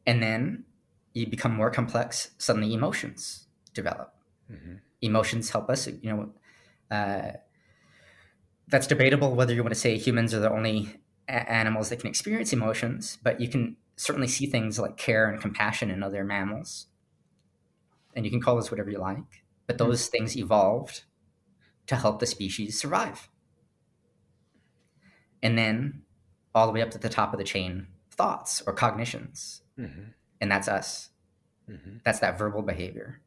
And 0.05 0.24
then 0.24 0.65
you 1.13 1.28
become 1.28 1.53
more 1.53 1.70
complex, 1.70 2.32
suddenly 2.38 2.74
emotions 2.74 3.49
develop. 3.82 4.14
Mm-hmm. 4.52 4.76
Emotions 5.02 5.50
help 5.50 5.70
us, 5.70 5.88
you 5.88 6.10
know, 6.12 6.30
uh, 6.96 7.32
that's 8.68 8.88
debatable 8.88 9.36
whether 9.36 9.54
you 9.54 9.64
want 9.64 9.74
to 9.74 9.80
say 9.80 9.98
humans 9.98 10.34
are 10.34 10.40
the 10.40 10.52
only 10.52 11.00
a- 11.28 11.52
animals 11.52 11.90
that 11.90 12.00
can 12.00 12.10
experience 12.10 12.54
emotions, 12.54 13.18
but 13.24 13.40
you 13.40 13.48
can 13.48 13.78
certainly 13.96 14.28
see 14.28 14.46
things 14.46 14.80
like 14.80 14.98
care 14.98 15.30
and 15.30 15.42
compassion 15.42 15.90
in 15.90 16.04
other 16.04 16.24
mammals. 16.24 16.88
And 18.16 18.26
you 18.26 18.32
can 18.32 18.42
call 18.42 18.56
this 18.56 18.72
whatever 18.72 18.90
you 18.90 19.00
like, 19.00 19.44
but 19.68 19.78
mm-hmm. 19.78 19.90
those 19.90 20.04
mm-hmm. 20.04 20.12
things 20.12 20.38
evolved 20.38 21.04
to 21.88 21.96
help 21.96 22.20
the 22.20 22.26
species 22.26 22.80
survive. 22.80 23.30
And 25.42 25.58
then 25.58 26.02
all 26.54 26.68
the 26.68 26.74
way 26.74 26.82
up 26.82 26.92
to 26.92 26.98
the 26.98 27.10
top 27.10 27.34
of 27.34 27.40
the 27.40 27.46
chain, 27.46 27.88
thoughts 28.12 28.62
or 28.66 28.74
cognitions. 28.74 29.62
Mm-hmm. 29.80 30.12
And 30.42 30.52
that's 30.52 30.68
us. 30.68 31.10
Mm-hmm. 31.70 31.98
That's 32.04 32.20
that 32.20 32.38
verbal 32.38 32.62
behavior. 32.62 33.22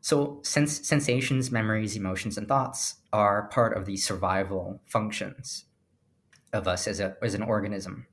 So, 0.00 0.40
sens- 0.42 0.86
sensations, 0.86 1.50
memories, 1.50 1.96
emotions, 1.96 2.38
and 2.38 2.48
thoughts 2.48 2.96
are 3.12 3.48
part 3.48 3.76
of 3.76 3.84
the 3.84 3.96
survival 3.96 4.80
functions 4.86 5.66
of 6.52 6.66
us 6.66 6.88
as, 6.88 7.00
a, 7.00 7.16
as 7.22 7.34
an 7.34 7.42
organism. 7.42 8.06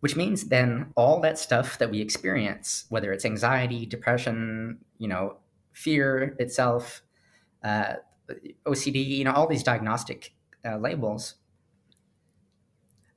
Which 0.00 0.16
means 0.16 0.44
then 0.44 0.92
all 0.96 1.20
that 1.20 1.38
stuff 1.38 1.78
that 1.78 1.90
we 1.90 2.00
experience, 2.00 2.86
whether 2.88 3.12
it's 3.12 3.24
anxiety, 3.24 3.84
depression, 3.84 4.78
you 4.98 5.08
know, 5.08 5.36
fear 5.72 6.36
itself, 6.38 7.02
uh, 7.62 7.94
OCD, 8.64 9.04
you 9.06 9.24
know, 9.24 9.32
all 9.32 9.46
these 9.46 9.62
diagnostic 9.62 10.34
uh, 10.64 10.76
labels, 10.76 11.34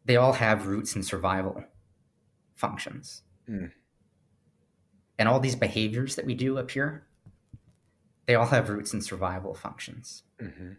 they 0.05 0.15
all 0.15 0.34
have 0.34 0.67
roots 0.67 0.95
in 0.95 1.03
survival 1.03 1.63
functions. 2.55 3.24
Mm 3.49 3.72
and 5.20 5.28
all 5.28 5.39
these 5.39 5.55
behaviors 5.55 6.15
that 6.15 6.26
we 6.26 6.34
do 6.34 6.57
up 6.57 6.72
here, 6.72 7.05
they 8.26 8.36
all 8.36 8.47
have 8.47 8.70
roots 8.70 8.93
in 8.93 9.01
survival 9.01 9.53
functions. 9.53 10.24
Mm-hmm. 10.41 10.72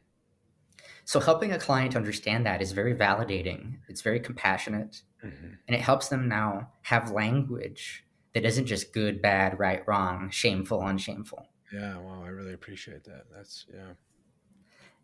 So 1.05 1.21
helping 1.21 1.53
a 1.53 1.59
client 1.59 1.95
understand 1.95 2.47
that 2.47 2.63
is 2.63 2.73
very 2.73 2.95
validating. 2.95 3.79
It's 3.89 4.01
very 4.01 4.19
compassionate, 4.19 5.03
mm-hmm. 5.25 5.55
and 5.69 5.77
it 5.77 5.81
helps 5.81 6.09
them 6.09 6.29
now 6.29 6.71
have 6.83 7.11
language 7.11 8.05
that 8.33 8.45
isn't 8.45 8.67
just 8.67 8.93
good, 8.93 9.21
bad, 9.21 9.59
right, 9.59 9.83
wrong, 9.87 10.31
shameful, 10.31 10.83
unshameful. 10.83 11.49
Yeah, 11.73 11.99
wow, 11.99 12.23
I 12.25 12.29
really 12.29 12.55
appreciate 12.55 13.05
that. 13.05 13.25
That's 13.35 13.67
yeah. 13.73 13.93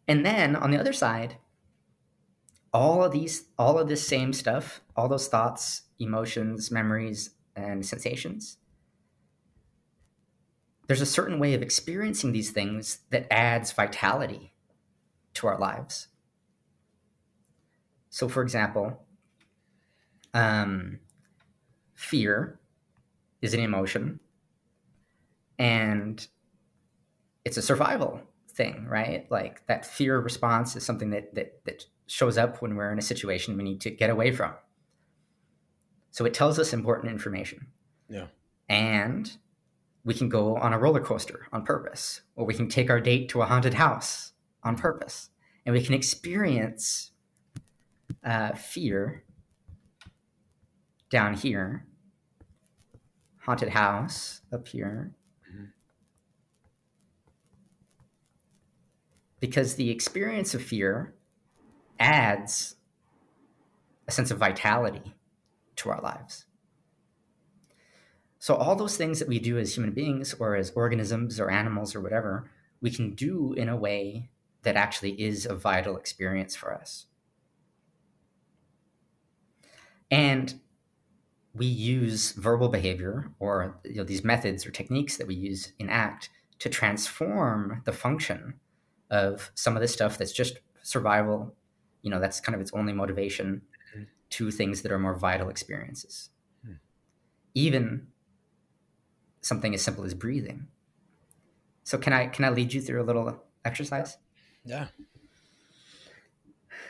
And 0.08 0.24
then 0.24 0.56
on 0.56 0.70
the 0.70 0.78
other 0.78 0.92
side, 0.92 1.36
all 2.72 3.02
of 3.02 3.12
these, 3.12 3.46
all 3.58 3.78
of 3.78 3.88
this 3.88 4.06
same 4.06 4.32
stuff, 4.32 4.80
all 4.96 5.08
those 5.08 5.28
thoughts, 5.28 5.82
emotions, 5.98 6.70
memories, 6.70 7.30
and 7.56 7.84
sensations, 7.84 8.58
there's 10.86 11.00
a 11.00 11.06
certain 11.06 11.38
way 11.38 11.54
of 11.54 11.62
experiencing 11.62 12.32
these 12.32 12.50
things 12.50 13.00
that 13.10 13.26
adds 13.32 13.72
vitality 13.72 14.52
to 15.34 15.46
our 15.46 15.58
lives. 15.58 16.08
So, 18.08 18.28
for 18.28 18.42
example, 18.42 19.04
um, 20.32 21.00
fear 21.94 22.60
is 23.42 23.52
an 23.52 23.60
emotion 23.60 24.20
and 25.58 26.26
it's 27.44 27.56
a 27.56 27.62
survival 27.62 28.20
thing, 28.52 28.86
right? 28.86 29.30
Like 29.30 29.66
that 29.66 29.84
fear 29.84 30.18
response 30.18 30.76
is 30.76 30.84
something 30.84 31.10
that, 31.10 31.34
that, 31.34 31.64
that 31.64 31.84
shows 32.06 32.38
up 32.38 32.62
when 32.62 32.76
we're 32.76 32.92
in 32.92 32.98
a 32.98 33.02
situation 33.02 33.56
we 33.56 33.64
need 33.64 33.80
to 33.82 33.90
get 33.90 34.10
away 34.10 34.32
from. 34.32 34.54
So 36.10 36.24
it 36.24 36.32
tells 36.32 36.58
us 36.58 36.72
important 36.72 37.12
information. 37.12 37.66
Yeah. 38.08 38.26
And 38.68 39.30
we 40.06 40.14
can 40.14 40.28
go 40.28 40.56
on 40.56 40.72
a 40.72 40.78
roller 40.78 41.00
coaster 41.00 41.48
on 41.52 41.64
purpose, 41.64 42.20
or 42.36 42.46
we 42.46 42.54
can 42.54 42.68
take 42.68 42.88
our 42.88 43.00
date 43.00 43.28
to 43.28 43.42
a 43.42 43.44
haunted 43.44 43.74
house 43.74 44.32
on 44.62 44.76
purpose, 44.76 45.30
and 45.66 45.74
we 45.74 45.82
can 45.82 45.94
experience 45.94 47.10
uh, 48.24 48.52
fear 48.52 49.24
down 51.10 51.34
here, 51.34 51.84
haunted 53.40 53.70
house 53.70 54.42
up 54.52 54.68
here. 54.68 55.10
Because 59.40 59.74
the 59.74 59.90
experience 59.90 60.54
of 60.54 60.62
fear 60.62 61.14
adds 61.98 62.76
a 64.06 64.12
sense 64.12 64.30
of 64.30 64.38
vitality 64.38 65.14
to 65.74 65.90
our 65.90 66.00
lives. 66.00 66.45
So 68.46 68.54
all 68.54 68.76
those 68.76 68.96
things 68.96 69.18
that 69.18 69.26
we 69.26 69.40
do 69.40 69.58
as 69.58 69.74
human 69.74 69.90
beings 69.90 70.32
or 70.38 70.54
as 70.54 70.70
organisms 70.76 71.40
or 71.40 71.50
animals 71.50 71.96
or 71.96 72.00
whatever, 72.00 72.48
we 72.80 72.92
can 72.92 73.12
do 73.12 73.52
in 73.54 73.68
a 73.68 73.74
way 73.74 74.30
that 74.62 74.76
actually 74.76 75.20
is 75.20 75.46
a 75.46 75.54
vital 75.56 75.96
experience 75.96 76.54
for 76.54 76.72
us. 76.72 77.06
And 80.12 80.60
we 81.54 81.66
use 81.66 82.34
verbal 82.34 82.68
behavior 82.68 83.32
or 83.40 83.80
you 83.82 83.96
know, 83.96 84.04
these 84.04 84.22
methods 84.22 84.64
or 84.64 84.70
techniques 84.70 85.16
that 85.16 85.26
we 85.26 85.34
use 85.34 85.72
in 85.80 85.90
ACT 85.90 86.28
to 86.60 86.68
transform 86.68 87.82
the 87.84 87.92
function 87.92 88.54
of 89.10 89.50
some 89.56 89.74
of 89.74 89.82
this 89.82 89.92
stuff 89.92 90.18
that's 90.18 90.32
just 90.32 90.60
survival, 90.84 91.52
you 92.02 92.12
know, 92.12 92.20
that's 92.20 92.38
kind 92.38 92.54
of 92.54 92.60
its 92.60 92.70
only 92.74 92.92
motivation 92.92 93.62
mm-hmm. 93.92 94.04
to 94.30 94.52
things 94.52 94.82
that 94.82 94.92
are 94.92 95.00
more 95.00 95.16
vital 95.16 95.48
experiences. 95.48 96.30
Mm. 96.64 96.76
Even 97.52 98.06
something 99.46 99.74
as 99.74 99.82
simple 99.82 100.04
as 100.04 100.14
breathing. 100.14 100.66
So 101.84 101.96
can 101.98 102.12
I 102.12 102.26
can 102.26 102.44
I 102.44 102.50
lead 102.50 102.72
you 102.72 102.80
through 102.80 103.02
a 103.02 103.04
little 103.04 103.42
exercise? 103.64 104.18
Yeah. 104.64 104.88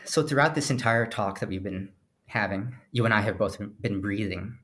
So 0.04 0.22
throughout 0.22 0.54
this 0.54 0.70
entire 0.70 1.04
talk 1.06 1.40
that 1.40 1.48
we've 1.48 1.62
been 1.62 1.90
having, 2.26 2.76
you 2.92 3.04
and 3.04 3.12
I 3.12 3.20
have 3.20 3.38
both 3.38 3.58
been 3.80 4.00
breathing. 4.00 4.58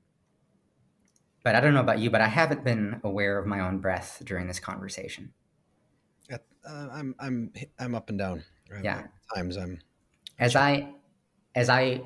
But 1.45 1.57
I 1.57 1.61
don't 1.61 1.75
know 1.75 1.81
about 1.81 1.99
you, 1.99 2.11
but 2.11 2.21
I 2.21 2.29
haven't 2.29 2.65
been 2.65 3.01
aware 3.03 3.39
of 3.39 3.47
my 3.47 3.61
own 3.61 3.79
breath 3.79 4.23
during 4.25 4.47
this 4.47 4.61
conversation. 4.61 5.33
Uh, 6.31 6.89
I'm 6.93 7.15
I'm 7.19 7.53
I'm 7.79 7.95
up 7.95 8.09
and 8.09 8.19
down. 8.19 8.45
Right? 8.71 8.85
Yeah. 8.85 9.03
times 9.35 9.57
I'm. 9.57 9.81
As 10.39 10.55
I, 10.57 10.95
as 11.55 11.69
I, 11.69 12.03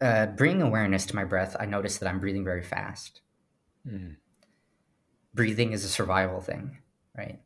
uh, 0.00 0.26
bring 0.26 0.60
awareness 0.60 1.06
to 1.06 1.16
my 1.16 1.24
breath, 1.24 1.56
I 1.58 1.66
notice 1.66 1.98
that 1.98 2.08
I'm 2.08 2.20
breathing 2.20 2.44
very 2.44 2.62
fast. 2.62 3.22
Mm 3.86 4.16
breathing 5.34 5.72
is 5.72 5.84
a 5.84 5.88
survival 5.88 6.40
thing, 6.40 6.78
right? 7.16 7.40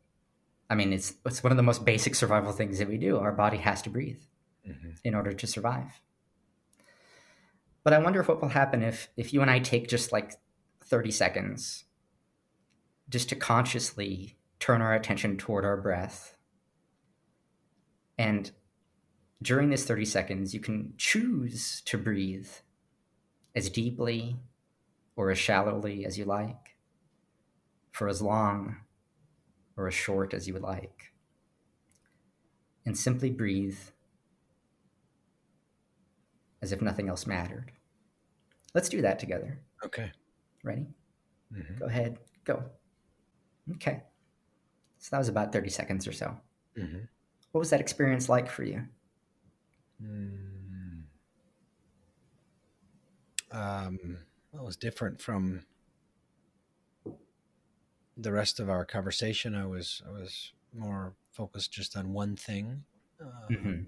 I 0.71 0.75
mean, 0.75 0.93
it's 0.93 1.15
it's 1.27 1.43
one 1.43 1.53
of 1.53 1.57
the 1.57 1.63
most 1.63 1.85
basic 1.85 2.15
survival 2.15 2.53
things 2.53 2.79
that 2.79 2.89
we 2.89 2.99
do. 2.99 3.19
Our 3.19 3.33
body 3.33 3.59
has 3.59 3.83
to 3.83 3.91
breathe. 3.91 4.23
Mm-hmm. 4.67 4.93
in 5.05 5.15
order 5.15 5.35
to 5.35 5.47
survive. 5.47 6.01
But 7.83 7.93
I 7.93 7.99
wonder 7.99 8.21
if 8.21 8.29
what 8.29 8.41
will 8.41 8.49
happen 8.49 8.83
if 8.83 9.11
if 9.15 9.35
you 9.35 9.43
and 9.43 9.51
I 9.51 9.59
take 9.59 9.89
just 9.89 10.11
like 10.11 10.33
30 10.87 11.11
seconds 11.11 11.85
just 13.11 13.29
to 13.29 13.37
consciously 13.37 14.39
turn 14.59 14.81
our 14.81 14.95
attention 14.95 15.37
toward 15.37 15.67
our 15.67 15.77
breath. 15.77 16.39
And 18.17 18.53
during 19.43 19.69
this 19.69 19.85
30 19.85 20.07
seconds, 20.07 20.55
you 20.55 20.61
can 20.61 20.95
choose 20.97 21.83
to 21.83 21.99
breathe 21.99 22.49
as 23.55 23.69
deeply 23.69 24.37
or 25.15 25.31
as 25.31 25.37
shallowly 25.37 26.07
as 26.07 26.17
you 26.17 26.25
like, 26.25 26.74
for 27.95 28.09
as 28.09 28.21
long 28.21 28.77
or 29.77 29.87
as 29.87 29.95
short 29.95 30.35
as 30.35 30.49
you 30.49 30.53
would 30.53 30.63
like. 30.63 31.13
And 32.85 32.99
simply 32.99 33.31
breathe 33.31 33.79
as 36.61 36.73
if 36.73 36.83
nothing 36.83 37.09
else 37.09 37.25
mattered. 37.25 37.71
Let's 38.75 38.89
do 38.89 39.01
that 39.03 39.21
together. 39.21 39.61
Okay. 39.85 40.11
Ready? 40.65 40.89
Mm-hmm. 41.55 41.79
Go 41.79 41.87
ahead. 41.87 42.19
Go. 42.45 42.65
Okay. 43.77 44.03
So 44.99 45.09
that 45.13 45.19
was 45.19 45.29
about 45.29 45.53
30 45.53 45.71
seconds 45.71 46.09
or 46.09 46.13
so. 46.13 46.37
Mm-hmm. 46.77 47.05
What 47.53 47.59
was 47.61 47.71
that 47.71 47.81
experience 47.81 48.29
like 48.29 48.51
for 48.51 48.65
you? 48.65 48.83
Mm. 50.03 51.05
Um, 53.53 54.19
well, 54.51 54.65
it 54.65 54.67
was 54.67 54.77
different 54.77 55.23
from 55.23 55.63
the 58.17 58.33
rest 58.33 58.61
of 58.61 58.69
our 58.69 58.85
conversation. 58.85 59.55
I 59.55 59.67
was 59.67 60.03
I 60.07 60.11
was 60.11 60.53
more 60.73 61.15
focused 61.33 61.73
just 61.73 61.97
on 61.97 62.13
one 62.13 62.37
thing, 62.37 62.85
um, 63.21 63.29
mm-hmm. 63.51 63.81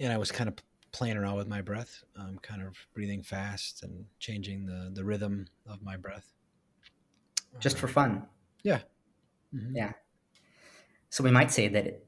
and 0.00 0.12
I 0.12 0.18
was 0.18 0.30
kind 0.32 0.48
of 0.48 0.56
playing 0.92 1.16
around 1.16 1.36
with 1.36 1.48
my 1.48 1.60
breath, 1.60 2.04
um, 2.16 2.38
kind 2.40 2.62
of 2.62 2.76
breathing 2.94 3.22
fast 3.22 3.82
and 3.82 4.04
changing 4.18 4.66
the 4.66 4.90
the 4.92 5.04
rhythm 5.04 5.46
of 5.66 5.82
my 5.82 5.96
breath, 5.96 6.32
just 7.60 7.78
for 7.78 7.88
fun. 7.88 8.26
Yeah, 8.62 8.80
mm-hmm. 9.54 9.76
yeah. 9.76 9.92
So 11.10 11.22
we 11.22 11.30
might 11.30 11.52
say 11.52 11.68
that 11.68 11.86
it, 11.86 12.06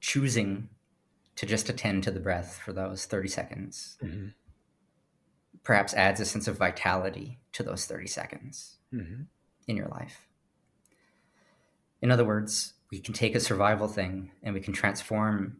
choosing 0.00 0.68
to 1.36 1.46
just 1.46 1.68
attend 1.68 2.04
to 2.04 2.10
the 2.10 2.20
breath 2.20 2.60
for 2.64 2.72
those 2.72 3.06
thirty 3.06 3.28
seconds 3.28 3.96
mm-hmm. 4.02 4.28
perhaps 5.62 5.94
adds 5.94 6.20
a 6.20 6.24
sense 6.24 6.46
of 6.48 6.58
vitality 6.58 7.38
to 7.52 7.62
those 7.62 7.86
thirty 7.86 8.06
seconds 8.06 8.76
mm-hmm. 8.92 9.22
In 9.66 9.76
your 9.76 9.88
life. 9.88 10.26
In 12.02 12.10
other 12.10 12.24
words, 12.24 12.74
we 12.90 12.98
can 12.98 13.14
take 13.14 13.34
a 13.34 13.40
survival 13.40 13.88
thing 13.88 14.32
and 14.42 14.54
we 14.54 14.60
can 14.60 14.72
transform 14.72 15.58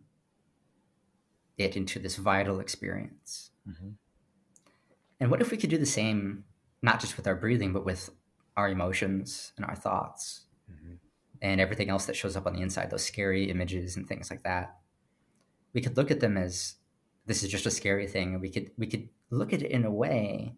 it 1.58 1.76
into 1.76 1.98
this 1.98 2.16
vital 2.16 2.60
experience. 2.60 3.50
Mm-hmm. 3.68 3.90
And 5.20 5.30
what 5.30 5.42
if 5.42 5.50
we 5.50 5.56
could 5.56 5.70
do 5.70 5.78
the 5.78 5.86
same, 5.86 6.44
not 6.82 7.00
just 7.00 7.16
with 7.16 7.26
our 7.26 7.34
breathing, 7.34 7.72
but 7.72 7.84
with 7.84 8.10
our 8.56 8.68
emotions 8.68 9.52
and 9.56 9.66
our 9.66 9.76
thoughts 9.76 10.46
mm-hmm. 10.70 10.94
and 11.42 11.60
everything 11.60 11.90
else 11.90 12.06
that 12.06 12.16
shows 12.16 12.36
up 12.36 12.46
on 12.46 12.54
the 12.54 12.62
inside, 12.62 12.90
those 12.90 13.04
scary 13.04 13.50
images 13.50 13.96
and 13.96 14.08
things 14.08 14.30
like 14.30 14.42
that? 14.44 14.76
We 15.72 15.82
could 15.82 15.96
look 15.96 16.10
at 16.10 16.20
them 16.20 16.36
as 16.36 16.76
this 17.26 17.42
is 17.42 17.50
just 17.50 17.66
a 17.66 17.70
scary 17.70 18.08
thing, 18.08 18.32
and 18.32 18.40
we 18.40 18.50
could 18.50 18.72
we 18.76 18.88
could 18.88 19.08
look 19.30 19.52
at 19.52 19.62
it 19.62 19.70
in 19.70 19.84
a 19.84 19.90
way 19.90 20.56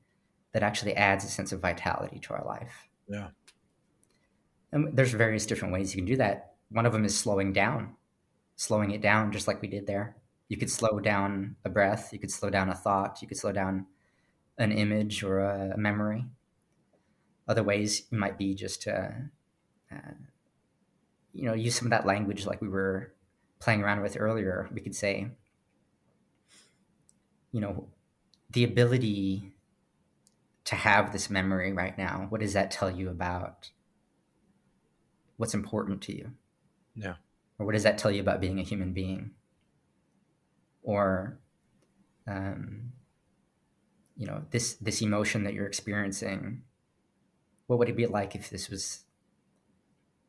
that 0.52 0.62
actually 0.62 0.94
adds 0.94 1.24
a 1.24 1.28
sense 1.28 1.52
of 1.52 1.60
vitality 1.60 2.18
to 2.20 2.32
our 2.32 2.44
life. 2.46 2.88
Yeah. 3.12 3.28
And 4.72 4.96
there's 4.96 5.12
various 5.12 5.46
different 5.46 5.74
ways 5.74 5.94
you 5.94 6.00
can 6.00 6.06
do 6.06 6.16
that. 6.16 6.54
One 6.70 6.86
of 6.86 6.92
them 6.92 7.04
is 7.04 7.16
slowing 7.16 7.52
down, 7.52 7.94
slowing 8.56 8.90
it 8.90 9.02
down, 9.02 9.32
just 9.32 9.46
like 9.46 9.60
we 9.60 9.68
did 9.68 9.86
there 9.86 10.16
you 10.52 10.58
could 10.58 10.70
slow 10.70 11.00
down 11.00 11.56
a 11.64 11.70
breath, 11.70 12.12
you 12.12 12.18
could 12.18 12.30
slow 12.30 12.50
down 12.50 12.68
a 12.68 12.74
thought, 12.74 13.22
you 13.22 13.26
could 13.26 13.38
slow 13.38 13.52
down 13.52 13.86
an 14.58 14.70
image 14.70 15.22
or 15.24 15.40
a, 15.40 15.78
memory. 15.78 16.26
Other 17.48 17.62
ways 17.62 18.02
might 18.10 18.36
be 18.36 18.54
just 18.54 18.82
to, 18.82 19.30
uh, 19.90 20.12
you 21.32 21.46
know, 21.46 21.54
use 21.54 21.74
some 21.74 21.86
of 21.86 21.90
that 21.92 22.04
language 22.04 22.44
like 22.44 22.60
we 22.60 22.68
were 22.68 23.14
playing 23.60 23.82
around 23.82 24.02
with 24.02 24.20
earlier. 24.20 24.68
We 24.74 24.82
could 24.82 24.94
say, 24.94 25.28
you 27.50 27.62
know, 27.62 27.88
the 28.50 28.64
ability 28.64 29.51
to 30.64 30.74
have 30.74 31.12
this 31.12 31.28
memory 31.30 31.72
right 31.72 31.96
now, 31.96 32.26
what 32.28 32.40
does 32.40 32.52
that 32.52 32.70
tell 32.70 32.90
you 32.90 33.08
about 33.08 33.70
what's 35.36 35.54
important 35.54 36.02
to 36.02 36.16
you? 36.16 36.32
Yeah. 36.94 37.14
Or 37.58 37.66
what 37.66 37.72
does 37.72 37.82
that 37.82 37.98
tell 37.98 38.10
you 38.10 38.20
about 38.20 38.40
being 38.40 38.58
a 38.58 38.62
human 38.62 38.92
being? 38.92 39.32
or 40.82 41.38
um, 42.26 42.92
you 44.16 44.26
know 44.26 44.42
this 44.50 44.74
this 44.74 45.00
emotion 45.00 45.44
that 45.44 45.54
you're 45.54 45.66
experiencing 45.66 46.62
what 47.66 47.78
would 47.78 47.88
it 47.88 47.96
be 47.96 48.06
like 48.06 48.34
if 48.34 48.50
this 48.50 48.68
was 48.68 49.04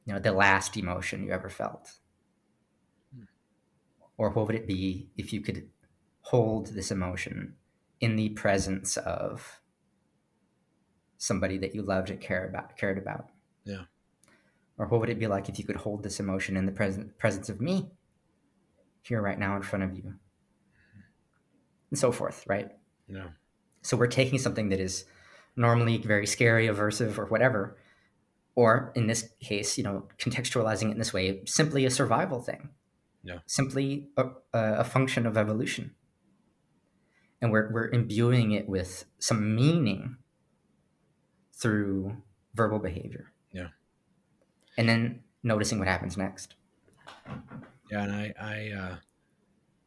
you 0.05 0.13
know 0.13 0.19
the 0.19 0.31
last 0.31 0.77
emotion 0.77 1.23
you 1.23 1.31
ever 1.31 1.49
felt 1.49 1.93
hmm. 3.15 3.23
or 4.17 4.29
what 4.29 4.47
would 4.47 4.55
it 4.55 4.67
be 4.67 5.09
if 5.17 5.33
you 5.33 5.41
could 5.41 5.67
hold 6.21 6.67
this 6.67 6.91
emotion 6.91 7.55
in 7.99 8.15
the 8.15 8.29
presence 8.29 8.97
of 8.97 9.59
somebody 11.23 11.57
that 11.57 11.73
you 11.73 11.81
loved 11.81 12.09
and 12.09 12.19
cared 12.19 12.49
about 12.49 12.77
cared 12.77 12.97
about 12.97 13.29
yeah 13.65 13.83
or 14.77 14.87
what 14.87 14.99
would 14.99 15.09
it 15.09 15.19
be 15.19 15.27
like 15.27 15.49
if 15.49 15.57
you 15.57 15.65
could 15.65 15.75
hold 15.75 16.03
this 16.03 16.19
emotion 16.19 16.57
in 16.57 16.65
the 16.65 16.71
present 16.71 17.17
presence 17.17 17.49
of 17.49 17.61
me 17.61 17.91
here 19.03 19.21
right 19.21 19.37
now 19.37 19.55
in 19.55 19.61
front 19.61 19.83
of 19.83 19.95
you 19.95 20.13
and 21.93 21.99
so 21.99 22.11
forth, 22.11 22.43
right? 22.47 22.71
Yeah. 23.07 23.27
So 23.83 23.95
we're 23.95 24.07
taking 24.07 24.39
something 24.39 24.69
that 24.69 24.79
is 24.79 25.05
normally 25.55 25.97
very 25.97 26.25
scary, 26.25 26.65
aversive, 26.65 27.19
or 27.19 27.25
whatever, 27.25 27.77
or 28.55 28.91
in 28.95 29.05
this 29.05 29.29
case, 29.39 29.77
you 29.77 29.83
know, 29.83 30.07
contextualizing 30.17 30.87
it 30.87 30.93
in 30.93 30.97
this 30.97 31.13
way, 31.13 31.43
simply 31.45 31.85
a 31.85 31.91
survival 31.91 32.41
thing. 32.41 32.69
Yeah. 33.23 33.37
Simply 33.45 34.09
a, 34.17 34.29
a 34.53 34.83
function 34.83 35.27
of 35.27 35.37
evolution. 35.37 35.93
And 37.43 37.51
we're, 37.51 37.71
we're 37.71 37.91
imbuing 37.91 38.53
it 38.53 38.67
with 38.67 39.05
some 39.19 39.55
meaning 39.55 40.17
through 41.53 42.17
verbal 42.55 42.79
behavior. 42.79 43.31
Yeah. 43.51 43.69
And 44.77 44.89
then 44.89 45.23
noticing 45.43 45.79
what 45.79 45.87
happens 45.87 46.17
next. 46.17 46.55
Yeah, 47.91 48.03
and 48.03 48.11
I, 48.11 48.33
I, 48.39 48.71
uh, 48.77 48.95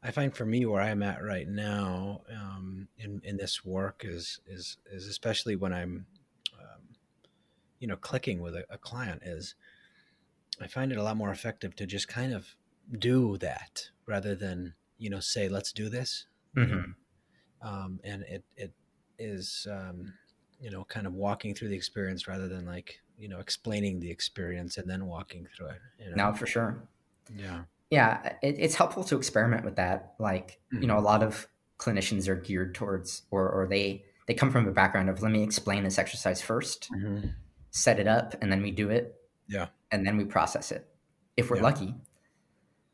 I 0.07 0.12
find 0.12 0.35
for 0.35 0.47
me 0.47 0.64
where 0.67 0.81
I'm 0.81 1.03
at 1.03 1.23
right 1.23 1.49
now 1.49 2.23
um, 2.31 2.87
in 2.97 3.21
in 3.25 3.37
this 3.37 3.64
work 3.64 4.05
is 4.05 4.41
is 4.47 4.77
is 4.89 5.09
especially 5.09 5.57
when 5.57 5.73
I'm 5.73 6.07
um, 6.57 6.83
you 7.81 7.89
know 7.89 7.97
clicking 7.97 8.41
with 8.41 8.55
a, 8.55 8.64
a, 8.71 8.79
client 8.79 9.23
is 9.25 9.57
I 10.61 10.69
find 10.69 10.93
it 10.93 10.99
a 10.99 11.03
lot 11.03 11.17
more 11.17 11.33
effective 11.33 11.75
to 11.77 11.87
just 11.87 12.07
kind 12.07 12.33
of 12.33 12.55
do 12.97 13.37
that 13.39 13.89
rather 14.07 14.37
than 14.37 14.75
you 14.97 15.11
know 15.11 15.19
say 15.19 15.49
let's 15.49 15.73
do 15.73 15.89
this 15.89 16.27
mm-hmm. 16.57 16.93
um, 17.67 17.99
and 18.05 18.23
it 18.23 18.45
it 18.57 18.73
is 19.19 19.67
um, 19.69 20.14
you 20.61 20.70
know 20.70 20.84
kind 20.84 21.07
of 21.07 21.14
walking 21.14 21.54
through 21.54 21.68
the 21.68 21.76
experience 21.76 22.26
rather 22.26 22.48
than 22.48 22.66
like 22.66 23.00
you 23.18 23.28
know 23.28 23.38
explaining 23.38 24.00
the 24.00 24.11
experience 24.11 24.76
and 24.76 24.88
then 24.88 25.07
walking 25.07 25.46
through 25.57 25.68
it 25.68 25.80
you 25.98 26.11
know? 26.11 26.16
now 26.16 26.32
for 26.32 26.46
sure 26.46 26.82
yeah 27.36 27.62
yeah 27.90 28.34
it, 28.42 28.57
it's 28.59 28.74
helpful 28.74 29.04
to 29.04 29.16
experiment 29.16 29.64
with 29.64 29.76
that 29.76 30.14
like 30.18 30.61
mm-hmm. 30.72 30.82
you 30.82 30.88
know 30.88 30.94
a 30.94 30.96
mm-hmm. 30.98 31.07
lot 31.07 31.22
of 31.22 31.46
clinicians 31.78 32.28
are 32.28 32.36
geared 32.36 32.74
towards 32.74 33.22
or 33.30 33.48
or 33.48 33.66
they 33.66 34.04
they 34.26 34.34
come 34.34 34.50
from 34.50 34.66
a 34.66 34.72
background 34.72 35.09
of 35.09 35.22
let 35.22 35.30
me 35.30 35.42
explain 35.42 35.84
this 35.84 35.98
exercise 35.98 36.42
1st 36.42 36.90
mm-hmm. 36.90 37.28
set 37.70 37.98
it 37.98 38.07
up 38.07 38.34
and 38.40 38.50
then 38.50 38.62
we 38.62 38.70
do 38.70 38.90
it 38.90 39.14
yeah 39.48 39.66
and 39.90 40.07
then 40.07 40.16
we 40.16 40.24
process 40.24 40.72
it 40.72 40.88
if 41.36 41.50
we're 41.50 41.57
yeah. 41.57 41.62
lucky 41.62 41.94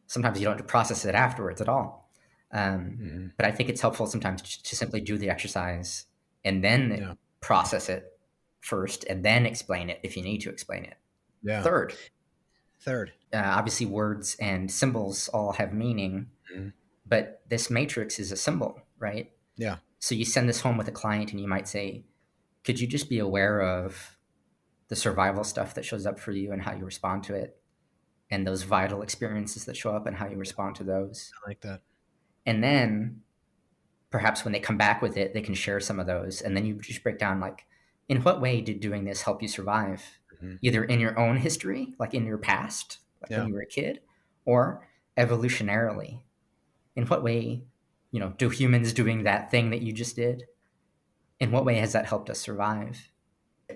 sometimes 0.07 0.39
you 0.39 0.45
don't 0.45 0.67
process 0.67 1.05
it 1.05 1.15
afterwards 1.15 1.61
at 1.61 1.69
all 1.69 2.11
um, 2.53 2.99
mm-hmm. 3.01 3.27
but 3.37 3.47
i 3.47 3.51
think 3.51 3.69
it's 3.69 3.81
helpful 3.81 4.07
sometimes 4.07 4.43
to, 4.43 4.63
to 4.63 4.77
simply 4.77 5.01
do 5.01 5.17
the 5.17 5.31
exercise 5.31 6.07
and 6.45 6.63
then 6.63 6.97
yeah. 6.99 7.15
Process 7.43 7.89
it 7.89 8.19
first 8.61 9.05
and 9.05 9.25
then 9.25 9.45
explain 9.45 9.91
it 9.91 10.01
if 10.03 10.17
you 10.17 10.23
need 10.23 10.39
to 10.39 10.49
explain 10.49 10.85
it 10.85 10.97
yeah. 11.43 11.63
third 11.63 11.93
Third. 12.83 13.13
Uh, 13.33 13.43
obviously, 13.45 13.87
words 13.87 14.37
and 14.41 14.71
symbols 14.71 15.29
all 15.29 15.53
have 15.53 15.73
meaning, 15.73 16.27
mm-hmm. 16.55 16.71
but 17.07 17.43
this 17.49 17.71
matrix 17.71 18.19
is 18.19 18.33
a 18.33 18.37
symbol, 18.37 18.83
right? 18.99 19.31
Yeah. 19.57 19.77
So 20.01 20.17
you 20.17 20.25
send 20.25 20.49
this 20.49 20.61
home 20.61 20.77
with 20.77 20.89
a 20.89 20.93
client, 20.93 21.31
and 21.31 21.41
you 21.41 21.47
might 21.47 21.69
say, 21.69 22.05
"Could 22.65 22.81
you 22.81 22.89
just 22.89 23.09
be 23.09 23.21
aware 23.21 23.61
of 23.63 24.19
the 24.89 24.97
survival 24.97 25.45
stuff 25.45 25.75
that 25.75 25.85
shows 25.85 26.07
up 26.07 26.19
for 26.19 26.33
you 26.33 26.51
and 26.51 26.61
how 26.61 26.73
you 26.75 26.85
respond 26.85 27.23
to 27.25 27.35
it, 27.35 27.57
and 28.33 28.45
those 28.45 28.65
vital 28.65 29.01
experiences 29.01 29.65
that 29.67 29.77
show 29.77 29.95
up 29.95 30.07
and 30.07 30.17
how 30.17 30.27
you 30.27 30.37
respond 30.37 30.75
to 30.77 30.85
those?" 30.85 31.31
I 31.45 31.51
like 31.51 31.61
that. 31.61 31.83
And 32.45 32.65
then, 32.65 33.21
perhaps 34.13 34.45
when 34.45 34.53
they 34.53 34.61
come 34.61 34.77
back 34.77 35.03
with 35.03 35.17
it, 35.17 35.35
they 35.35 35.43
can 35.43 35.55
share 35.55 35.81
some 35.81 35.99
of 35.99 36.07
those, 36.07 36.41
and 36.41 36.57
then 36.57 36.65
you 36.65 36.75
just 36.77 37.03
break 37.03 37.19
down 37.19 37.41
like, 37.41 37.67
in 38.09 38.23
what 38.23 38.41
way 38.41 38.61
did 38.61 38.81
doing 38.81 39.05
this 39.05 39.23
help 39.23 39.43
you 39.43 39.49
survive? 39.49 40.03
mm-hmm. 40.43 40.57
either 40.63 40.85
in 40.85 41.01
your 41.01 41.19
own 41.19 41.37
history, 41.37 41.95
like 41.99 42.15
in 42.15 42.27
your 42.27 42.39
past, 42.39 42.99
like 43.23 43.31
yeah. 43.31 43.39
when 43.39 43.49
you 43.49 43.55
were 43.55 43.63
a 43.63 43.67
kid, 43.67 44.01
or 44.45 44.87
evolutionarily. 45.17 46.21
in 46.97 47.07
what 47.07 47.23
way, 47.23 47.63
you 48.11 48.21
know, 48.21 48.35
do 48.37 48.49
humans 48.49 48.93
doing 48.93 49.23
that 49.23 49.51
thing 49.51 49.71
that 49.71 49.83
you 49.83 49.93
just 49.93 50.17
did, 50.17 50.45
in 51.41 51.51
what 51.51 51.65
way 51.65 51.77
has 51.77 51.93
that 51.93 52.07
helped 52.07 52.29
us 52.29 52.39
survive? 52.39 53.09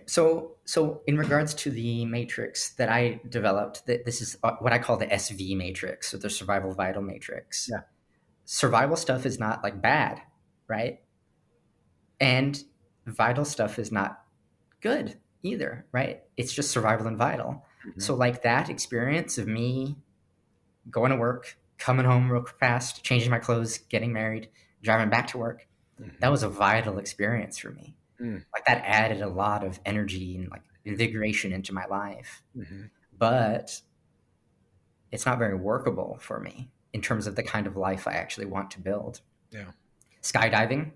So, 0.05 0.57
so 0.65 1.01
in 1.07 1.17
regards 1.17 1.55
to 1.55 1.71
the 1.71 2.05
matrix 2.05 2.75
that 2.75 2.91
I 2.91 3.21
developed, 3.31 3.87
that 3.87 4.05
this 4.05 4.21
is 4.21 4.37
uh, 4.43 4.53
what 4.61 4.73
I 4.73 4.79
call 4.79 4.99
the 4.99 5.07
SV 5.07 5.57
matrix, 5.57 6.13
or 6.13 6.19
the 6.19 6.29
survival 6.29 6.75
vital 6.75 7.03
matrix. 7.03 7.69
Yeah. 7.71 7.81
Survival 8.47 8.97
stuff 8.97 9.27
is 9.27 9.39
not 9.39 9.63
like 9.63 9.83
bad, 9.83 10.23
right? 10.69 11.01
And 12.21 12.63
vital 13.05 13.45
stuff 13.45 13.79
is 13.79 13.93
not 13.93 14.23
good 14.81 15.19
either, 15.43 15.85
right? 15.93 16.23
It's 16.37 16.53
just 16.53 16.71
survival 16.71 17.07
and 17.07 17.19
vital. 17.19 17.65
Mm-hmm. 17.87 18.01
So, 18.01 18.15
like 18.15 18.43
that 18.43 18.71
experience 18.71 19.37
of 19.37 19.47
me 19.47 19.97
going 20.91 21.11
to 21.11 21.17
work, 21.17 21.59
coming 21.77 22.07
home 22.07 22.31
real 22.31 22.47
fast, 22.61 23.03
changing 23.03 23.31
my 23.31 23.39
clothes, 23.39 23.79
getting 23.79 24.13
married, 24.13 24.49
driving 24.83 25.11
back 25.11 25.27
to 25.29 25.39
work, 25.39 25.67
mm-hmm. 26.01 26.17
that 26.21 26.31
was 26.31 26.43
a 26.43 26.49
vital 26.49 26.99
experience 26.99 27.59
for 27.59 27.71
me. 27.71 27.97
Mm. 28.21 28.45
Like 28.55 28.65
that 28.67 28.83
added 28.87 29.21
a 29.21 29.29
lot 29.29 29.63
of 29.65 29.81
energy 29.85 30.37
and 30.37 30.49
like 30.51 30.63
invigoration 30.85 31.53
into 31.53 31.75
my 31.75 31.85
life. 31.87 32.43
Mm-hmm. 32.57 32.85
But 33.19 33.81
it's 35.13 35.27
not 35.27 35.39
very 35.39 35.55
workable 35.55 36.19
for 36.21 36.41
me 36.41 36.71
in 36.97 37.03
terms 37.03 37.27
of 37.27 37.37
the 37.37 37.43
kind 37.43 37.67
of 37.67 37.77
life 37.77 38.09
I 38.09 38.13
actually 38.13 38.47
want 38.47 38.71
to 38.71 38.81
build. 38.81 39.21
Yeah. 39.51 39.73
Skydiving, 40.23 40.93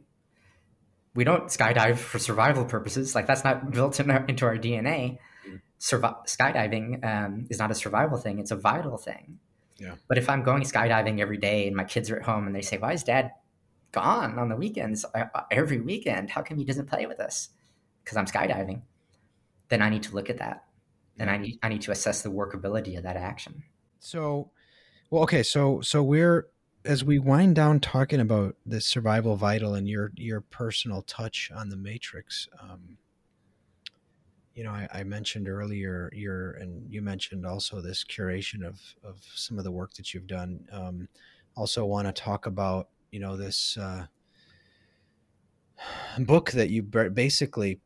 we 1.14 1.24
don't 1.24 1.44
skydive 1.44 1.98
for 1.98 2.18
survival 2.18 2.64
purposes. 2.64 3.14
Like 3.14 3.26
that's 3.26 3.44
not 3.44 3.70
built 3.70 4.00
in 4.00 4.10
our, 4.10 4.24
into 4.24 4.46
our 4.46 4.56
DNA. 4.56 5.18
Mm. 5.46 5.60
Survi- 5.78 6.26
skydiving 6.26 7.04
um, 7.04 7.46
is 7.50 7.58
not 7.58 7.70
a 7.70 7.74
survival 7.74 8.16
thing; 8.16 8.38
it's 8.38 8.50
a 8.50 8.56
vital 8.56 8.96
thing. 8.96 9.38
Yeah. 9.76 9.96
But 10.08 10.16
if 10.16 10.30
I'm 10.30 10.42
going 10.42 10.62
skydiving 10.62 11.20
every 11.20 11.36
day 11.36 11.66
and 11.66 11.76
my 11.76 11.84
kids 11.84 12.10
are 12.10 12.16
at 12.16 12.22
home 12.22 12.46
and 12.46 12.56
they 12.56 12.62
say, 12.62 12.78
"Why 12.78 12.94
is 12.94 13.04
Dad 13.04 13.32
gone 13.92 14.38
on 14.38 14.48
the 14.48 14.56
weekends 14.56 15.04
uh, 15.14 15.26
uh, 15.34 15.42
every 15.50 15.82
weekend? 15.82 16.30
How 16.30 16.40
come 16.40 16.56
he 16.56 16.64
doesn't 16.64 16.86
play 16.86 17.04
with 17.04 17.20
us?" 17.20 17.50
Because 18.02 18.16
I'm 18.16 18.26
skydiving. 18.26 18.80
Then 19.68 19.82
I 19.82 19.90
need 19.90 20.04
to 20.04 20.14
look 20.14 20.30
at 20.30 20.38
that, 20.38 20.64
and 21.18 21.28
I 21.28 21.36
need 21.36 21.58
I 21.62 21.68
need 21.68 21.82
to 21.82 21.92
assess 21.92 22.22
the 22.22 22.30
workability 22.30 22.96
of 22.96 23.02
that 23.02 23.16
action. 23.16 23.64
So, 23.98 24.50
well, 25.10 25.22
okay, 25.24 25.42
so 25.42 25.80
so 25.80 26.02
we're 26.02 26.46
as 26.84 27.04
we 27.04 27.18
wind 27.18 27.56
down 27.56 27.80
talking 27.80 28.20
about 28.20 28.56
the 28.64 28.80
survival 28.80 29.36
vital 29.36 29.74
and 29.74 29.88
your 29.88 30.12
your 30.16 30.40
personal 30.40 31.02
touch 31.02 31.50
on 31.54 31.68
the 31.68 31.76
matrix 31.76 32.48
um, 32.62 32.96
you 34.54 34.64
know 34.64 34.70
I, 34.70 34.88
I, 34.92 35.04
mentioned 35.04 35.46
earlier 35.48 36.10
your 36.14 36.52
and 36.52 36.90
you 36.90 37.02
mentioned 37.02 37.44
also 37.44 37.80
this 37.80 38.02
curation 38.04 38.64
of 38.66 38.80
of 39.04 39.20
some 39.34 39.58
of 39.58 39.64
the 39.64 39.70
work 39.70 39.92
that 39.94 40.14
you've 40.14 40.26
done 40.26 40.60
um, 40.72 41.08
also 41.54 41.84
want 41.84 42.06
to 42.06 42.12
talk 42.12 42.46
about 42.46 42.88
you 43.10 43.20
know 43.20 43.36
this 43.36 43.76
uh, 43.76 44.06
book 46.20 46.50
that 46.52 46.70
you 46.70 46.82
basically 46.82 47.80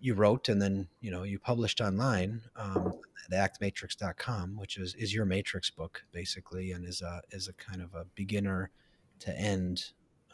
you 0.00 0.14
wrote 0.14 0.48
and 0.48 0.60
then 0.60 0.88
you 1.00 1.10
know 1.10 1.22
you 1.22 1.38
published 1.38 1.80
online 1.80 2.40
um, 2.56 2.92
at 3.30 3.60
actmatrix.com 3.60 4.56
which 4.56 4.76
is 4.76 4.94
is 4.94 5.14
your 5.14 5.24
matrix 5.24 5.70
book 5.70 6.02
basically 6.12 6.72
and 6.72 6.86
is 6.86 7.02
a 7.02 7.20
is 7.30 7.48
a 7.48 7.52
kind 7.52 7.82
of 7.82 7.94
a 7.94 8.04
beginner 8.14 8.70
to 9.18 9.36
end 9.38 9.92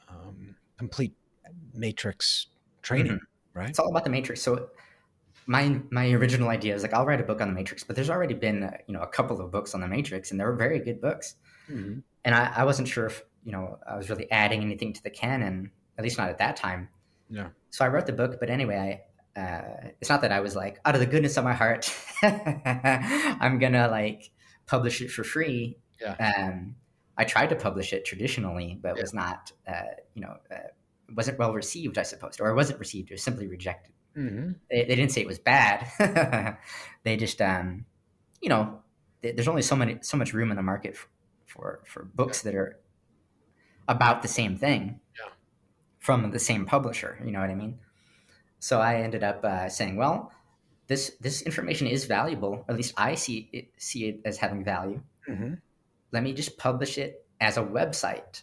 um, 0.08 0.54
complete 0.78 1.12
matrix 1.74 2.46
training 2.82 3.12
mm-hmm. 3.12 3.58
right? 3.58 3.70
It's 3.70 3.78
all 3.78 3.88
about 3.88 4.04
the 4.04 4.10
matrix. 4.10 4.42
So 4.42 4.68
my 5.46 5.80
my 5.90 6.10
original 6.10 6.48
idea 6.48 6.74
is 6.74 6.82
like 6.82 6.92
i'll 6.92 7.06
write 7.06 7.20
a 7.20 7.24
book 7.24 7.40
on 7.40 7.46
the 7.46 7.54
matrix 7.54 7.84
but 7.84 7.94
there's 7.94 8.10
already 8.10 8.34
been 8.34 8.64
uh, 8.64 8.76
you 8.88 8.94
know 8.94 9.00
a 9.00 9.06
couple 9.06 9.40
of 9.40 9.50
books 9.52 9.74
on 9.74 9.80
the 9.80 9.86
matrix 9.86 10.32
and 10.32 10.40
they 10.40 10.44
were 10.44 10.56
very 10.56 10.80
good 10.80 11.00
books. 11.00 11.36
Mm-hmm. 11.70 12.00
and 12.24 12.34
I, 12.34 12.52
I 12.56 12.64
wasn't 12.64 12.88
sure 12.88 13.06
if 13.06 13.22
you 13.44 13.52
know 13.52 13.78
i 13.88 13.96
was 13.96 14.10
really 14.10 14.30
adding 14.30 14.60
anything 14.62 14.92
to 14.92 15.02
the 15.02 15.10
canon 15.10 15.70
at 15.98 16.04
least 16.04 16.18
not 16.18 16.28
at 16.28 16.38
that 16.38 16.56
time. 16.56 16.88
Yeah. 17.30 17.48
So 17.70 17.84
i 17.84 17.88
wrote 17.88 18.06
the 18.06 18.12
book 18.12 18.38
but 18.40 18.50
anyway 18.50 19.02
uh, 19.36 19.90
it's 20.00 20.08
not 20.08 20.22
that 20.22 20.32
I 20.32 20.40
was 20.40 20.56
like, 20.56 20.80
out 20.84 20.94
of 20.94 21.00
the 21.00 21.06
goodness 21.06 21.36
of 21.36 21.44
my 21.44 21.52
heart, 21.52 21.94
I'm 22.22 23.58
gonna 23.58 23.88
like 23.88 24.30
publish 24.66 25.00
it 25.00 25.10
for 25.10 25.24
free. 25.24 25.76
Yeah. 26.00 26.14
Um, 26.36 26.76
I 27.18 27.24
tried 27.24 27.48
to 27.50 27.56
publish 27.56 27.92
it 27.92 28.04
traditionally, 28.04 28.78
but 28.80 28.96
it 28.96 29.02
was 29.02 29.14
not, 29.14 29.52
uh, 29.66 29.82
you 30.14 30.22
know, 30.22 30.36
uh, 30.50 30.68
wasn't 31.14 31.38
well 31.38 31.52
received, 31.52 31.98
I 31.98 32.02
suppose, 32.02 32.38
or 32.40 32.50
it 32.50 32.54
wasn't 32.54 32.78
received. 32.78 33.10
It 33.10 33.14
was 33.14 33.22
simply 33.22 33.46
rejected. 33.46 33.92
Mm-hmm. 34.16 34.52
They, 34.70 34.84
they, 34.84 34.96
didn't 34.96 35.12
say 35.12 35.22
it 35.22 35.26
was 35.26 35.38
bad. 35.38 36.56
they 37.04 37.16
just, 37.16 37.40
um, 37.40 37.84
you 38.40 38.48
know, 38.48 38.80
there's 39.22 39.48
only 39.48 39.62
so 39.62 39.76
many, 39.76 39.98
so 40.02 40.16
much 40.16 40.32
room 40.32 40.50
in 40.50 40.56
the 40.56 40.62
market 40.62 40.96
for, 40.96 41.08
for, 41.46 41.80
for 41.86 42.04
books 42.04 42.42
that 42.42 42.54
are 42.54 42.80
about 43.88 44.22
the 44.22 44.28
same 44.28 44.56
thing 44.56 45.00
yeah. 45.18 45.32
from 45.98 46.30
the 46.30 46.38
same 46.38 46.66
publisher. 46.66 47.20
You 47.24 47.32
know 47.32 47.40
what 47.40 47.50
I 47.50 47.54
mean? 47.54 47.78
So 48.66 48.80
I 48.80 48.96
ended 48.96 49.22
up 49.22 49.44
uh, 49.44 49.68
saying, 49.68 49.94
well, 49.94 50.32
this 50.88 51.12
this 51.20 51.42
information 51.42 51.86
is 51.86 52.04
valuable. 52.06 52.64
At 52.68 52.74
least 52.74 52.94
I 52.96 53.14
see 53.14 53.48
it 53.52 53.68
see 53.76 54.08
it 54.08 54.20
as 54.24 54.38
having 54.38 54.64
value. 54.64 55.00
Mm-hmm. 55.28 55.54
Let 56.10 56.24
me 56.24 56.32
just 56.32 56.58
publish 56.58 56.98
it 56.98 57.24
as 57.40 57.58
a 57.58 57.62
website, 57.62 58.42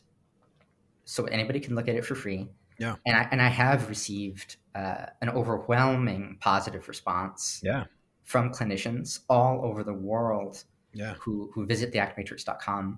so 1.03 1.25
anybody 1.25 1.59
can 1.59 1.75
look 1.75 1.89
at 1.89 1.95
it 1.95 2.05
for 2.05 2.15
free. 2.15 2.47
Yeah, 2.79 2.95
and 3.05 3.17
I 3.17 3.27
and 3.31 3.41
I 3.41 3.49
have 3.49 3.89
received 3.89 4.55
uh, 4.73 5.07
an 5.21 5.27
overwhelming 5.27 6.37
positive 6.39 6.87
response. 6.87 7.59
Yeah, 7.61 7.83
from 8.23 8.53
clinicians 8.53 9.19
all 9.27 9.65
over 9.65 9.83
the 9.83 9.93
world. 9.93 10.63
Yeah, 10.93 11.15
who 11.19 11.51
who 11.53 11.65
visit 11.65 11.91
theactmatrix.com 11.91 12.97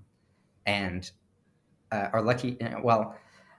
and 0.68 1.10
uh, 1.92 2.10
are 2.14 2.22
lucky. 2.22 2.60
Well, 2.84 3.16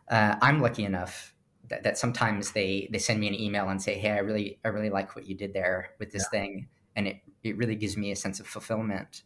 uh, 0.09 0.37
I'm 0.41 0.63
lucky 0.63 0.85
enough 0.85 1.35
that, 1.69 1.83
that 1.83 1.99
sometimes 1.99 2.53
they 2.53 2.89
they 2.93 2.99
send 2.99 3.21
me 3.21 3.29
an 3.29 3.35
email 3.35 3.69
and 3.69 3.81
say, 3.81 3.95
"Hey, 3.99 4.11
I 4.11 4.19
really 4.19 4.59
I 4.65 4.69
really 4.69 4.91
like 4.91 5.17
what 5.17 5.27
you 5.27 5.35
did 5.35 5.53
there 5.53 5.91
with 5.99 6.13
this 6.13 6.27
yeah. 6.33 6.41
thing," 6.41 6.69
and 6.95 7.09
it 7.09 7.21
it 7.43 7.57
really 7.57 7.77
gives 7.77 7.97
me 7.97 8.11
a 8.11 8.17
sense 8.17 8.41
of 8.41 8.47
fulfillment 8.47 9.23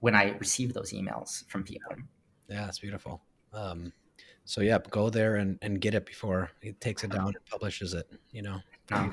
when 0.00 0.14
I 0.14 0.36
receive 0.38 0.74
those 0.74 0.92
emails 0.92 1.46
from 1.48 1.64
people. 1.64 1.92
Yeah, 2.48 2.68
it's 2.68 2.78
beautiful. 2.78 3.22
Um, 3.52 3.92
so 4.44 4.60
yeah, 4.60 4.78
go 4.90 5.10
there 5.10 5.36
and, 5.36 5.58
and 5.62 5.80
get 5.80 5.94
it 5.94 6.06
before 6.06 6.50
it 6.62 6.80
takes 6.80 7.02
it 7.02 7.10
down 7.10 7.28
and 7.28 7.44
publishes 7.50 7.94
it. 7.94 8.10
You 8.32 8.42
know. 8.42 8.60
No. 8.88 9.12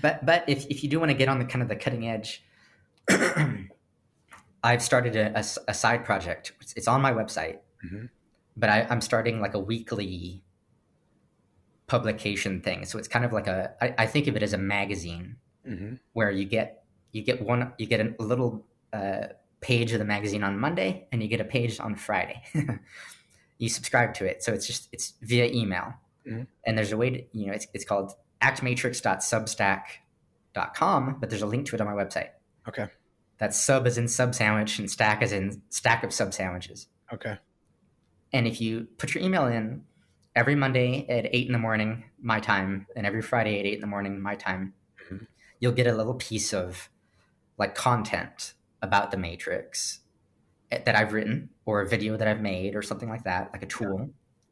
But 0.00 0.24
but 0.24 0.44
if 0.46 0.66
if 0.66 0.84
you 0.84 0.88
do 0.88 1.00
want 1.00 1.10
to 1.10 1.16
get 1.16 1.28
on 1.28 1.40
the 1.40 1.44
kind 1.44 1.62
of 1.62 1.68
the 1.68 1.74
cutting 1.74 2.06
edge. 2.06 2.44
I've 4.62 4.82
started 4.82 5.16
a, 5.16 5.36
a, 5.36 5.44
a, 5.68 5.74
side 5.74 6.04
project. 6.04 6.52
It's, 6.60 6.72
it's 6.74 6.88
on 6.88 7.00
my 7.00 7.12
website, 7.12 7.58
mm-hmm. 7.84 8.06
but 8.56 8.70
I, 8.70 8.86
I'm 8.90 9.00
starting 9.00 9.40
like 9.40 9.54
a 9.54 9.58
weekly 9.58 10.42
publication 11.88 12.60
thing. 12.60 12.84
So 12.84 12.98
it's 12.98 13.08
kind 13.08 13.24
of 13.24 13.32
like 13.32 13.48
a 13.48 13.72
I, 13.82 14.04
I 14.04 14.06
think 14.06 14.28
of 14.28 14.36
it 14.36 14.42
as 14.42 14.52
a 14.52 14.58
magazine 14.58 15.36
mm-hmm. 15.68 15.94
where 16.12 16.30
you 16.30 16.44
get 16.44 16.84
you 17.10 17.22
get 17.22 17.42
one 17.42 17.72
you 17.78 17.86
get 17.86 18.00
a 18.00 18.14
little 18.22 18.64
uh, 18.92 19.28
page 19.60 19.92
of 19.92 19.98
the 19.98 20.04
magazine 20.04 20.44
on 20.44 20.60
Monday 20.60 21.08
and 21.10 21.22
you 21.22 21.28
get 21.28 21.40
a 21.40 21.44
page 21.44 21.80
on 21.80 21.96
Friday. 21.96 22.42
you 23.58 23.68
subscribe 23.68 24.14
to 24.14 24.24
it, 24.24 24.42
so 24.42 24.52
it's 24.52 24.66
just 24.66 24.88
it's 24.92 25.12
via 25.22 25.44
email. 25.46 25.92
Mm-hmm. 26.26 26.44
And 26.66 26.78
there's 26.78 26.92
a 26.92 26.96
way 26.96 27.10
to 27.10 27.22
you 27.32 27.46
know 27.46 27.54
it's 27.54 27.66
it's 27.74 27.84
called 27.84 28.12
actmatrix.substack.com, 28.42 31.16
but 31.18 31.28
there's 31.28 31.42
a 31.42 31.46
link 31.46 31.66
to 31.66 31.74
it 31.74 31.80
on 31.80 31.88
my 31.88 31.92
website. 31.92 32.28
Okay. 32.68 32.86
That's 33.38 33.58
sub 33.58 33.84
as 33.86 33.98
in 33.98 34.06
sub 34.08 34.34
sandwich 34.34 34.78
and 34.78 34.90
stack 34.90 35.22
as 35.22 35.32
in 35.32 35.62
stack 35.70 36.04
of 36.04 36.12
sub 36.12 36.34
sandwiches. 36.34 36.88
Okay. 37.12 37.38
And 38.32 38.46
if 38.46 38.60
you 38.60 38.86
put 38.98 39.14
your 39.14 39.24
email 39.24 39.46
in, 39.46 39.84
every 40.38 40.54
Monday 40.54 41.04
at 41.08 41.26
eight 41.34 41.48
in 41.48 41.52
the 41.52 41.58
morning, 41.58 42.04
my 42.22 42.38
time, 42.38 42.86
and 42.94 43.04
every 43.04 43.20
Friday 43.20 43.58
at 43.58 43.66
eight 43.66 43.74
in 43.74 43.80
the 43.80 43.88
morning, 43.88 44.20
my 44.20 44.36
time, 44.36 44.72
mm-hmm. 45.04 45.24
you'll 45.58 45.72
get 45.72 45.88
a 45.88 45.92
little 45.92 46.14
piece 46.14 46.54
of 46.54 46.88
like 47.58 47.74
content 47.74 48.54
about 48.80 49.10
the 49.10 49.16
Matrix 49.16 49.98
eh, 50.70 50.78
that 50.86 50.94
I've 50.94 51.12
written 51.12 51.50
or 51.66 51.80
a 51.80 51.88
video 51.88 52.16
that 52.16 52.28
I've 52.28 52.40
made 52.40 52.76
or 52.76 52.82
something 52.82 53.08
like 53.08 53.24
that, 53.24 53.50
like 53.52 53.64
a 53.64 53.66
tool 53.66 53.98
yeah. 53.98 54.06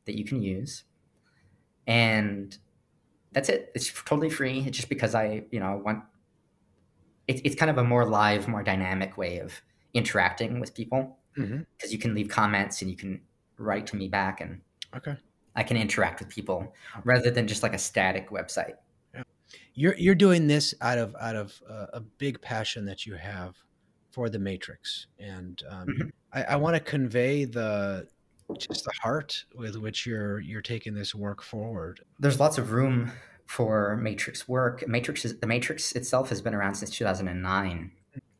that 0.06 0.18
you 0.18 0.24
can 0.24 0.42
use. 0.42 0.82
And 1.86 2.58
that's 3.30 3.48
it. 3.48 3.70
It's 3.76 3.92
totally 3.92 4.28
free. 4.28 4.64
It's 4.66 4.76
just 4.76 4.88
because 4.88 5.14
I, 5.14 5.44
you 5.52 5.60
know, 5.60 5.80
want. 5.84 6.02
It's 7.28 7.40
it's 7.44 7.54
kind 7.54 7.70
of 7.70 7.78
a 7.78 7.84
more 7.84 8.04
live, 8.04 8.48
more 8.48 8.64
dynamic 8.64 9.16
way 9.16 9.38
of 9.38 9.60
interacting 9.94 10.58
with 10.58 10.74
people 10.74 11.18
because 11.34 11.50
mm-hmm. 11.50 11.90
you 11.90 11.98
can 11.98 12.12
leave 12.12 12.28
comments 12.28 12.82
and 12.82 12.90
you 12.90 12.96
can 12.96 13.20
write 13.56 13.86
to 13.88 13.96
me 13.96 14.08
back 14.08 14.40
and 14.40 14.60
okay 14.94 15.16
I 15.56 15.62
can 15.62 15.76
interact 15.76 16.20
with 16.20 16.28
people 16.28 16.72
rather 17.04 17.30
than 17.30 17.48
just 17.48 17.62
like 17.62 17.72
a 17.72 17.78
static 17.78 18.30
website. 18.30 18.74
You're 19.74 19.94
you're 19.96 20.14
doing 20.14 20.46
this 20.46 20.74
out 20.80 20.98
of 20.98 21.14
out 21.20 21.36
of 21.36 21.60
uh, 21.68 21.86
a 21.94 22.00
big 22.00 22.40
passion 22.40 22.86
that 22.86 23.06
you 23.06 23.14
have 23.14 23.56
for 24.10 24.30
the 24.30 24.38
Matrix, 24.38 25.06
and 25.18 25.62
um, 25.68 25.86
mm-hmm. 25.86 26.08
I, 26.32 26.42
I 26.44 26.56
want 26.56 26.74
to 26.74 26.80
convey 26.80 27.44
the 27.44 28.08
just 28.58 28.84
the 28.84 28.92
heart 29.02 29.44
with 29.54 29.76
which 29.76 30.06
you're 30.06 30.40
you're 30.40 30.62
taking 30.62 30.94
this 30.94 31.14
work 31.14 31.42
forward. 31.42 32.00
There's 32.18 32.40
lots 32.40 32.56
of 32.56 32.72
room 32.72 33.12
for 33.46 33.96
Matrix 33.96 34.48
work. 34.48 34.86
Matrix 34.88 35.24
is, 35.24 35.38
the 35.38 35.46
Matrix 35.46 35.92
itself 35.92 36.30
has 36.30 36.40
been 36.40 36.54
around 36.54 36.74
since 36.74 36.90
2009, 36.90 37.92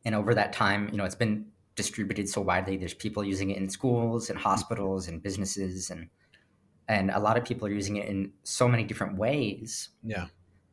and 0.05 0.15
over 0.15 0.33
that 0.33 0.53
time, 0.53 0.89
you 0.91 0.97
know, 0.97 1.05
it's 1.05 1.15
been 1.15 1.45
distributed 1.75 2.27
so 2.27 2.41
widely. 2.41 2.77
There's 2.77 2.95
people 2.95 3.23
using 3.23 3.51
it 3.51 3.57
in 3.57 3.69
schools 3.69 4.29
and 4.31 4.39
hospitals 4.39 5.07
and 5.07 5.21
businesses 5.21 5.91
and 5.91 6.09
and 6.87 7.11
a 7.11 7.19
lot 7.19 7.37
of 7.37 7.45
people 7.45 7.67
are 7.67 7.71
using 7.71 7.97
it 7.97 8.07
in 8.07 8.31
so 8.43 8.67
many 8.67 8.83
different 8.83 9.17
ways. 9.17 9.89
Yeah. 10.03 10.27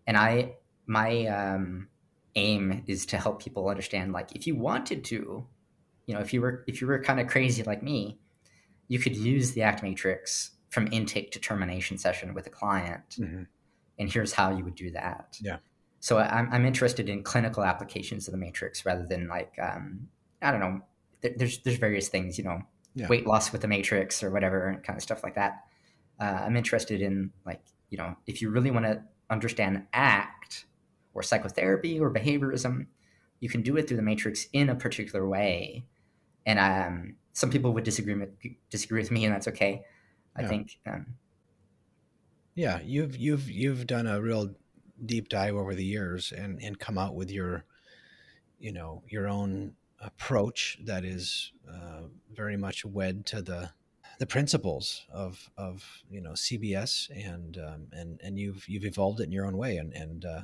And 0.06 0.16
I 0.16 0.54
my 0.86 1.26
um, 1.26 1.88
aim 2.34 2.82
is 2.86 3.06
to 3.06 3.16
help 3.16 3.42
people 3.42 3.68
understand 3.68 4.12
like 4.12 4.34
if 4.34 4.46
you 4.46 4.56
wanted 4.56 5.04
to, 5.04 5.46
you 6.06 6.14
know, 6.14 6.20
if 6.20 6.32
you 6.32 6.40
were 6.40 6.64
if 6.66 6.80
you 6.80 6.86
were 6.86 7.02
kind 7.02 7.20
of 7.20 7.26
crazy 7.26 7.62
like 7.62 7.82
me, 7.82 8.18
you 8.88 8.98
could 8.98 9.16
use 9.16 9.52
the 9.52 9.62
act 9.62 9.82
matrix 9.82 10.50
from 10.70 10.88
intake 10.92 11.30
to 11.32 11.38
termination 11.38 11.96
session 11.96 12.34
with 12.34 12.46
a 12.46 12.50
client. 12.50 13.16
Mm-hmm. 13.18 13.42
And 13.98 14.12
here's 14.12 14.32
how 14.32 14.50
you 14.56 14.64
would 14.64 14.74
do 14.74 14.90
that. 14.90 15.38
Yeah. 15.40 15.58
So 16.00 16.18
I'm, 16.18 16.48
I'm 16.52 16.66
interested 16.66 17.08
in 17.08 17.22
clinical 17.22 17.64
applications 17.64 18.28
of 18.28 18.32
the 18.32 18.38
matrix 18.38 18.84
rather 18.84 19.06
than 19.06 19.28
like, 19.28 19.54
um, 19.62 20.08
I 20.42 20.50
don't 20.50 20.60
know, 20.60 20.80
there's, 21.22 21.60
there's 21.62 21.78
various 21.78 22.08
things, 22.08 22.36
you 22.36 22.44
know, 22.44 22.60
yeah. 22.94 23.06
weight 23.08 23.26
loss 23.26 23.52
with 23.52 23.62
the 23.62 23.68
matrix 23.68 24.22
or 24.22 24.30
whatever 24.30 24.82
kind 24.84 24.98
of 24.98 25.02
stuff 25.02 25.22
like 25.22 25.36
that. 25.36 25.62
Uh, 26.20 26.42
I'm 26.44 26.56
interested 26.56 27.00
in 27.00 27.30
like, 27.44 27.62
you 27.90 27.98
know, 27.98 28.16
if 28.26 28.40
you 28.40 28.50
really 28.50 28.70
want 28.70 28.86
to 28.86 29.02
understand 29.30 29.86
ACT 29.92 30.64
or 31.12 31.22
psychotherapy 31.22 31.98
or 31.98 32.12
behaviorism, 32.12 32.86
you 33.40 33.48
can 33.48 33.62
do 33.62 33.76
it 33.76 33.88
through 33.88 33.96
the 33.96 34.02
matrix 34.02 34.46
in 34.52 34.68
a 34.68 34.74
particular 34.74 35.28
way. 35.28 35.84
And 36.46 36.58
um, 36.58 37.16
some 37.32 37.50
people 37.50 37.72
would 37.72 37.84
disagree 37.84 38.14
with, 38.14 38.30
disagree 38.70 39.00
with 39.00 39.10
me, 39.10 39.24
and 39.24 39.34
that's 39.34 39.48
okay. 39.48 39.84
I 40.36 40.42
yeah. 40.42 40.48
think. 40.48 40.78
Um, 40.86 41.06
yeah, 42.54 42.80
you've 42.84 43.16
you've 43.16 43.50
you've 43.50 43.86
done 43.86 44.06
a 44.06 44.20
real 44.20 44.54
deep 45.04 45.28
dive 45.28 45.56
over 45.56 45.74
the 45.74 45.84
years 45.84 46.32
and 46.32 46.60
and 46.62 46.78
come 46.78 46.98
out 46.98 47.14
with 47.14 47.30
your, 47.30 47.64
you 48.58 48.72
know, 48.72 49.02
your 49.08 49.28
own 49.28 49.72
approach 50.00 50.78
that 50.84 51.04
is 51.04 51.52
uh, 51.68 52.02
very 52.32 52.56
much 52.56 52.84
wed 52.84 53.26
to 53.26 53.42
the 53.42 53.70
the 54.18 54.26
principles 54.26 55.06
of 55.12 55.50
of 55.56 56.02
you 56.10 56.20
know 56.20 56.32
CBS 56.32 57.10
and 57.10 57.58
um, 57.58 57.86
and 57.92 58.20
and 58.22 58.38
you've 58.38 58.68
you've 58.68 58.84
evolved 58.84 59.20
it 59.20 59.24
in 59.24 59.32
your 59.32 59.46
own 59.46 59.56
way 59.56 59.76
and 59.76 59.92
and 59.92 60.24
uh, 60.24 60.40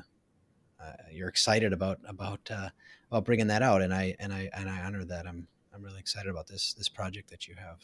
uh, 0.83 0.93
you're 1.13 1.29
excited 1.29 1.73
about 1.73 1.99
about 2.07 2.51
uh, 2.51 2.71
about 3.11 3.25
bringing 3.25 3.49
that 3.49 3.63
out 3.63 3.83
and 3.83 3.93
I 3.93 4.17
and 4.19 4.33
I 4.33 4.51
and 4.53 4.69
I 4.69 4.81
honor 4.81 5.05
that 5.05 5.27
I'm 5.27 5.47
I'm 5.75 5.83
really 5.83 6.01
excited 6.01 6.31
about 6.31 6.47
this 6.47 6.75
this 6.75 6.89
project 6.89 7.31
that 7.31 7.47
you 7.47 7.55
have. 7.57 7.81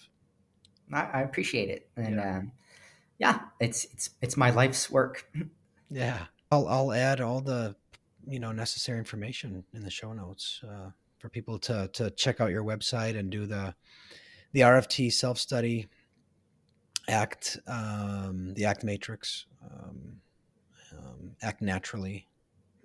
I, 0.93 1.18
I 1.18 1.22
appreciate 1.22 1.68
it, 1.68 1.89
and 1.97 2.16
yeah. 2.16 2.39
Um, 2.39 2.53
yeah, 3.18 3.41
it's 3.61 3.84
it's 3.87 4.11
it's 4.20 4.37
my 4.37 4.51
life's 4.51 4.91
work. 4.91 5.26
yeah, 5.91 6.26
I'll 6.51 6.68
I'll 6.68 6.93
add 6.93 7.20
all 7.20 7.41
the 7.41 7.74
you 8.26 8.41
know 8.41 8.53
necessary 8.53 8.99
information 8.99 9.64
in 9.72 9.82
the 9.82 9.91
show 9.91 10.12
notes 10.12 10.61
uh, 10.68 10.91
for 11.18 11.28
people 11.28 11.59
to 11.61 11.89
to 11.95 12.11
check 12.11 12.41
out 12.41 12.51
your 12.51 12.64
website 12.64 13.18
and 13.18 13.30
do 13.30 13.47
the 13.47 13.74
the 14.53 14.61
RFT 14.61 15.12
self 15.12 15.38
study 15.38 15.86
act 17.09 17.59
um, 17.66 18.53
the 18.55 18.64
act 18.64 18.82
matrix 18.82 19.47
um, 19.62 20.20
um, 20.92 21.36
act 21.42 21.62
naturally 21.62 22.26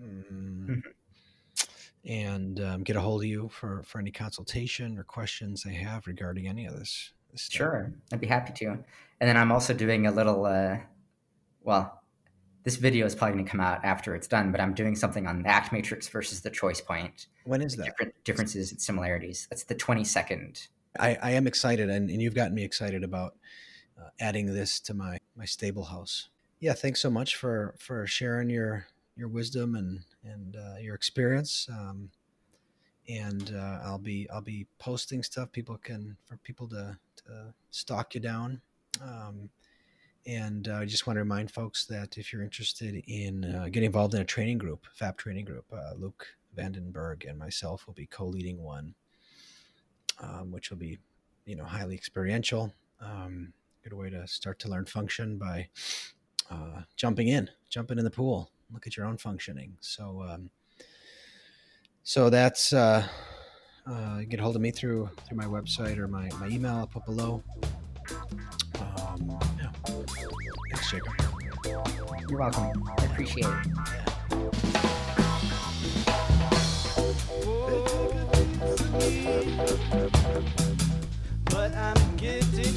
mm, 0.01 0.23
mm-hmm 0.29 0.79
and 2.05 2.59
um, 2.59 2.83
get 2.83 2.95
a 2.95 2.99
hold 2.99 3.21
of 3.21 3.27
you 3.27 3.49
for 3.49 3.83
for 3.83 3.99
any 3.99 4.11
consultation 4.11 4.97
or 4.97 5.03
questions 5.03 5.63
they 5.63 5.73
have 5.73 6.07
regarding 6.07 6.47
any 6.47 6.65
of 6.65 6.77
this. 6.77 7.11
this 7.31 7.47
sure, 7.51 7.93
I'd 8.11 8.19
be 8.19 8.27
happy 8.27 8.53
to. 8.53 8.69
And 8.69 9.29
then 9.29 9.37
I'm 9.37 9.51
also 9.51 9.73
doing 9.73 10.07
a 10.07 10.11
little. 10.11 10.45
Uh, 10.45 10.77
well, 11.63 12.01
this 12.63 12.77
video 12.77 13.05
is 13.05 13.13
probably 13.13 13.33
going 13.33 13.45
to 13.45 13.51
come 13.51 13.61
out 13.61 13.83
after 13.85 14.15
it's 14.15 14.27
done, 14.27 14.51
but 14.51 14.59
I'm 14.59 14.73
doing 14.73 14.95
something 14.95 15.27
on 15.27 15.43
the 15.43 15.49
Act 15.49 15.71
Matrix 15.71 16.07
versus 16.07 16.41
the 16.41 16.49
Choice 16.49 16.81
Point. 16.81 17.27
When 17.43 17.61
is 17.61 17.75
that? 17.75 17.85
Different 17.85 18.13
differences 18.23 18.71
and 18.71 18.81
similarities. 18.81 19.47
That's 19.49 19.63
the 19.63 19.75
22nd. 19.75 20.67
I, 20.99 21.17
I 21.21 21.31
am 21.31 21.47
excited, 21.47 21.89
and, 21.89 22.09
and 22.09 22.21
you've 22.21 22.35
gotten 22.35 22.55
me 22.55 22.63
excited 22.63 23.03
about 23.03 23.35
uh, 23.99 24.09
adding 24.19 24.53
this 24.53 24.79
to 24.81 24.93
my 24.93 25.17
my 25.35 25.45
stable 25.45 25.85
house. 25.85 26.29
Yeah, 26.59 26.73
thanks 26.73 27.01
so 27.01 27.09
much 27.09 27.35
for 27.35 27.75
for 27.77 28.05
sharing 28.07 28.49
your 28.49 28.87
your 29.15 29.27
wisdom 29.27 29.75
and 29.75 30.01
and 30.23 30.55
uh, 30.55 30.79
your 30.79 30.95
experience. 30.95 31.67
Um, 31.71 32.09
and 33.09 33.53
uh, 33.55 33.79
I'll 33.83 33.97
be 33.97 34.29
I'll 34.29 34.41
be 34.41 34.67
posting 34.79 35.23
stuff 35.23 35.51
people 35.51 35.77
can 35.77 36.15
for 36.25 36.37
people 36.37 36.67
to, 36.69 36.97
to 37.25 37.53
stalk 37.71 38.15
you 38.15 38.21
down. 38.21 38.61
Um, 39.01 39.49
and 40.27 40.67
uh, 40.67 40.75
I 40.75 40.85
just 40.85 41.07
want 41.07 41.15
to 41.15 41.21
remind 41.21 41.51
folks 41.51 41.85
that 41.87 42.17
if 42.17 42.31
you're 42.31 42.43
interested 42.43 43.03
in 43.07 43.43
uh, 43.43 43.65
getting 43.65 43.87
involved 43.87 44.13
in 44.13 44.21
a 44.21 44.25
training 44.25 44.59
group, 44.59 44.85
FAP 44.93 45.17
training 45.17 45.45
group, 45.45 45.65
uh, 45.73 45.93
Luc 45.97 46.27
Vandenberghe 46.55 47.27
and 47.27 47.39
myself 47.39 47.87
will 47.87 47.95
be 47.95 48.05
co-leading 48.05 48.61
one, 48.61 48.93
um, 50.19 50.51
which 50.51 50.69
will 50.69 50.77
be, 50.77 50.99
you 51.45 51.55
know, 51.55 51.63
highly 51.63 51.95
experiential. 51.95 52.73
Um, 52.99 53.53
good 53.83 53.93
way 53.93 54.09
to 54.09 54.27
start 54.27 54.59
to 54.59 54.69
learn 54.69 54.85
function 54.85 55.37
by 55.37 55.67
uh, 56.49 56.81
jumping 56.95 57.27
in, 57.27 57.49
jumping 57.69 57.97
in 57.97 58.03
the 58.03 58.11
pool, 58.11 58.51
look 58.71 58.85
at 58.85 58.95
your 58.97 59.05
own 59.05 59.17
functioning. 59.17 59.77
So, 59.79 60.23
um, 60.27 60.49
so 62.03 62.29
that's 62.29 62.73
uh, 62.73 63.07
uh, 63.87 64.21
get 64.27 64.39
a 64.39 64.43
hold 64.43 64.55
of 64.55 64.61
me 64.61 64.71
through 64.71 65.09
through 65.25 65.37
my 65.37 65.45
website 65.45 65.97
or 65.97 66.07
my, 66.07 66.29
my 66.39 66.47
email. 66.47 66.73
I'll 66.73 66.87
put 66.87 67.05
below. 67.05 67.43
Um, 68.79 69.39
yeah. 69.57 69.71
Thanks, 70.71 70.91
Jacob. 70.91 71.13
You're 72.29 72.39
welcome. 72.39 72.83
I 72.97 73.05
appreciate 73.05 73.45
it. 73.45 74.00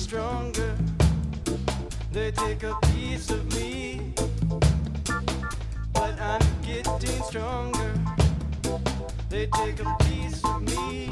stronger. 0.04 0.76
They 2.12 2.30
take 2.30 2.62
a 2.62 2.76
piece 2.92 3.30
of 3.30 3.42
me, 3.56 4.12
but 5.94 6.20
I'm 6.20 6.46
getting 6.62 7.22
stronger. 7.22 7.92
They 9.30 9.46
take 9.46 9.80
a 9.80 9.96
piece 10.00 10.44
of 10.44 10.62
me, 10.62 11.08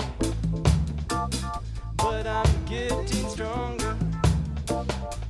but 1.97 2.26
I'm 2.26 2.64
getting 2.66 3.28
stronger. 3.30 3.97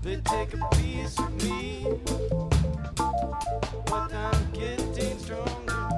They 0.03 0.17
take 0.17 0.55
a 0.55 0.69
piece 0.75 1.17
of 1.21 1.31
me, 1.45 1.87
but 3.87 4.13
I'm 4.13 4.53
getting 4.53 5.19
stronger. 5.21 5.92